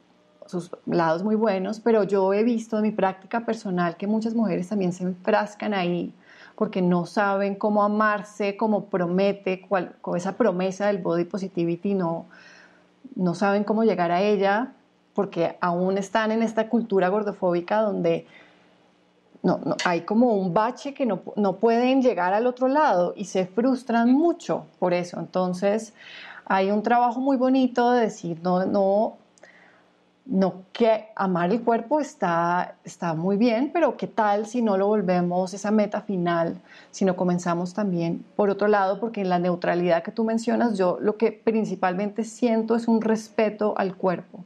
sus 0.47 0.71
lados 0.87 1.23
muy 1.23 1.35
buenos, 1.35 1.81
pero 1.81 2.05
yo 2.05 2.33
he 2.33 2.45
visto 2.45 2.77
en 2.77 2.83
mi 2.83 2.93
práctica 2.93 3.45
personal 3.45 3.97
que 3.97 4.07
muchas 4.07 4.35
mujeres 4.35 4.69
también 4.69 4.93
se 4.93 5.05
enfrascan 5.05 5.75
ahí 5.75 6.15
porque 6.57 6.81
no 6.81 7.05
saben 7.05 7.55
cómo 7.55 7.83
amarse, 7.83 8.57
como 8.57 8.87
promete, 8.87 9.61
cuál, 9.61 9.95
con 10.01 10.17
esa 10.17 10.37
promesa 10.37 10.87
del 10.87 10.99
body 10.99 11.25
positivity, 11.25 11.95
no, 11.95 12.27
no 13.15 13.35
saben 13.35 13.63
cómo 13.63 13.85
llegar 13.85 14.11
a 14.11 14.23
ella, 14.23 14.73
porque 15.15 15.59
aún 15.61 15.99
están 15.99 16.33
en 16.33 16.43
esta 16.43 16.71
cultura 16.71 17.09
gordofóbica 17.09 17.83
donde 17.83 18.27
no, 19.43 19.61
no, 19.65 19.77
hay 19.85 20.03
como 20.03 20.33
un 20.33 20.55
bache 20.55 20.95
que 20.95 21.05
no, 21.05 21.21
no, 21.37 21.57
pueden 21.57 22.01
llegar 22.01 22.33
al 22.33 22.47
otro 22.47 22.69
lado 22.69 23.13
y 23.15 23.27
se 23.27 23.47
frustran 23.47 24.13
mucho 24.13 24.65
por 24.79 24.95
eso. 24.95 25.21
Entonces, 25.21 25.93
hay 26.47 26.71
un 26.71 26.83
trabajo 26.83 27.21
muy 27.21 27.37
bonito 27.37 27.91
de 27.91 28.03
decir, 28.03 28.39
no, 28.43 28.65
no, 28.65 29.17
no 30.27 30.63
que 30.73 31.09
amar 31.17 31.51
el 31.51 31.63
cuerpo 31.63 32.01
está, 32.01 32.77
está 32.85 33.15
muy 33.15 33.37
bien, 33.37 33.71
pero 33.73 33.97
qué 33.97 34.07
tal 34.07 34.47
si 34.47 34.63
no 34.63 34.77
lo 34.77 34.87
volvemos 34.87 35.55
esa 35.55 35.73
meta 35.73 36.01
final, 36.01 36.61
si 36.93 37.05
no 37.05 37.17
comenzamos 37.17 37.75
también 37.75 38.25
por 38.37 38.49
otro 38.49 38.69
lado, 38.69 39.01
porque 39.01 39.23
en 39.23 39.29
la 39.29 39.41
neutralidad 39.41 40.05
que 40.05 40.13
tú 40.13 40.25
mencionas, 40.25 40.79
yo 40.79 40.99
lo 41.01 41.17
que 41.17 41.33
principalmente 41.33 42.23
siento 42.23 42.77
es 42.77 42.87
un 42.87 43.03
respeto 43.03 43.75
al 43.77 43.97
cuerpo. 43.97 44.45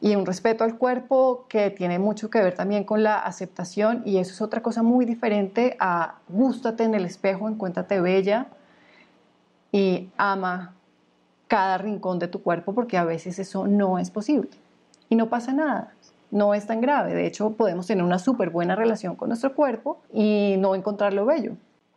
Y 0.00 0.16
un 0.16 0.26
respeto 0.26 0.64
al 0.64 0.78
cuerpo 0.78 1.46
que 1.48 1.70
tiene 1.70 2.00
mucho 2.00 2.28
que 2.28 2.42
ver 2.42 2.56
también 2.56 2.82
con 2.82 3.04
la 3.04 3.20
aceptación 3.20 4.02
y 4.04 4.16
eso 4.18 4.32
es 4.32 4.42
otra 4.42 4.60
cosa 4.60 4.82
muy 4.82 5.04
diferente 5.04 5.76
a 5.78 6.16
gústate 6.28 6.82
en 6.82 6.96
el 6.96 7.04
espejo, 7.04 7.48
encuéntrate 7.48 8.00
bella 8.00 8.48
y 9.70 10.10
ama 10.16 10.74
cada 11.52 11.76
rincón 11.76 12.18
de 12.18 12.28
tu 12.28 12.42
cuerpo 12.42 12.72
porque 12.72 12.96
a 12.96 13.04
veces 13.04 13.38
eso 13.38 13.66
no 13.66 13.98
es 13.98 14.10
posible 14.10 14.48
y 15.10 15.16
no 15.16 15.28
pasa 15.28 15.52
nada. 15.52 15.92
No 16.30 16.54
es 16.54 16.66
tan 16.66 16.80
grave. 16.80 17.12
De 17.12 17.26
hecho, 17.26 17.50
podemos 17.50 17.86
tener 17.86 18.02
una 18.02 18.18
súper 18.18 18.48
buena 18.48 18.74
relación 18.74 19.16
con 19.16 19.28
nuestro 19.28 19.54
cuerpo 19.54 20.00
y 20.14 20.54
no 20.58 20.74
encontrarlo 20.74 21.26
bello. 21.26 21.52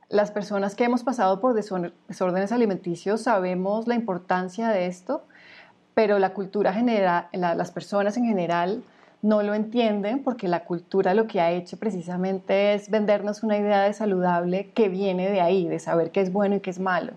Las 0.10 0.30
personas 0.30 0.76
que 0.76 0.84
hemos 0.84 1.04
pasado 1.04 1.40
por 1.40 1.54
desórdenes 1.54 2.52
alimenticios 2.52 3.22
sabemos 3.22 3.88
la 3.88 3.96
importancia 3.96 4.68
de 4.68 4.88
esto, 4.88 5.24
pero 5.94 6.20
la 6.20 6.34
cultura 6.34 6.74
general, 6.74 7.28
las 7.32 7.72
personas 7.72 8.18
en 8.18 8.26
general 8.26 8.84
no 9.22 9.42
lo 9.42 9.54
entienden 9.54 10.22
porque 10.22 10.50
la 10.50 10.66
cultura 10.66 11.14
lo 11.14 11.28
que 11.28 11.40
ha 11.40 11.52
hecho 11.52 11.78
precisamente 11.78 12.74
es 12.74 12.90
vendernos 12.90 13.42
una 13.42 13.58
idea 13.58 13.84
de 13.84 13.94
saludable 13.94 14.72
que 14.72 14.90
viene 14.90 15.32
de 15.32 15.40
ahí, 15.40 15.66
de 15.66 15.80
saber 15.80 16.12
qué 16.12 16.20
es 16.20 16.34
bueno 16.34 16.56
y 16.56 16.60
qué 16.60 16.72
es 16.72 16.80
malo 16.80 17.14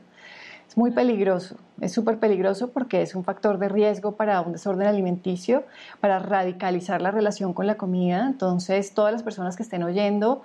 muy 0.76 0.90
peligroso, 0.90 1.56
es 1.80 1.92
súper 1.92 2.18
peligroso 2.18 2.70
porque 2.70 3.02
es 3.02 3.14
un 3.14 3.24
factor 3.24 3.58
de 3.58 3.68
riesgo 3.68 4.12
para 4.12 4.40
un 4.40 4.52
desorden 4.52 4.86
alimenticio, 4.86 5.64
para 6.00 6.18
radicalizar 6.18 7.00
la 7.00 7.10
relación 7.10 7.54
con 7.54 7.66
la 7.66 7.76
comida. 7.76 8.26
Entonces, 8.26 8.92
todas 8.92 9.12
las 9.12 9.22
personas 9.22 9.56
que 9.56 9.62
estén 9.62 9.82
oyendo 9.82 10.42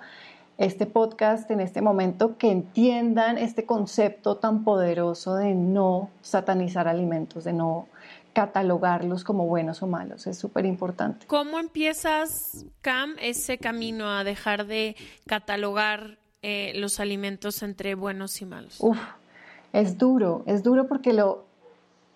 este 0.56 0.86
podcast 0.86 1.50
en 1.50 1.60
este 1.60 1.82
momento, 1.82 2.38
que 2.38 2.50
entiendan 2.50 3.38
este 3.38 3.66
concepto 3.66 4.36
tan 4.36 4.62
poderoso 4.62 5.34
de 5.34 5.54
no 5.54 6.10
satanizar 6.22 6.86
alimentos, 6.86 7.44
de 7.44 7.52
no 7.52 7.88
catalogarlos 8.32 9.24
como 9.24 9.46
buenos 9.46 9.82
o 9.82 9.86
malos. 9.86 10.26
Es 10.26 10.38
súper 10.38 10.66
importante. 10.66 11.26
¿Cómo 11.26 11.58
empiezas, 11.58 12.66
Cam, 12.82 13.16
ese 13.20 13.58
camino 13.58 14.10
a 14.10 14.24
dejar 14.24 14.66
de 14.66 14.96
catalogar 15.26 16.18
eh, 16.42 16.72
los 16.76 17.00
alimentos 17.00 17.62
entre 17.62 17.94
buenos 17.94 18.40
y 18.42 18.44
malos? 18.44 18.76
Uf, 18.80 18.98
es 19.74 19.98
duro, 19.98 20.44
es 20.46 20.62
duro 20.62 20.86
porque 20.86 21.12
lo, 21.12 21.44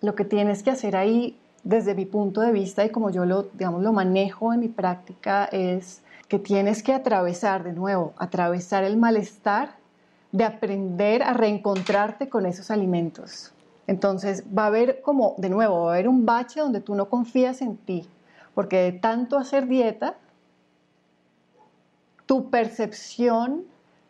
lo 0.01 0.15
que 0.15 0.23
tienes 0.23 0.63
que 0.63 0.71
hacer 0.71 0.95
ahí, 0.95 1.37
desde 1.63 1.93
mi 1.93 2.05
punto 2.05 2.39
de 2.39 2.53
vista 2.53 2.85
y 2.85 2.89
como 2.89 3.09
yo 3.09 3.25
lo, 3.25 3.43
digamos, 3.43 3.83
lo 3.83 3.91
manejo 3.91 4.53
en 4.53 4.61
mi 4.61 4.69
práctica, 4.69 5.43
es 5.51 6.01
que 6.29 6.39
tienes 6.39 6.81
que 6.81 6.93
atravesar 6.93 7.65
de 7.65 7.73
nuevo, 7.73 8.13
atravesar 8.17 8.85
el 8.85 8.95
malestar 8.95 9.75
de 10.31 10.45
aprender 10.45 11.21
a 11.21 11.33
reencontrarte 11.33 12.29
con 12.29 12.45
esos 12.45 12.71
alimentos. 12.71 13.51
Entonces 13.87 14.45
va 14.57 14.63
a 14.63 14.67
haber 14.67 15.01
como, 15.01 15.35
de 15.37 15.49
nuevo, 15.49 15.83
va 15.83 15.91
a 15.91 15.93
haber 15.95 16.07
un 16.07 16.25
bache 16.25 16.61
donde 16.61 16.79
tú 16.79 16.95
no 16.95 17.09
confías 17.09 17.61
en 17.61 17.75
ti, 17.75 18.07
porque 18.55 18.77
de 18.77 18.91
tanto 18.93 19.37
hacer 19.37 19.67
dieta, 19.67 20.15
tu 22.25 22.49
percepción 22.49 23.65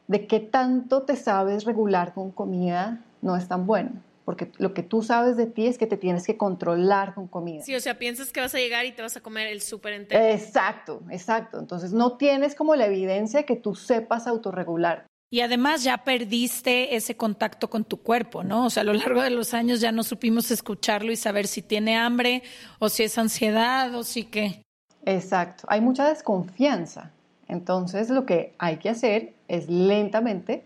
de 0.08 0.28
qué 0.28 0.40
tanto 0.40 1.02
te 1.02 1.16
sabes 1.16 1.64
regular 1.66 2.14
con 2.14 2.30
comida 2.30 3.00
no 3.22 3.36
es 3.36 3.48
tan 3.48 3.66
bueno, 3.66 3.92
porque 4.26 4.52
lo 4.58 4.74
que 4.74 4.84
tú 4.84 5.02
sabes 5.02 5.38
de 5.38 5.48
ti 5.48 5.68
es 5.68 5.78
que 5.78 5.88
te 5.88 5.98
tienes 5.98 6.26
que 6.26 6.38
controlar 6.38 7.14
con 7.14 7.28
comida. 7.28 7.64
Sí, 7.64 7.76
o 7.76 7.80
sea, 7.80 7.98
piensas 7.98 8.32
que 8.32 8.42
vas 8.42 8.54
a 8.54 8.60
llegar 8.60 8.86
y 8.86 8.92
te 8.92 9.02
vas 9.02 9.18
a 9.18 9.22
comer 9.22 9.48
el 9.48 9.62
súper 9.62 9.94
entero. 9.94 10.24
Exacto, 10.24 11.02
exacto. 11.10 11.60
Entonces 11.60 11.94
no 11.94 12.18
tienes 12.18 12.56
como 12.56 12.76
la 12.76 12.86
evidencia 12.86 13.44
que 13.44 13.56
tú 13.56 13.76
sepas 13.76 14.28
autorregular. 14.28 15.06
Y 15.32 15.42
además 15.42 15.84
ya 15.84 16.00
perdiste 16.04 16.96
ese 16.96 17.16
contacto 17.16 17.70
con 17.70 17.86
tu 17.86 18.02
cuerpo, 18.02 18.44
¿no? 18.44 18.66
O 18.66 18.70
sea, 18.72 18.82
a 18.82 18.84
lo 18.84 18.94
largo 18.94 19.22
de 19.22 19.30
los 19.30 19.54
años 19.54 19.80
ya 19.80 19.92
no 19.92 20.02
supimos 20.04 20.50
escucharlo 20.50 21.12
y 21.12 21.16
saber 21.16 21.46
si 21.46 21.62
tiene 21.62 21.98
hambre 21.98 22.42
o 22.80 22.90
si 22.90 23.04
es 23.04 23.16
ansiedad 23.18 23.94
o 23.94 24.04
si 24.04 24.24
qué. 24.24 24.64
Exacto. 25.06 25.66
Hay 25.68 25.82
mucha 25.82 26.10
desconfianza. 26.10 27.12
Entonces 27.48 28.10
lo 28.10 28.26
que 28.26 28.54
hay 28.58 28.78
que 28.78 28.90
hacer 28.90 29.34
es 29.48 29.70
lentamente 29.70 30.66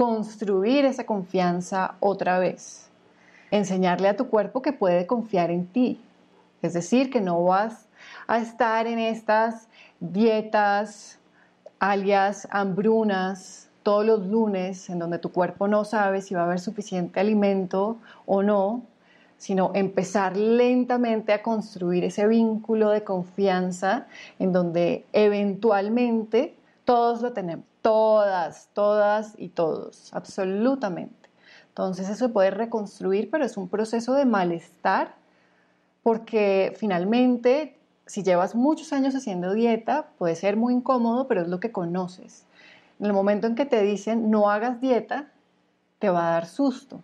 construir 0.00 0.86
esa 0.86 1.04
confianza 1.04 1.96
otra 2.00 2.38
vez. 2.38 2.88
Enseñarle 3.50 4.08
a 4.08 4.16
tu 4.16 4.28
cuerpo 4.28 4.62
que 4.62 4.72
puede 4.72 5.06
confiar 5.06 5.50
en 5.50 5.66
ti. 5.66 6.00
Es 6.62 6.72
decir, 6.72 7.10
que 7.10 7.20
no 7.20 7.44
vas 7.44 7.86
a 8.26 8.38
estar 8.38 8.86
en 8.86 8.98
estas 8.98 9.68
dietas, 10.00 11.18
alias 11.80 12.48
hambrunas, 12.50 13.68
todos 13.82 14.06
los 14.06 14.26
lunes, 14.26 14.88
en 14.88 15.00
donde 15.00 15.18
tu 15.18 15.32
cuerpo 15.32 15.68
no 15.68 15.84
sabe 15.84 16.22
si 16.22 16.34
va 16.34 16.40
a 16.40 16.44
haber 16.44 16.60
suficiente 16.60 17.20
alimento 17.20 17.98
o 18.24 18.42
no, 18.42 18.80
sino 19.36 19.70
empezar 19.74 20.34
lentamente 20.34 21.34
a 21.34 21.42
construir 21.42 22.04
ese 22.04 22.26
vínculo 22.26 22.88
de 22.88 23.04
confianza 23.04 24.06
en 24.38 24.54
donde 24.54 25.04
eventualmente 25.12 26.54
todos 26.86 27.20
lo 27.20 27.34
tenemos 27.34 27.69
todas, 27.82 28.68
todas 28.72 29.34
y 29.38 29.48
todos, 29.48 30.12
absolutamente. 30.12 31.30
Entonces 31.68 32.08
eso 32.08 32.26
se 32.26 32.32
puede 32.32 32.50
reconstruir, 32.50 33.30
pero 33.30 33.44
es 33.44 33.56
un 33.56 33.68
proceso 33.68 34.14
de 34.14 34.24
malestar 34.24 35.14
porque 36.02 36.74
finalmente 36.76 37.78
si 38.06 38.22
llevas 38.22 38.54
muchos 38.54 38.92
años 38.92 39.14
haciendo 39.14 39.54
dieta 39.54 40.08
puede 40.18 40.34
ser 40.34 40.56
muy 40.56 40.74
incómodo, 40.74 41.28
pero 41.28 41.42
es 41.42 41.48
lo 41.48 41.60
que 41.60 41.72
conoces. 41.72 42.44
En 42.98 43.06
el 43.06 43.12
momento 43.12 43.46
en 43.46 43.54
que 43.54 43.66
te 43.66 43.82
dicen 43.82 44.30
no 44.30 44.50
hagas 44.50 44.80
dieta, 44.80 45.30
te 45.98 46.10
va 46.10 46.28
a 46.28 46.32
dar 46.32 46.46
susto. 46.46 47.02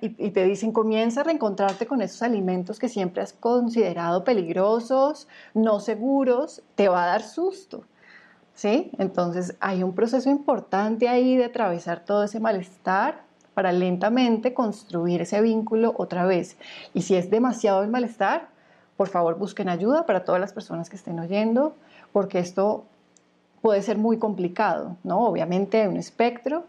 y 0.00 0.30
te 0.30 0.44
dicen 0.44 0.72
comienza 0.72 1.20
a 1.20 1.24
reencontrarte 1.24 1.86
con 1.86 2.02
esos 2.02 2.22
alimentos 2.22 2.78
que 2.78 2.88
siempre 2.88 3.22
has 3.22 3.32
considerado 3.32 4.24
peligrosos, 4.24 5.28
no 5.54 5.80
seguros, 5.80 6.62
te 6.74 6.88
va 6.88 7.04
a 7.04 7.06
dar 7.06 7.22
susto. 7.22 7.84
¿Sí? 8.54 8.90
Entonces 8.98 9.56
hay 9.60 9.82
un 9.82 9.94
proceso 9.94 10.30
importante 10.30 11.08
ahí 11.08 11.36
de 11.36 11.44
atravesar 11.44 12.04
todo 12.04 12.24
ese 12.24 12.40
malestar 12.40 13.22
para 13.54 13.72
lentamente 13.72 14.52
construir 14.52 15.22
ese 15.22 15.40
vínculo 15.40 15.94
otra 15.96 16.24
vez. 16.26 16.56
Y 16.92 17.02
si 17.02 17.14
es 17.14 17.30
demasiado 17.30 17.82
el 17.82 17.90
malestar, 17.90 18.48
por 18.96 19.08
favor 19.08 19.38
busquen 19.38 19.68
ayuda 19.68 20.06
para 20.06 20.24
todas 20.24 20.40
las 20.40 20.52
personas 20.52 20.90
que 20.90 20.96
estén 20.96 21.18
oyendo, 21.18 21.74
porque 22.12 22.38
esto 22.38 22.84
puede 23.62 23.82
ser 23.82 23.96
muy 23.96 24.18
complicado, 24.18 24.96
¿no? 25.04 25.20
Obviamente 25.20 25.82
hay 25.82 25.88
un 25.88 25.96
espectro, 25.96 26.64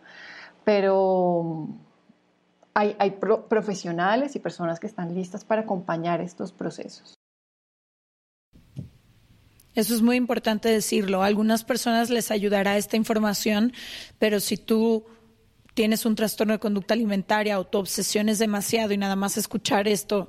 pero 0.64 1.68
hay, 2.74 2.96
hay 3.00 3.12
profesionales 3.12 4.36
y 4.36 4.40
personas 4.40 4.80
que 4.80 4.88
están 4.88 5.14
listas 5.14 5.44
para 5.44 5.62
acompañar 5.62 6.22
estos 6.22 6.52
procesos. 6.52 7.15
Eso 9.76 9.94
es 9.94 10.02
muy 10.02 10.16
importante 10.16 10.70
decirlo. 10.70 11.22
A 11.22 11.28
algunas 11.28 11.64
personas 11.64 12.10
les 12.10 12.32
ayudará 12.32 12.78
esta 12.78 12.98
información, 12.98 13.74
pero 14.20 14.40
si 14.40 14.58
tú 14.58 15.06
tienes 15.74 16.06
un 16.06 16.16
trastorno 16.16 16.54
de 16.54 16.60
conducta 16.60 16.94
alimentaria 16.94 17.60
o 17.60 17.66
tu 17.66 17.78
obsesión 17.78 18.30
es 18.30 18.40
demasiado 18.40 18.94
y 18.94 18.98
nada 18.98 19.16
más 19.16 19.38
escuchar 19.38 19.88
esto 19.88 20.28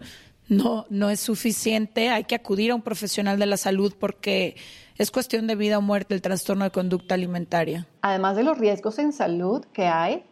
no, 0.49 0.87
no 0.91 1.11
es 1.11 1.21
suficiente, 1.21 2.09
hay 2.09 2.25
que 2.25 2.35
acudir 2.35 2.71
a 2.71 2.75
un 2.75 2.83
profesional 2.83 3.39
de 3.39 3.47
la 3.47 3.57
salud 3.57 3.95
porque 3.99 4.57
es 4.97 5.11
cuestión 5.11 5.47
de 5.47 5.55
vida 5.55 5.79
o 5.79 5.83
muerte 5.83 6.15
el 6.15 6.23
trastorno 6.23 6.65
de 6.65 6.71
conducta 6.71 7.15
alimentaria. 7.15 7.87
Además 8.03 8.37
de 8.37 8.45
los 8.45 8.59
riesgos 8.59 8.99
en 8.99 9.13
salud 9.13 9.65
que 9.73 9.87
hay, 9.87 10.25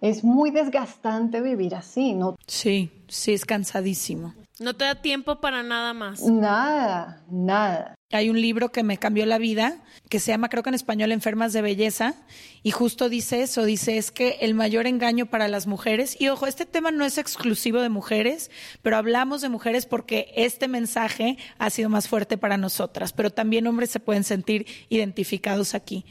es 0.00 0.22
muy 0.22 0.50
desgastante 0.50 1.40
vivir 1.40 1.74
así, 1.74 2.14
¿no? 2.14 2.36
Sí, 2.46 2.90
sí, 3.08 3.32
es 3.32 3.44
cansadísimo. 3.44 4.34
No 4.60 4.74
te 4.74 4.84
da 4.84 5.00
tiempo 5.00 5.40
para 5.40 5.62
nada 5.62 5.94
más. 5.94 6.22
Nada, 6.22 7.22
nada. 7.30 7.93
Hay 8.10 8.28
un 8.28 8.40
libro 8.40 8.70
que 8.70 8.82
me 8.82 8.98
cambió 8.98 9.24
la 9.24 9.38
vida, 9.38 9.82
que 10.10 10.20
se 10.20 10.30
llama, 10.30 10.50
creo 10.50 10.62
que 10.62 10.68
en 10.68 10.74
español, 10.74 11.10
Enfermas 11.10 11.52
de 11.54 11.62
Belleza, 11.62 12.14
y 12.62 12.70
justo 12.70 13.08
dice 13.08 13.42
eso, 13.42 13.64
dice, 13.64 13.96
es 13.96 14.10
que 14.10 14.36
el 14.42 14.54
mayor 14.54 14.86
engaño 14.86 15.26
para 15.26 15.48
las 15.48 15.66
mujeres, 15.66 16.20
y 16.20 16.28
ojo, 16.28 16.46
este 16.46 16.66
tema 16.66 16.90
no 16.90 17.06
es 17.06 17.16
exclusivo 17.16 17.80
de 17.80 17.88
mujeres, 17.88 18.50
pero 18.82 18.98
hablamos 18.98 19.40
de 19.40 19.48
mujeres 19.48 19.86
porque 19.86 20.32
este 20.36 20.68
mensaje 20.68 21.38
ha 21.58 21.70
sido 21.70 21.88
más 21.88 22.06
fuerte 22.06 22.36
para 22.36 22.58
nosotras, 22.58 23.14
pero 23.14 23.30
también 23.30 23.66
hombres 23.66 23.90
se 23.90 24.00
pueden 24.00 24.22
sentir 24.22 24.66
identificados 24.90 25.74
aquí. 25.74 26.04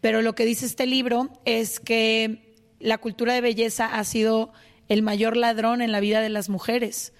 Pero 0.00 0.22
lo 0.22 0.36
que 0.36 0.44
dice 0.44 0.64
este 0.64 0.86
libro 0.86 1.28
es 1.44 1.80
que 1.80 2.54
la 2.78 2.98
cultura 2.98 3.34
de 3.34 3.40
belleza 3.40 3.86
ha 3.86 4.04
sido 4.04 4.52
el 4.88 5.02
mayor 5.02 5.36
ladrón 5.36 5.82
en 5.82 5.90
la 5.92 6.00
vida 6.00 6.20
de 6.20 6.28
las 6.28 6.48
mujeres 6.48 7.12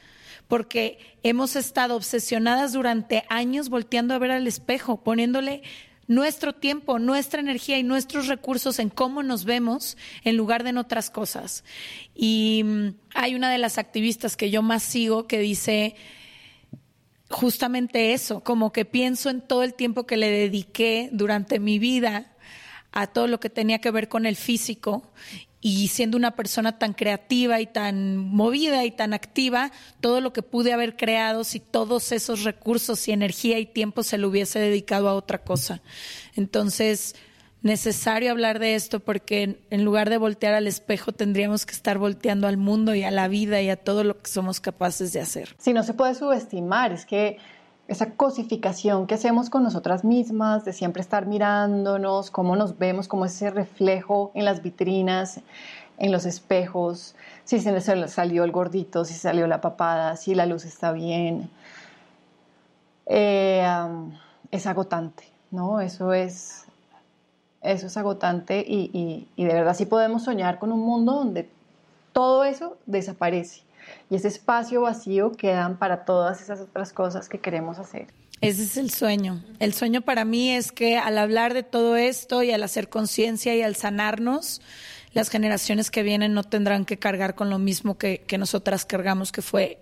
porque 0.53 0.99
hemos 1.23 1.57
estado 1.57 1.97
obsesionadas 1.97 2.75
durante 2.75 3.25
años 3.31 3.71
volteando 3.71 4.13
a 4.13 4.19
ver 4.19 4.33
al 4.33 4.47
espejo, 4.47 5.03
poniéndole 5.03 5.63
nuestro 6.09 6.53
tiempo, 6.53 6.99
nuestra 6.99 7.41
energía 7.41 7.79
y 7.79 7.83
nuestros 7.83 8.27
recursos 8.27 8.79
en 8.79 8.91
cómo 8.91 9.23
nos 9.23 9.47
vemos 9.47 9.97
en 10.25 10.37
lugar 10.37 10.63
de 10.63 10.69
en 10.69 10.77
otras 10.77 11.09
cosas. 11.09 11.65
Y 12.15 12.65
mm, 12.67 12.89
hay 13.15 13.35
una 13.35 13.51
de 13.51 13.57
las 13.57 13.79
activistas 13.79 14.37
que 14.37 14.51
yo 14.51 14.61
más 14.61 14.83
sigo 14.83 15.27
que 15.27 15.39
dice 15.39 15.95
justamente 17.31 18.13
eso, 18.13 18.41
como 18.41 18.75
que 18.75 18.85
pienso 18.85 19.31
en 19.31 19.41
todo 19.41 19.63
el 19.63 19.73
tiempo 19.73 20.05
que 20.05 20.19
le 20.19 20.31
dediqué 20.31 21.09
durante 21.13 21.61
mi 21.61 21.79
vida 21.79 22.37
a 22.91 23.07
todo 23.07 23.27
lo 23.27 23.41
que 23.41 23.49
tenía 23.49 23.79
que 23.79 23.91
ver 23.91 24.11
con 24.11 24.27
el 24.27 24.37
físico 24.37 25.11
y 25.65 25.89
siendo 25.89 26.17
una 26.17 26.33
persona 26.33 26.77
tan 26.77 26.93
creativa 26.93 27.61
y 27.61 27.67
tan 27.67 28.17
movida 28.17 28.85
y 28.85 28.91
tan 28.91 29.15
activa, 29.15 29.71
todo 30.01 30.21
lo 30.21 30.33
que 30.33 30.43
pude 30.43 30.73
haber 30.73 30.97
creado 30.97 31.45
si 31.45 31.61
todos 31.61 32.11
esos 32.11 32.43
recursos 32.43 33.07
y 33.07 33.13
energía 33.13 33.61
y 33.61 33.67
tiempo 33.67 34.03
se 34.03 34.19
lo 34.19 34.29
hubiese 34.29 34.59
dedicado 34.59 35.09
a 35.09 35.15
otra 35.15 35.39
cosa. 35.39 35.81
Entonces, 36.35 37.15
necesario 37.63 38.33
hablar 38.33 38.59
de 38.59 38.75
esto 38.75 38.99
porque 38.99 39.61
en 39.71 39.85
lugar 39.85 40.11
de 40.11 40.19
voltear 40.19 40.55
al 40.55 40.67
espejo 40.67 41.13
tendríamos 41.13 41.65
que 41.65 41.75
estar 41.75 41.97
volteando 41.97 42.49
al 42.49 42.57
mundo 42.57 42.97
y 42.97 43.05
a 43.05 43.13
la 43.13 43.29
vida 43.29 43.63
y 43.63 43.71
a 43.71 43.77
todo 43.77 44.03
lo 44.03 44.21
que 44.21 44.29
somos 44.29 44.61
capaces 44.61 45.13
de 45.13 45.21
hacer. 45.21 45.55
Si 45.59 45.73
no 45.73 45.85
se 45.85 45.95
puede 45.95 46.17
subestimar, 46.17 46.91
es 46.91 47.07
que 47.07 47.39
esa 47.89 48.13
cosificación 48.13 49.07
que 49.07 49.15
hacemos 49.15 49.51
con 49.51 49.63
nosotras 49.63 50.05
mismas, 50.05 50.65
de 50.65 50.73
siempre 50.73 51.03
estar 51.03 51.27
mirándonos, 51.27 52.31
cómo 52.31 52.57
nos 52.57 52.79
vemos, 52.79 53.09
como 53.09 53.25
ese 53.25 53.51
reflejo 53.51 54.31
en 54.35 54.45
las 54.45 54.63
vitrinas, 54.63 55.41
en 55.99 56.13
los 56.13 56.25
espejos, 56.25 57.15
si 57.45 57.61
se 57.61 57.81
salió 58.09 58.45
el 58.45 58.53
gordito, 58.53 59.05
si 59.05 59.15
salió 59.15 59.47
la 59.47 59.61
papada, 59.61 60.17
si 60.17 60.35
la 60.35 60.47
luz 60.47 60.65
está 60.65 60.93
bien. 60.93 61.51
Eh, 63.07 63.67
es 64.51 64.67
agotante, 64.67 65.25
¿no? 65.51 65.81
Eso 65.81 66.13
es, 66.13 66.65
eso 67.61 67.87
es 67.89 67.97
agotante 67.97 68.65
y, 68.67 69.29
y 69.37 69.45
de 69.45 69.53
verdad 69.53 69.75
sí 69.75 69.87
podemos 69.87 70.25
soñar 70.25 70.59
con 70.59 70.73
un 70.73 70.81
mundo 70.81 71.13
donde 71.13 71.49
todo 72.13 72.45
eso 72.45 72.77
desaparece 72.87 73.63
y 74.13 74.17
ese 74.17 74.29
espacio 74.29 74.83
vacío 74.83 75.33
quedan 75.33 75.79
para 75.79 76.05
todas 76.05 76.43
esas 76.43 76.61
otras 76.61 76.93
cosas 76.93 77.31
que 77.31 77.41
queremos 77.41 77.79
hacer. 77.79 78.09
Ese 78.43 78.65
es 78.65 78.77
el 78.77 78.91
sueño. 78.91 79.43
El 79.59 79.73
sueño 79.73 80.03
para 80.03 80.27
mí 80.27 80.51
es 80.51 80.71
que 80.71 80.99
al 80.99 81.17
hablar 81.17 81.55
de 81.55 81.63
todo 81.63 81.97
esto 81.97 82.43
y 82.43 82.51
al 82.51 82.63
hacer 82.63 82.91
conciencia 82.91 83.57
y 83.57 83.63
al 83.63 83.75
sanarnos, 83.75 84.61
las 85.15 85.31
generaciones 85.31 85.91
que 85.91 86.03
vienen 86.03 86.35
no 86.35 86.45
tendrán 86.45 86.85
que 86.85 86.99
cargar 86.99 87.35
con 87.35 87.49
lo 87.49 87.59
mismo 87.59 87.97
que, 87.97 88.19
que 88.27 88.37
nosotras 88.37 88.85
cargamos, 88.85 89.33
que 89.33 89.41
fue 89.41 89.79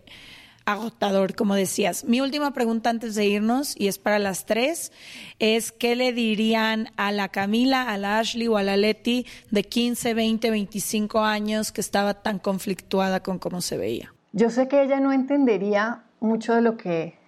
agotador, 0.64 1.34
como 1.34 1.56
decías. 1.56 2.04
Mi 2.04 2.20
última 2.20 2.52
pregunta 2.52 2.88
antes 2.88 3.16
de 3.16 3.26
irnos, 3.26 3.74
y 3.76 3.88
es 3.88 3.98
para 3.98 4.20
las 4.20 4.46
tres, 4.46 4.92
es 5.40 5.72
¿qué 5.72 5.96
le 5.96 6.12
dirían 6.12 6.92
a 6.96 7.10
la 7.10 7.30
Camila, 7.30 7.82
a 7.82 7.98
la 7.98 8.20
Ashley 8.20 8.46
o 8.46 8.56
a 8.56 8.62
la 8.62 8.76
Leti 8.76 9.26
de 9.50 9.64
15, 9.64 10.14
20, 10.14 10.50
25 10.50 11.18
años 11.18 11.72
que 11.72 11.80
estaba 11.80 12.22
tan 12.22 12.38
conflictuada 12.38 13.24
con 13.24 13.40
cómo 13.40 13.60
se 13.60 13.76
veía? 13.76 14.14
Yo 14.32 14.48
sé 14.48 14.68
que 14.68 14.82
ella 14.82 15.00
no 15.00 15.12
entendería 15.12 16.02
mucho 16.20 16.54
de 16.54 16.60
lo 16.60 16.76
que 16.76 17.18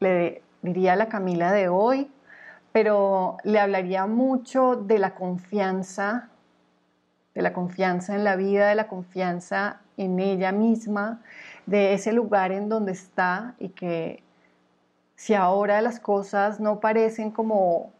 le 0.00 0.42
diría 0.60 0.92
a 0.92 0.96
la 0.96 1.08
Camila 1.08 1.50
de 1.50 1.68
hoy, 1.68 2.10
pero 2.72 3.38
le 3.42 3.58
hablaría 3.58 4.06
mucho 4.06 4.76
de 4.76 4.98
la 4.98 5.14
confianza, 5.14 6.28
de 7.34 7.40
la 7.40 7.54
confianza 7.54 8.14
en 8.14 8.24
la 8.24 8.36
vida, 8.36 8.68
de 8.68 8.74
la 8.74 8.86
confianza 8.86 9.80
en 9.96 10.20
ella 10.20 10.52
misma, 10.52 11.22
de 11.64 11.94
ese 11.94 12.12
lugar 12.12 12.52
en 12.52 12.68
donde 12.68 12.92
está 12.92 13.54
y 13.58 13.70
que 13.70 14.22
si 15.14 15.32
ahora 15.32 15.80
las 15.80 16.00
cosas 16.00 16.60
no 16.60 16.80
parecen 16.80 17.30
como 17.30 17.92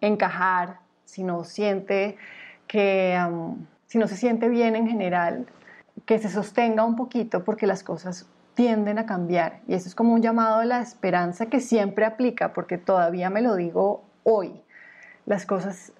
encajar, 0.00 0.80
si 1.04 1.22
no 1.22 1.44
siente 1.44 2.16
que, 2.66 3.16
si 3.86 3.98
no 3.98 4.08
se 4.08 4.16
siente 4.16 4.48
bien 4.48 4.74
en 4.74 4.88
general, 4.88 5.46
que 6.06 6.18
se 6.18 6.28
sostenga 6.28 6.84
un 6.84 6.96
poquito 6.96 7.44
porque 7.44 7.66
las 7.66 7.82
cosas 7.82 8.26
tienden 8.54 8.98
a 8.98 9.06
cambiar. 9.06 9.60
Y 9.66 9.74
eso 9.74 9.88
es 9.88 9.94
como 9.94 10.12
un 10.12 10.22
llamado 10.22 10.60
a 10.60 10.64
la 10.64 10.80
esperanza 10.80 11.46
que 11.46 11.60
siempre 11.60 12.04
aplica, 12.04 12.52
porque 12.52 12.78
todavía 12.78 13.30
me 13.30 13.42
lo 13.42 13.56
digo 13.56 14.02
hoy. 14.22 14.62
Las 15.26 15.46
cosas, 15.46 15.92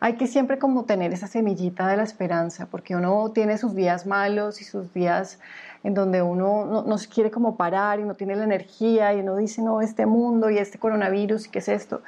hay 0.00 0.14
que 0.14 0.26
siempre 0.26 0.58
como 0.58 0.84
tener 0.84 1.12
esa 1.12 1.26
semillita 1.26 1.86
de 1.88 1.96
la 1.96 2.04
esperanza, 2.04 2.66
porque 2.70 2.96
uno 2.96 3.30
tiene 3.32 3.58
sus 3.58 3.74
días 3.74 4.06
malos 4.06 4.60
y 4.60 4.64
sus 4.64 4.92
días 4.94 5.40
en 5.82 5.94
donde 5.94 6.22
uno 6.22 6.84
no, 6.86 6.98
se 6.98 7.08
quiere 7.08 7.30
como 7.30 7.56
parar 7.56 8.00
y 8.00 8.04
no 8.04 8.14
tiene 8.14 8.36
la 8.36 8.44
energía 8.44 9.14
y 9.14 9.20
uno 9.20 9.36
dice, 9.36 9.62
no, 9.62 9.80
este 9.80 10.06
mundo 10.06 10.50
y 10.50 10.58
este 10.58 10.78
coronavirus 10.78 11.46
y 11.46 11.50
qué 11.50 11.58
es 11.60 11.68
esto. 11.68 12.02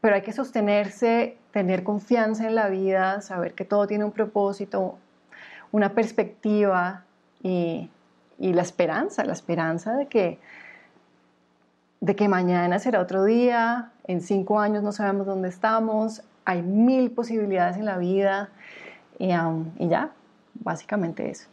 Pero 0.00 0.14
hay 0.14 0.22
que 0.22 0.32
sostenerse, 0.32 1.38
tener 1.52 1.82
confianza 1.82 2.46
en 2.46 2.54
la 2.54 2.68
vida, 2.68 3.22
saber 3.22 3.54
que 3.54 3.64
todo 3.64 3.86
tiene 3.86 4.04
un 4.04 4.12
propósito, 4.12 4.98
una 5.74 5.92
perspectiva 5.92 7.04
y, 7.42 7.90
la 8.38 8.62
esperanza, 8.62 9.24
la 9.24 9.32
esperanza 9.32 9.96
de 9.96 10.06
que, 10.06 10.38
de 12.00 12.14
que 12.14 12.28
mañana 12.28 12.78
será 12.78 13.00
otro 13.00 13.24
día, 13.24 13.90
en 14.06 14.20
cinco 14.20 14.60
años 14.60 14.84
no 14.84 14.92
sabemos 14.92 15.26
dónde 15.26 15.48
estamos, 15.48 16.22
hay 16.44 16.62
mil 16.62 17.10
posibilidades 17.10 17.76
en 17.76 17.86
la 17.86 17.98
vida 17.98 18.50
y, 19.18 19.32
um, 19.32 19.72
y 19.76 19.88
ya, 19.88 20.12
básicamente 20.54 21.28
eso. 21.28 21.48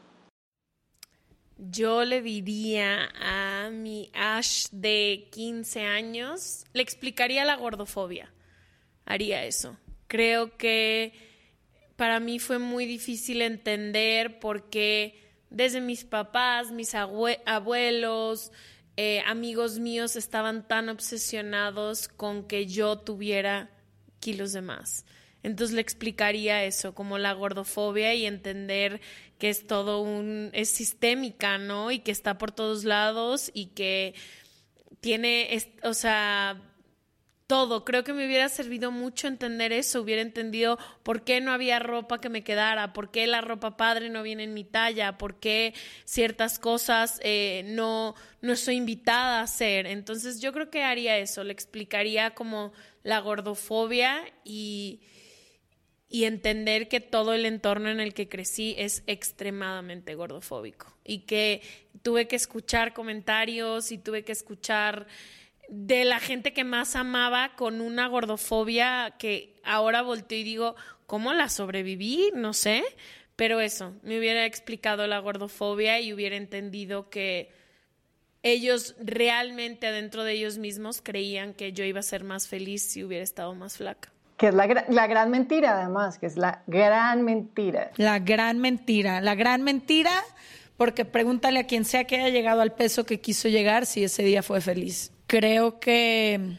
Yo 1.58 2.06
le 2.06 2.22
diría 2.22 3.10
a 3.20 3.72
mi 3.72 4.12
Ash 4.14 4.68
de 4.72 5.30
15 5.32 5.88
años, 5.88 6.66
le 6.74 6.84
explicaría 6.84 7.44
la 7.44 7.56
gordofobia. 7.56 8.32
Haría 9.04 9.46
eso. 9.46 9.78
Creo 10.08 10.58
que 10.58 11.31
para 12.02 12.20
mí 12.20 12.40
fue 12.40 12.58
muy 12.58 12.88
difícil 12.88 13.44
entender 13.44 14.40
porque 14.40 15.22
desde 15.52 15.82
mis 15.82 16.04
papás, 16.04 16.72
mis 16.72 16.96
abuelos, 16.96 18.52
eh, 18.98 19.22
amigos 19.28 19.78
míos 19.78 20.16
estaban 20.16 20.68
tan 20.68 20.90
obsesionados 20.90 22.08
con 22.08 22.48
que 22.48 22.66
yo 22.66 22.98
tuviera 22.98 23.70
kilos 24.20 24.52
de 24.52 24.64
más. 24.64 25.06
Entonces 25.44 25.76
le 25.76 25.82
explicaría 25.82 26.64
eso, 26.64 26.96
como 26.96 27.20
la 27.20 27.34
gordofobia 27.34 28.16
y 28.16 28.26
entender 28.26 29.00
que 29.38 29.52
es 29.52 29.68
todo 29.68 30.02
un, 30.02 30.50
es 30.54 30.70
sistémica, 30.70 31.60
¿no? 31.60 31.92
Y 31.92 32.00
que 32.00 32.10
está 32.10 32.40
por 32.40 32.52
todos 32.52 32.84
lados 32.84 33.52
y 33.54 33.68
que 33.68 34.16
tiene, 35.02 35.56
o 35.84 35.94
sea, 35.94 36.60
todo. 37.52 37.84
Creo 37.84 38.06
que 38.06 38.14
me 38.14 38.26
hubiera 38.26 38.48
servido 38.48 38.92
mucho 38.92 39.28
entender 39.28 39.74
eso, 39.74 40.02
hubiera 40.02 40.22
entendido 40.22 40.80
por 41.04 41.26
qué 41.26 41.42
no 41.42 41.52
había 41.52 41.80
ropa 41.80 42.22
que 42.22 42.30
me 42.30 42.46
quedara, 42.46 42.94
por 42.94 43.12
qué 43.12 43.28
la 43.28 43.42
ropa 43.42 43.76
padre 43.76 44.10
no 44.10 44.24
viene 44.24 44.46
en 44.46 44.54
mi 44.54 44.64
talla, 44.64 45.18
por 45.18 45.38
qué 45.38 45.74
ciertas 46.06 46.60
cosas 46.60 47.20
eh, 47.26 47.64
no, 47.66 48.16
no 48.40 48.54
estoy 48.54 48.76
invitada 48.78 49.42
a 49.42 49.44
hacer. 49.44 49.86
Entonces 49.86 50.40
yo 50.40 50.54
creo 50.54 50.70
que 50.70 50.84
haría 50.84 51.18
eso, 51.18 51.44
le 51.44 51.52
explicaría 51.52 52.34
como 52.36 52.72
la 53.04 53.20
gordofobia 53.20 54.24
y, 54.46 55.02
y 56.08 56.24
entender 56.24 56.88
que 56.88 57.02
todo 57.02 57.34
el 57.34 57.46
entorno 57.46 57.90
en 57.90 58.00
el 58.00 58.14
que 58.14 58.30
crecí 58.30 58.76
es 58.78 59.04
extremadamente 59.08 60.16
gordofóbico 60.16 60.96
y 61.04 61.26
que 61.26 61.62
tuve 62.02 62.30
que 62.30 62.38
escuchar 62.38 62.94
comentarios 62.94 63.92
y 63.92 63.98
tuve 63.98 64.24
que 64.24 64.32
escuchar 64.32 65.06
de 65.72 66.04
la 66.04 66.20
gente 66.20 66.52
que 66.52 66.66
más 66.66 66.98
amaba 66.98 67.56
con 67.56 67.80
una 67.80 68.08
gordofobia 68.08 69.14
que 69.18 69.56
ahora 69.64 70.02
volteo 70.02 70.40
y 70.40 70.44
digo, 70.44 70.76
¿cómo 71.08 71.32
la 71.34 71.48
sobreviví? 71.48 72.30
No 72.36 72.52
sé, 72.52 72.84
pero 73.38 73.62
eso, 73.62 73.94
me 74.04 74.20
hubiera 74.20 74.46
explicado 74.46 75.08
la 75.08 75.20
gordofobia 75.20 76.02
y 76.02 76.12
hubiera 76.12 76.36
entendido 76.36 77.10
que 77.10 77.54
ellos 78.44 78.96
realmente 79.00 79.88
adentro 79.88 80.26
de 80.26 80.34
ellos 80.34 80.58
mismos 80.58 81.02
creían 81.02 81.54
que 81.54 81.72
yo 81.72 81.86
iba 81.86 82.02
a 82.02 82.04
ser 82.04 82.26
más 82.26 82.50
feliz 82.50 82.84
si 82.84 83.06
hubiera 83.06 83.24
estado 83.24 83.56
más 83.56 83.78
flaca. 83.78 84.12
Que 84.36 84.50
es 84.50 84.54
la, 84.54 84.68
la 84.90 85.08
gran 85.08 85.32
mentira 85.32 85.80
además, 85.80 86.18
que 86.18 86.26
es 86.26 86.36
la 86.36 86.64
gran 86.68 87.24
mentira. 87.24 87.92
La 87.96 88.20
gran 88.20 88.60
mentira, 88.60 89.22
la 89.22 89.36
gran 89.36 89.62
mentira, 89.62 90.12
porque 90.76 91.06
pregúntale 91.06 91.60
a 91.60 91.68
quien 91.68 91.86
sea 91.86 92.04
que 92.04 92.18
haya 92.18 92.30
llegado 92.30 92.60
al 92.60 92.74
peso 92.74 93.06
que 93.06 93.22
quiso 93.22 93.48
llegar 93.48 93.86
si 93.86 94.04
ese 94.04 94.24
día 94.24 94.44
fue 94.44 94.60
feliz 94.60 95.14
creo 95.32 95.80
que 95.80 96.58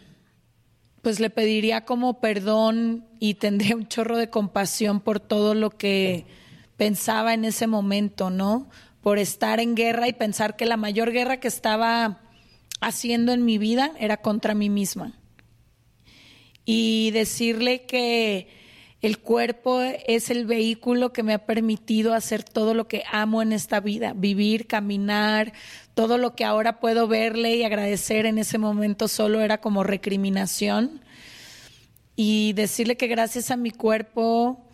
pues 1.03 1.21
le 1.21 1.29
pediría 1.29 1.85
como 1.85 2.21
perdón 2.21 3.05
y 3.21 3.35
tendría 3.35 3.77
un 3.77 3.87
chorro 3.87 4.17
de 4.17 4.31
compasión 4.31 5.01
por 5.01 5.21
todo 5.21 5.53
lo 5.53 5.69
que 5.69 6.25
pensaba 6.79 7.35
en 7.35 7.45
ese 7.45 7.67
momento, 7.67 8.31
¿no? 8.31 8.71
Por 9.03 9.19
estar 9.19 9.61
en 9.61 9.75
guerra 9.75 10.09
y 10.09 10.15
pensar 10.15 10.57
que 10.57 10.65
la 10.65 10.79
mayor 10.79 11.13
guerra 11.13 11.39
que 11.39 11.49
estaba 11.49 12.23
haciendo 12.81 13.33
en 13.33 13.45
mi 13.45 13.59
vida 13.59 13.93
era 13.99 14.17
contra 14.17 14.55
mí 14.55 14.71
misma. 14.71 15.21
Y 16.65 17.11
decirle 17.11 17.85
que 17.85 18.49
el 19.03 19.19
cuerpo 19.19 19.81
es 19.81 20.31
el 20.31 20.47
vehículo 20.47 21.13
que 21.13 21.25
me 21.25 21.35
ha 21.35 21.45
permitido 21.45 22.15
hacer 22.15 22.45
todo 22.45 22.73
lo 22.73 22.87
que 22.87 23.03
amo 23.11 23.43
en 23.43 23.53
esta 23.53 23.81
vida, 23.81 24.13
vivir, 24.15 24.69
caminar, 24.69 25.53
todo 25.95 26.19
lo 26.19 26.37
que 26.37 26.45
ahora 26.45 26.79
puedo 26.79 27.09
verle 27.09 27.57
y 27.57 27.65
agradecer 27.65 28.27
en 28.27 28.39
ese 28.39 28.59
momento 28.59 29.09
solo 29.09 29.41
era 29.41 29.61
como 29.61 29.83
recriminación. 29.83 31.01
Y 32.15 32.53
decirle 32.53 32.97
que 32.97 33.09
gracias 33.09 33.51
a 33.51 33.57
mi 33.57 33.73
cuerpo, 33.73 34.65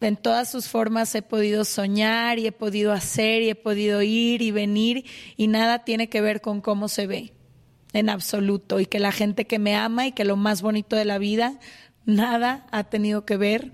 en 0.00 0.16
todas 0.16 0.50
sus 0.50 0.68
formas 0.68 1.14
he 1.14 1.20
podido 1.20 1.66
soñar 1.66 2.38
y 2.38 2.46
he 2.46 2.52
podido 2.52 2.92
hacer 2.92 3.42
y 3.42 3.50
he 3.50 3.54
podido 3.54 4.00
ir 4.00 4.40
y 4.40 4.52
venir 4.52 5.04
y 5.36 5.48
nada 5.48 5.84
tiene 5.84 6.08
que 6.08 6.22
ver 6.22 6.40
con 6.40 6.62
cómo 6.62 6.88
se 6.88 7.06
ve 7.06 7.32
en 7.92 8.08
absoluto 8.08 8.80
y 8.80 8.86
que 8.86 8.98
la 8.98 9.12
gente 9.12 9.46
que 9.46 9.58
me 9.58 9.76
ama 9.76 10.06
y 10.06 10.12
que 10.12 10.24
lo 10.24 10.36
más 10.36 10.62
bonito 10.62 10.96
de 10.96 11.04
la 11.04 11.18
vida 11.18 11.58
nada 12.04 12.66
ha 12.70 12.84
tenido 12.84 13.24
que 13.24 13.36
ver 13.36 13.72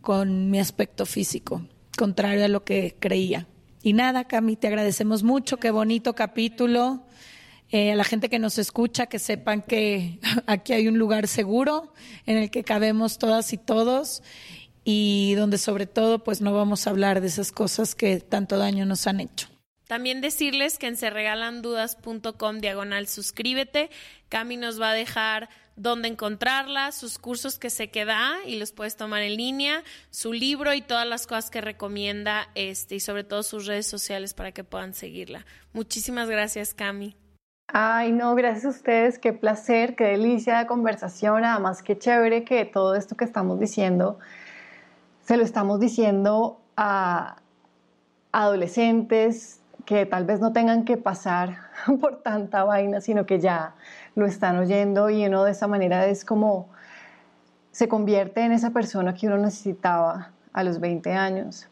con 0.00 0.50
mi 0.50 0.60
aspecto 0.60 1.06
físico, 1.06 1.62
contrario 1.96 2.44
a 2.44 2.48
lo 2.48 2.64
que 2.64 2.96
creía. 2.98 3.46
Y 3.82 3.92
nada, 3.92 4.24
Cami, 4.24 4.56
te 4.56 4.66
agradecemos 4.66 5.22
mucho, 5.22 5.58
qué 5.58 5.70
bonito 5.70 6.14
capítulo. 6.14 7.02
Eh, 7.70 7.92
a 7.92 7.96
la 7.96 8.04
gente 8.04 8.28
que 8.28 8.38
nos 8.38 8.58
escucha, 8.58 9.06
que 9.06 9.18
sepan 9.18 9.62
que 9.62 10.20
aquí 10.46 10.72
hay 10.72 10.88
un 10.88 10.98
lugar 10.98 11.26
seguro 11.26 11.92
en 12.24 12.36
el 12.36 12.50
que 12.50 12.62
cabemos 12.62 13.18
todas 13.18 13.52
y 13.52 13.58
todos 13.58 14.22
y 14.84 15.34
donde 15.34 15.58
sobre 15.58 15.86
todo 15.86 16.22
pues 16.22 16.40
no 16.40 16.54
vamos 16.54 16.86
a 16.86 16.90
hablar 16.90 17.20
de 17.20 17.26
esas 17.26 17.50
cosas 17.50 17.96
que 17.96 18.20
tanto 18.20 18.56
daño 18.56 18.86
nos 18.86 19.08
han 19.08 19.18
hecho. 19.18 19.48
También 19.86 20.20
decirles 20.20 20.78
que 20.78 20.88
en 20.88 20.96
serregalandudas.com 20.96 22.58
diagonal 22.58 23.06
suscríbete, 23.06 23.90
Cami 24.28 24.56
nos 24.56 24.80
va 24.80 24.90
a 24.90 24.94
dejar 24.94 25.48
dónde 25.76 26.08
encontrarla, 26.08 26.90
sus 26.90 27.18
cursos 27.18 27.58
que 27.58 27.70
se 27.70 27.90
queda 27.90 28.34
y 28.44 28.58
los 28.58 28.72
puedes 28.72 28.96
tomar 28.96 29.22
en 29.22 29.36
línea, 29.36 29.84
su 30.10 30.32
libro 30.32 30.74
y 30.74 30.80
todas 30.80 31.06
las 31.06 31.26
cosas 31.26 31.50
que 31.50 31.60
recomienda 31.60 32.48
este 32.54 32.96
y 32.96 33.00
sobre 33.00 33.24
todo 33.24 33.42
sus 33.42 33.66
redes 33.66 33.86
sociales 33.86 34.34
para 34.34 34.52
que 34.52 34.64
puedan 34.64 34.94
seguirla. 34.94 35.46
Muchísimas 35.72 36.28
gracias, 36.28 36.74
Cami. 36.74 37.16
Ay, 37.68 38.12
no, 38.12 38.34
gracias 38.34 38.64
a 38.64 38.68
ustedes, 38.68 39.18
qué 39.18 39.32
placer, 39.32 39.96
qué 39.96 40.04
delicia 40.04 40.58
de 40.58 40.66
conversación, 40.66 41.44
además 41.44 41.82
qué 41.82 41.98
chévere 41.98 42.44
que 42.44 42.64
todo 42.64 42.94
esto 42.94 43.16
que 43.16 43.24
estamos 43.24 43.58
diciendo 43.60 44.18
se 45.24 45.36
lo 45.36 45.42
estamos 45.42 45.80
diciendo 45.80 46.60
a 46.76 47.38
adolescentes 48.30 49.60
que 49.86 50.04
tal 50.04 50.26
vez 50.26 50.40
no 50.40 50.52
tengan 50.52 50.84
que 50.84 50.98
pasar 50.98 51.60
por 52.00 52.22
tanta 52.22 52.64
vaina, 52.64 53.00
sino 53.00 53.24
que 53.24 53.40
ya 53.40 53.74
lo 54.14 54.26
están 54.26 54.58
oyendo 54.58 55.08
y 55.08 55.24
uno 55.24 55.44
de 55.44 55.52
esa 55.52 55.66
manera 55.66 56.06
es 56.06 56.24
como 56.24 56.68
se 57.70 57.88
convierte 57.88 58.42
en 58.42 58.52
esa 58.52 58.70
persona 58.70 59.14
que 59.14 59.26
uno 59.26 59.38
necesitaba 59.38 60.32
a 60.52 60.64
los 60.64 60.80
20 60.80 61.12
años. 61.12 61.68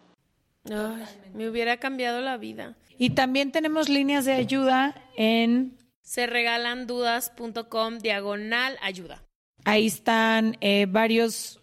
me 1.35 1.49
hubiera 1.49 1.79
cambiado 1.79 2.21
la 2.21 2.37
vida. 2.37 2.75
Y 2.97 3.11
también 3.11 3.51
tenemos 3.51 3.89
líneas 3.89 4.25
de 4.25 4.33
ayuda 4.33 4.95
en 5.17 5.77
serregalandudas.com 6.03 7.99
diagonal 7.99 8.77
ayuda. 8.83 9.23
Ahí 9.65 9.87
están 9.87 10.57
eh, 10.61 10.87
varios 10.89 11.61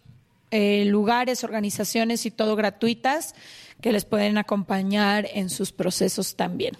eh, 0.49 0.85
lugares, 0.85 1.43
organizaciones 1.43 2.25
y 2.25 2.31
todo 2.31 2.55
gratuitas 2.55 3.35
que 3.81 3.91
les 3.91 4.05
pueden 4.05 4.37
acompañar 4.37 5.27
en 5.33 5.49
sus 5.49 5.71
procesos 5.71 6.35
también. 6.35 6.77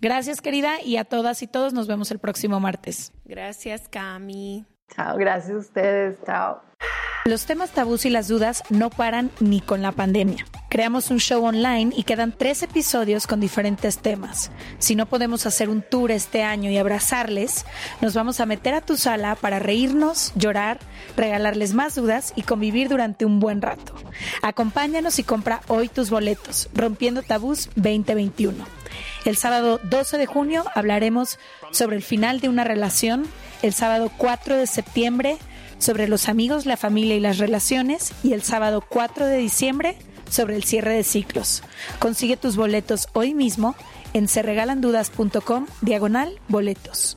Gracias, 0.00 0.40
querida, 0.40 0.82
y 0.82 0.96
a 0.96 1.04
todas 1.04 1.42
y 1.42 1.46
todos 1.46 1.72
nos 1.72 1.86
vemos 1.86 2.10
el 2.10 2.18
próximo 2.18 2.60
martes. 2.60 3.12
Gracias, 3.24 3.88
Cami. 3.88 4.64
Chao, 4.94 5.16
gracias 5.16 5.52
a 5.52 5.58
ustedes, 5.58 6.18
chao. 6.26 6.60
Los 7.26 7.46
temas 7.46 7.70
tabús 7.70 8.04
y 8.04 8.10
las 8.10 8.28
dudas 8.28 8.62
no 8.68 8.90
paran 8.90 9.30
ni 9.40 9.62
con 9.62 9.80
la 9.80 9.92
pandemia. 9.92 10.44
Creamos 10.68 11.10
un 11.10 11.20
show 11.20 11.42
online 11.42 11.90
y 11.96 12.02
quedan 12.02 12.32
tres 12.36 12.62
episodios 12.62 13.26
con 13.26 13.40
diferentes 13.40 13.96
temas. 13.96 14.50
Si 14.78 14.94
no 14.94 15.06
podemos 15.06 15.46
hacer 15.46 15.70
un 15.70 15.80
tour 15.80 16.10
este 16.10 16.42
año 16.42 16.70
y 16.70 16.76
abrazarles, 16.76 17.64
nos 18.02 18.12
vamos 18.12 18.40
a 18.40 18.46
meter 18.46 18.74
a 18.74 18.82
tu 18.82 18.98
sala 18.98 19.36
para 19.36 19.58
reírnos, 19.58 20.32
llorar, 20.34 20.80
regalarles 21.16 21.72
más 21.72 21.94
dudas 21.94 22.34
y 22.36 22.42
convivir 22.42 22.90
durante 22.90 23.24
un 23.24 23.40
buen 23.40 23.62
rato. 23.62 23.94
Acompáñanos 24.42 25.18
y 25.18 25.22
compra 25.22 25.62
hoy 25.68 25.88
tus 25.88 26.10
boletos, 26.10 26.68
Rompiendo 26.74 27.22
Tabús 27.22 27.70
2021. 27.76 28.66
El 29.24 29.36
sábado 29.38 29.80
12 29.84 30.18
de 30.18 30.26
junio 30.26 30.64
hablaremos 30.74 31.38
sobre 31.70 31.96
el 31.96 32.02
final 32.02 32.40
de 32.40 32.50
una 32.50 32.64
relación. 32.64 33.26
El 33.62 33.72
sábado 33.72 34.10
4 34.18 34.58
de 34.58 34.66
septiembre 34.66 35.38
sobre 35.78 36.08
los 36.08 36.28
amigos, 36.28 36.66
la 36.66 36.76
familia 36.76 37.16
y 37.16 37.20
las 37.20 37.38
relaciones. 37.38 38.12
Y 38.22 38.32
el 38.32 38.42
sábado 38.42 38.84
4 38.88 39.26
de 39.26 39.38
diciembre 39.38 39.96
sobre 40.30 40.56
el 40.56 40.64
cierre 40.64 40.94
de 40.94 41.04
ciclos. 41.04 41.62
Consigue 41.98 42.36
tus 42.36 42.56
boletos 42.56 43.08
hoy 43.12 43.34
mismo 43.34 43.74
en 44.12 44.28
serregalandudas.com 44.28 45.66
diagonal 45.82 46.40
boletos. 46.48 47.16